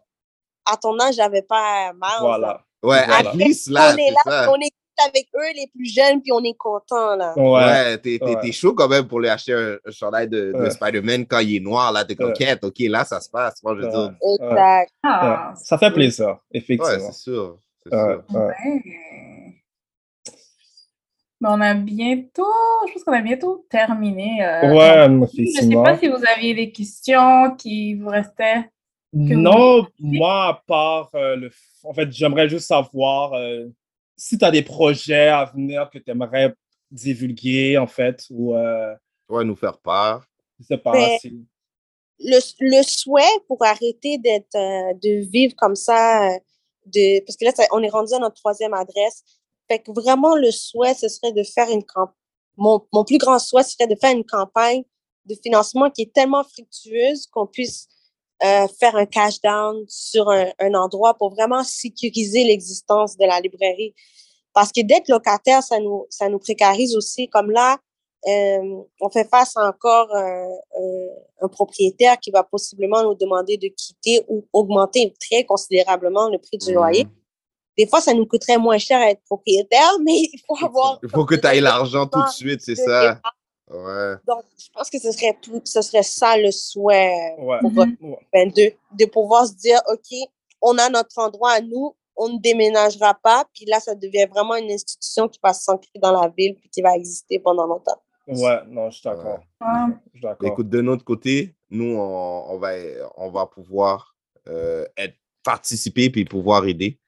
à 0.66 0.78
ton 0.78 1.00
âge, 1.00 1.16
j'avais 1.16 1.44
pas 1.44 1.92
Miles. 1.94 2.10
Voilà. 2.22 2.64
Ouais, 2.84 3.06
Voilà. 3.06 3.30
at 3.30 3.34
least 3.36 3.70
là, 3.70 3.94
on 3.94 3.98
est 3.98 4.10
là, 4.12 4.22
ça. 4.26 4.52
on 4.52 4.56
est 4.60 4.72
avec 5.08 5.28
eux, 5.36 5.54
les 5.56 5.68
plus 5.74 5.86
jeunes, 5.86 6.22
puis 6.22 6.32
on 6.32 6.44
est 6.44 6.56
content 6.58 7.16
là. 7.16 7.34
Ouais. 7.38 7.44
Ouais, 7.64 7.98
t'es, 8.00 8.18
t'es- 8.20 8.36
Ouais. 8.36 8.52
chaud 8.52 8.74
quand 8.74 8.88
même 8.88 9.08
pour 9.08 9.20
lui 9.20 9.30
acheter 9.30 9.54
un, 9.54 9.78
un 9.86 9.92
chandail 9.92 10.28
de, 10.28 10.52
de 10.54 10.58
Ouais. 10.58 10.70
Spider-Man 10.72 11.26
quand 11.28 11.40
il 11.40 11.56
est 11.58 11.60
noir. 11.60 11.92
Là, 11.92 12.04
t'es 12.06 12.16
Ouais. 12.20 12.32
coquette. 12.32 12.64
OK, 12.64 12.80
là, 12.82 13.06
ça 13.06 13.20
se 13.22 13.30
passe. 13.30 13.62
Moi, 13.64 13.76
je 13.76 13.82
veux 13.82 13.88
Ouais. 13.88 13.92
dire. 13.92 14.14
Exact. 14.50 14.92
Ah, 15.04 15.50
Ouais. 15.54 15.56
Ça 15.64 15.78
fait 15.78 15.92
plaisir, 15.92 16.28
Ouais, 16.28 16.36
effectivement. 16.54 17.12
c'est 17.12 17.20
sûr. 17.20 17.60
C'est 17.86 17.96
ouais. 17.96 18.54
Mais 21.40 21.50
on 21.50 21.60
a 21.62 21.74
bientôt, 21.74 22.46
je 22.88 22.94
pense 22.94 23.04
qu'on 23.04 23.14
a 23.14 23.22
bientôt 23.22 23.66
terminé. 23.70 24.44
euh, 24.46 24.74
Ouais, 24.76 25.10
donc, 25.10 25.30
Je 25.36 25.42
ne 25.42 25.48
sais 25.72 25.74
pas 25.74 25.98
si 25.98 26.08
vous 26.08 26.24
aviez 26.36 26.54
des 26.54 26.72
questions 26.72 27.56
qui 27.58 27.96
vous 27.96 28.10
restaient. 28.10 28.70
vous 29.12 29.34
Non, 29.34 29.88
moi, 30.00 30.48
à 30.50 30.64
part 30.68 31.10
euh, 31.16 31.36
le. 31.36 31.52
En 31.84 31.94
fait, 31.94 32.12
j'aimerais 32.12 32.48
juste 32.48 32.68
savoir 32.68 33.34
euh, 33.34 33.68
si 34.16 34.38
tu 34.38 34.46
as 34.46 34.52
des 34.52 34.62
projets 34.62 35.30
à 35.30 35.46
venir 35.46 35.90
que 35.90 35.98
tu 35.98 36.12
aimerais 36.12 36.54
divulguer, 36.92 37.80
en 37.80 37.88
fait, 37.88 38.24
ou 38.30 38.56
euh, 38.56 38.94
Ouais, 39.28 39.44
nous 39.44 39.56
faire 39.56 39.80
part. 39.80 40.28
je 40.60 40.66
sais 40.66 40.78
pas 40.78 40.92
Ben, 40.92 41.18
si. 41.20 41.44
le, 42.20 42.38
le 42.60 42.84
souhait 42.84 43.40
pour 43.48 43.66
arrêter 43.66 44.20
d'être, 44.20 44.56
euh, 44.56 44.94
de 45.02 45.28
vivre 45.28 45.56
comme 45.56 45.76
ça, 45.76 46.28
euh, 46.30 46.38
de, 46.94 47.24
parce 47.26 47.38
que 47.38 47.46
là, 47.46 47.52
on 47.72 47.82
est 47.82 47.90
rendu 47.90 48.14
à 48.14 48.20
notre 48.20 48.36
troisième 48.36 48.74
adresse. 48.74 49.24
Fait 49.70 49.80
que 49.80 49.92
vraiment, 49.92 50.36
le 50.36 50.52
souhait, 50.52 50.94
ce 50.94 51.08
serait 51.08 51.32
de 51.32 51.44
faire 51.44 51.70
une 51.70 51.84
campagne. 51.84 52.16
Mon, 52.58 52.82
mon 52.92 53.06
plus 53.06 53.18
grand 53.18 53.40
souhait 53.40 53.64
serait 53.64 53.88
de 53.88 53.96
faire 53.96 54.12
une 54.12 54.26
campagne 54.26 54.84
de 55.26 55.36
financement 55.42 55.90
qui 55.90 56.04
est 56.04 56.14
tellement 56.14 56.44
fructueuse 56.44 57.28
qu'on 57.28 57.48
puisse 57.48 57.88
euh, 58.44 58.68
faire 58.80 58.96
un 58.96 59.06
cash 59.06 59.40
down 59.42 59.86
sur 59.88 60.30
un, 60.30 60.52
un 60.60 60.74
endroit 60.74 61.14
pour 61.14 61.30
vraiment 61.30 61.64
sécuriser 61.64 62.44
l'existence 62.44 63.16
de 63.18 63.26
la 63.26 63.40
librairie. 63.40 63.94
Parce 64.54 64.72
que 64.72 64.82
d'être 64.82 65.08
locataire, 65.08 65.64
ça 65.64 65.80
nous, 65.80 66.06
ça 66.10 66.28
nous 66.28 66.40
précarise 66.40 66.96
aussi. 66.96 67.30
Comme 67.30 67.52
là, 67.52 67.78
euh, 68.28 68.84
on 69.00 69.10
fait 69.10 69.28
face 69.30 69.58
à 69.58 69.68
encore 69.68 70.10
un 70.16 71.48
propriétaire 71.48 72.20
qui 72.20 72.32
va 72.32 72.44
possiblement 72.44 73.04
nous 73.04 73.16
demander 73.16 73.58
de 73.58 73.68
quitter 73.68 74.24
ou 74.28 74.46
augmenter 74.54 75.14
très 75.20 75.44
considérablement 75.44 76.30
le 76.30 76.38
prix 76.38 76.58
du 76.58 76.74
loyer. 76.74 77.08
Des 77.78 77.88
fois, 77.88 78.02
ça 78.02 78.14
nous 78.14 78.26
coûterait 78.26 78.58
moins 78.58 78.78
cher 78.78 79.00
à 79.00 79.10
être 79.10 79.24
propriétaire, 79.24 79.98
mais 80.04 80.14
il 80.14 80.40
faut 80.48 80.66
avoir... 80.66 81.00
Il 81.02 81.10
faut 81.10 81.26
que 81.26 81.36
tu 81.36 81.48
ailles 81.48 81.62
l'argent 81.62 82.06
tout 82.06 82.22
de 82.22 82.30
suite, 82.30 82.62
c'est 82.62 82.76
ça. 82.76 83.20
Ouais. 83.70 84.16
Donc, 84.28 84.44
je 84.58 84.68
pense 84.74 84.90
que 84.90 85.00
ce 85.00 85.12
serait, 85.14 85.38
plus, 85.42 85.62
ce 85.64 85.82
serait 85.82 86.04
ça 86.04 86.38
le 86.38 86.52
souhait 86.52 87.36
Ouais. 87.40 87.58
pour. 87.62 87.72
22, 88.34 88.72
de 89.00 89.06
pouvoir 89.06 89.48
se 89.48 89.54
dire, 89.54 89.80
OK, 89.90 90.18
on 90.62 90.78
a 90.78 90.90
notre 90.90 91.18
endroit 91.18 91.52
à 91.54 91.62
nous, 91.62 91.96
on 92.18 92.30
ne 92.30 92.38
déménagera 92.40 93.14
pas, 93.24 93.46
puis 93.54 93.66
là, 93.66 93.80
ça 93.80 93.96
devient 93.96 94.26
vraiment 94.30 94.56
une 94.56 94.70
institution 94.72 95.30
qui 95.30 95.40
va 95.42 95.54
s'ancrer 95.54 96.00
dans 96.02 96.12
la 96.12 96.28
ville, 96.28 96.56
puis 96.56 96.70
qui 96.70 96.82
va 96.82 96.96
exister 96.96 97.40
pendant 97.40 97.66
longtemps. 97.66 98.00
Ouais, 98.28 98.60
non, 98.68 98.90
je 98.90 98.98
suis 99.00 99.04
d'accord. 99.04 99.42
Ouais. 99.60 100.48
Écoute, 100.48 100.70
de 100.70 100.82
notre 100.82 101.04
côté, 101.04 101.56
nous, 101.70 101.96
on, 101.96 102.52
on 102.52 102.58
va, 102.58 102.74
on 103.18 103.32
va 103.32 103.46
pouvoir 103.46 104.16
euh, 104.48 104.86
être, 104.98 105.16
participer 105.44 106.10
puis 106.10 106.26
pouvoir 106.26 106.66
aider 106.66 107.00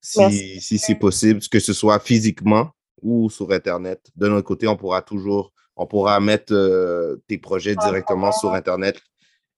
si, 0.00 0.60
si 0.60 0.78
c'est 0.78 0.94
possible, 0.94 1.40
que 1.50 1.60
ce 1.60 1.72
soit 1.72 1.98
physiquement 1.98 2.70
ou 3.02 3.30
sur 3.30 3.50
Internet. 3.52 4.10
De 4.16 4.28
notre 4.28 4.46
côté, 4.46 4.66
on 4.66 4.76
pourra 4.76 5.02
toujours, 5.02 5.52
on 5.76 5.86
pourra 5.86 6.20
mettre 6.20 6.52
euh, 6.54 7.16
tes 7.26 7.38
projets 7.38 7.76
directement 7.76 8.32
sur 8.32 8.52
Internet 8.52 9.00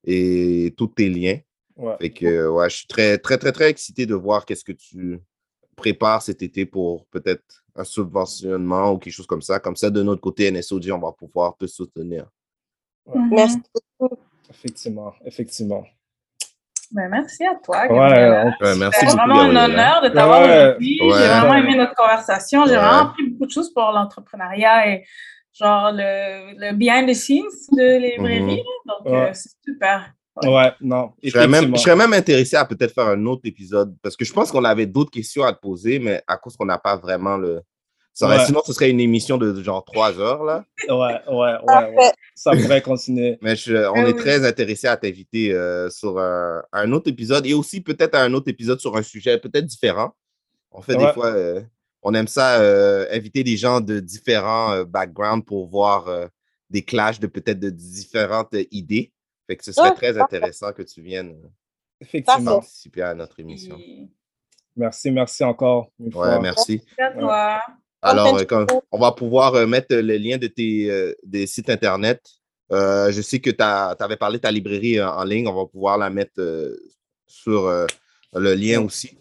et 0.05 0.75
tous 0.77 0.89
tes 0.89 1.09
liens. 1.09 1.39
Ouais. 1.77 1.97
Fait 2.01 2.11
que, 2.11 2.49
ouais, 2.49 2.71
je 2.71 2.77
suis 2.77 2.87
très, 2.87 3.19
très, 3.19 3.39
très, 3.39 3.53
très 3.53 3.69
excité 3.69 4.07
de 4.07 4.15
voir 4.15 4.45
qu'est-ce 4.45 4.65
que 4.65 4.73
tu 4.73 5.21
prépares 5.77 6.23
cet 6.23 6.43
été 6.43 6.67
pour 6.67 7.07
peut-être 7.07 7.62
un 7.75 7.85
subventionnement 7.85 8.93
ou 8.93 8.99
quelque 8.99 9.15
chose 9.15 9.27
comme 9.27 9.43
ça. 9.43 9.59
Comme 9.61 9.77
ça, 9.77 9.91
de 9.91 10.03
notre 10.03 10.21
côté, 10.21 10.51
NSOG, 10.51 10.91
on 10.93 10.99
va 10.99 11.13
pouvoir 11.13 11.57
te 11.57 11.67
soutenir. 11.67 12.27
Mhm. 13.07 13.31
Merci 13.31 13.59
beaucoup. 13.99 14.17
Effectivement, 14.51 15.15
effectivement. 15.25 15.85
Ben, 16.91 17.09
merci 17.09 17.47
à 17.47 17.55
toi, 17.55 17.87
Ouais, 17.91 18.77
merci 18.77 19.01
C'est 19.01 19.07
beaucoup, 19.07 19.17
vraiment 19.17 19.41
un 19.41 19.65
honneur 19.65 20.03
de 20.03 20.09
t'avoir 20.11 20.43
Ouais. 20.43 20.67
aujourd'hui. 20.67 20.99
J'ai 21.01 21.09
vraiment 21.09 21.55
aimé 21.55 21.77
notre 21.77 21.95
conversation. 21.95 22.67
J'ai 22.67 22.73
Ouais. 22.73 22.77
vraiment 22.77 23.09
appris 23.09 23.29
beaucoup 23.31 23.47
de 23.47 23.51
choses 23.51 23.73
pour 23.73 23.85
l'entrepreneuriat 23.93 24.89
et 24.91 25.05
genre 25.55 25.91
le, 25.93 26.53
le 26.59 26.77
behind 26.77 27.09
the 27.09 27.15
scenes 27.15 27.45
de 27.73 27.83
les 27.99 28.11
librairies. 28.17 28.43
Mhm. 28.63 28.87
Donc, 28.87 29.07
Ouais. 29.07 29.31
euh, 29.31 29.33
c'est 29.33 29.51
super. 29.65 30.13
Ouais, 30.43 30.73
non. 30.81 31.13
Je 31.23 31.31
serais, 31.31 31.47
même, 31.49 31.77
je 31.77 31.83
serais 31.83 31.97
même 31.97 32.13
intéressé 32.15 32.57
à 32.57 32.65
peut-être 32.65 32.95
faire 32.95 33.07
un 33.09 33.27
autre 33.27 33.43
épisode 33.45 33.95
parce 34.03 34.17
que 34.17 34.25
je 34.25 34.33
pense 34.33 34.51
qu'on 34.51 34.65
avait 34.65 34.87
d'autres 34.87 35.11
questions 35.11 35.43
à 35.45 35.53
te 35.53 35.61
poser, 35.61 35.99
mais 35.99 36.23
à 36.27 36.37
cause 36.39 36.57
qu'on 36.57 36.65
n'a 36.65 36.79
pas 36.79 36.97
vraiment 36.97 37.37
le. 37.37 37.61
Ça 38.15 38.27
aurait- 38.27 38.39
Ouais. 38.39 38.45
Sinon, 38.47 38.61
ce 38.67 38.73
serait 38.75 38.91
une 38.91 39.01
émission 39.01 39.39
de 39.39 39.63
genre 39.63 39.85
trois 39.85 40.19
heures, 40.21 40.43
là. 40.45 40.65
Ouais, 40.89 40.95
ouais, 40.95 41.55
ouais, 41.67 41.95
ouais. 41.97 42.13
Ça 42.35 42.53
pourrait 42.53 42.83
continuer. 42.83 43.39
Mais 43.43 43.57
je- 43.57 43.89
on 43.91 44.05
Ah 44.05 44.09
est 44.09 44.15
très 44.19 44.47
intéressé 44.47 44.87
à 44.87 44.97
t'inviter 44.97 45.53
euh, 45.53 45.89
sur 45.91 46.19
un, 46.19 46.63
un 46.73 46.93
autre 46.93 47.09
épisode 47.11 47.47
et 47.47 47.55
aussi 47.55 47.81
peut-être 47.81 48.15
à 48.15 48.23
un 48.23 48.33
autre 48.35 48.49
épisode 48.49 48.81
sur 48.81 48.97
un 48.97 49.03
sujet 49.03 49.39
peut-être 49.39 49.65
différent. 49.67 50.15
On 50.71 50.81
fait 50.83 50.97
des 50.97 51.05
fois, 51.13 51.27
euh, 51.29 51.61
on 52.03 52.13
aime 52.15 52.27
ça, 52.29 52.61
euh, 52.61 53.07
inviter 53.13 53.45
des 53.45 53.57
gens 53.59 53.81
de 53.81 54.01
différents 54.01 54.73
euh, 54.73 54.85
backgrounds 54.85 55.45
pour 55.45 55.67
voir 55.69 56.09
euh, 56.09 56.27
des 56.71 56.83
clashs 56.83 57.21
de 57.21 57.27
peut-être 57.27 57.61
de 57.61 57.71
différentes 57.71 58.55
euh, 58.55 58.65
idées. 58.71 59.13
Fait 59.47 59.57
que 59.57 59.65
ce 59.65 59.73
serait 59.73 59.91
Ouais, 59.91 59.95
très 59.95 60.19
intéressant 60.19 60.73
que 60.73 60.83
tu 60.83 61.03
viennes 61.03 61.33
euh, 61.45 61.49
Effectivement. 62.01 62.59
participer 62.61 63.03
à 63.03 63.15
notre 63.15 63.39
émission. 63.41 63.79
Merci, 64.77 65.11
merci 65.11 65.45
encore 65.45 65.91
une 65.99 66.07
Ouais, 66.07 66.13
fois. 66.13 66.39
merci. 66.41 66.83
merci 66.99 67.01
à 67.17 67.21
toi. 67.21 67.61
Alors, 68.01 68.37
euh, 68.37 68.67
on 68.91 68.99
va 68.99 69.13
pouvoir 69.13 69.55
euh, 69.55 69.67
mettre 69.67 69.95
les 69.95 70.19
liens 70.19 70.39
de 70.39 70.49
tes 70.49 70.91
euh, 70.91 71.15
des 71.25 71.47
sites 71.47 71.71
Internet. 71.71 72.21
Euh, 72.73 73.13
je 73.13 73.21
sais 73.21 73.39
que 73.39 73.51
tu 73.51 73.63
avais 73.63 74.17
parlé 74.17 74.39
de 74.39 74.43
ta 74.43 74.51
librairie 74.51 74.99
euh, 74.99 75.09
en 75.11 75.25
ligne. 75.25 75.47
On 75.47 75.55
va 75.55 75.67
pouvoir 75.67 75.99
la 75.99 76.11
mettre 76.11 76.41
euh, 76.41 76.75
sur 77.27 77.67
euh, 77.67 77.87
le 78.35 78.55
lien 78.55 78.81
aussi. 78.81 79.19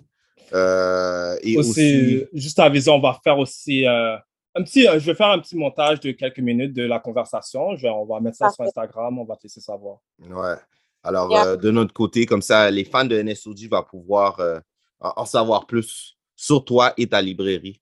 Euh, 0.54 1.38
et 1.44 1.58
aussi, 1.58 1.70
aussi, 1.70 2.26
juste 2.34 2.60
à 2.60 2.66
aviser, 2.66 2.90
on 2.92 3.00
va 3.00 3.20
faire 3.24 3.38
aussi 3.38 3.86
euh, 3.86 4.18
un 4.56 4.64
petit, 4.64 4.88
euh, 4.88 5.00
je 5.00 5.06
vais 5.06 5.16
faire 5.16 5.30
un 5.30 5.40
petit 5.40 5.56
montage 5.58 6.00
de 6.02 6.12
quelques 6.12 6.40
minutes 6.40 6.74
de 6.74 6.84
la 6.84 7.00
conversation. 7.00 7.76
Je 7.78 7.84
vais- 7.84 7.90
on 7.90 8.06
va 8.06 8.20
mettre 8.20 8.38
ça 8.38 8.50
sur. 8.50 8.64
Instagram, 8.64 9.18
on 9.20 9.24
va 9.26 9.36
te 9.36 9.44
laisser 9.44 9.62
savoir. 9.62 10.00
ouais. 10.20 10.56
Alors, 11.04 11.32
Yeah. 11.32 11.46
euh, 11.48 11.58
de 11.58 11.72
notre 11.72 11.94
côté, 11.94 12.26
comme 12.28 12.42
ça, 12.44 12.70
les 12.70 12.84
fans 12.84 13.06
de 13.06 13.16
NSOG 13.18 13.68
vont 13.72 13.82
pouvoir 13.84 14.40
euh, 14.40 14.60
en 15.00 15.26
savoir 15.26 15.66
plus 15.66 16.16
sur 16.36 16.64
toi 16.64 16.94
et 16.98 17.08
ta 17.08 17.22
librairie, 17.22 17.82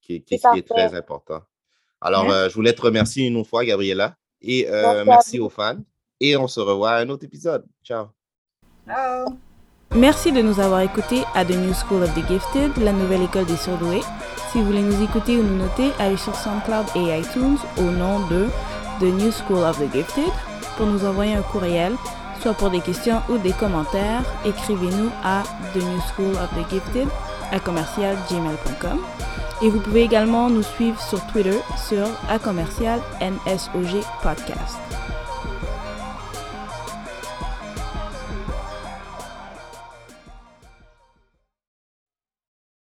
qui, 0.00 0.22
qui- 0.22 0.38
C'est 0.38 0.50
qui 0.52 0.58
est 0.60 0.66
très 0.68 0.94
important. 0.94 1.42
Alors, 2.00 2.30
euh, 2.30 2.48
je 2.48 2.54
voulais 2.54 2.72
te 2.72 2.80
remercier 2.80 3.26
une 3.26 3.36
autre 3.36 3.50
fois, 3.50 3.64
Gabriela. 3.64 4.16
Et 4.40 4.66
euh, 4.68 5.04
Merci 5.04 5.08
merci 5.08 5.40
aux 5.40 5.50
fans. 5.50 5.80
Et 6.20 6.36
on 6.36 6.46
se 6.48 6.60
revoit 6.60 6.92
à 6.92 7.00
un 7.00 7.08
autre 7.10 7.24
épisode. 7.24 7.66
Ciao. 7.84 8.06
Ciao. 8.86 9.38
Merci 9.96 10.32
de 10.32 10.42
nous 10.42 10.60
avoir 10.60 10.80
écoutés 10.80 11.24
à 11.34 11.44
The 11.44 11.56
New 11.56 11.72
School 11.72 12.02
of 12.02 12.14
the 12.14 12.26
Gifted, 12.28 12.76
la 12.76 12.92
nouvelle 12.92 13.22
école 13.22 13.46
des 13.46 13.56
surdoués. 13.56 14.02
Si 14.52 14.58
vous 14.58 14.66
voulez 14.66 14.82
nous 14.82 15.02
écouter 15.02 15.38
ou 15.38 15.42
nous 15.42 15.56
noter, 15.56 15.90
allez 15.98 16.18
sur 16.18 16.34
SoundCloud 16.34 16.86
et 16.94 17.18
iTunes 17.18 17.56
au 17.78 17.90
nom 17.90 18.20
de 18.28 18.48
The 19.00 19.04
New 19.04 19.32
School 19.32 19.64
of 19.64 19.78
the 19.78 19.90
Gifted. 19.90 20.30
Pour 20.76 20.86
nous 20.86 21.06
envoyer 21.06 21.34
un 21.34 21.42
courriel, 21.42 21.94
soit 22.42 22.52
pour 22.52 22.70
des 22.70 22.80
questions 22.80 23.22
ou 23.30 23.38
des 23.38 23.52
commentaires, 23.52 24.22
écrivez-nous 24.44 25.10
à 25.24 25.42
The 25.72 25.82
New 25.82 26.00
School 26.14 26.34
of 26.34 26.50
the 26.54 26.70
Gifted 26.70 27.08
à 27.50 27.58
commercialgmail.com. 27.58 29.00
Et 29.62 29.70
vous 29.70 29.80
pouvez 29.80 30.02
également 30.02 30.50
nous 30.50 30.62
suivre 30.62 31.00
sur 31.00 31.24
Twitter 31.26 31.58
sur 31.88 32.06
à 32.28 32.38
Podcast. 34.22 34.97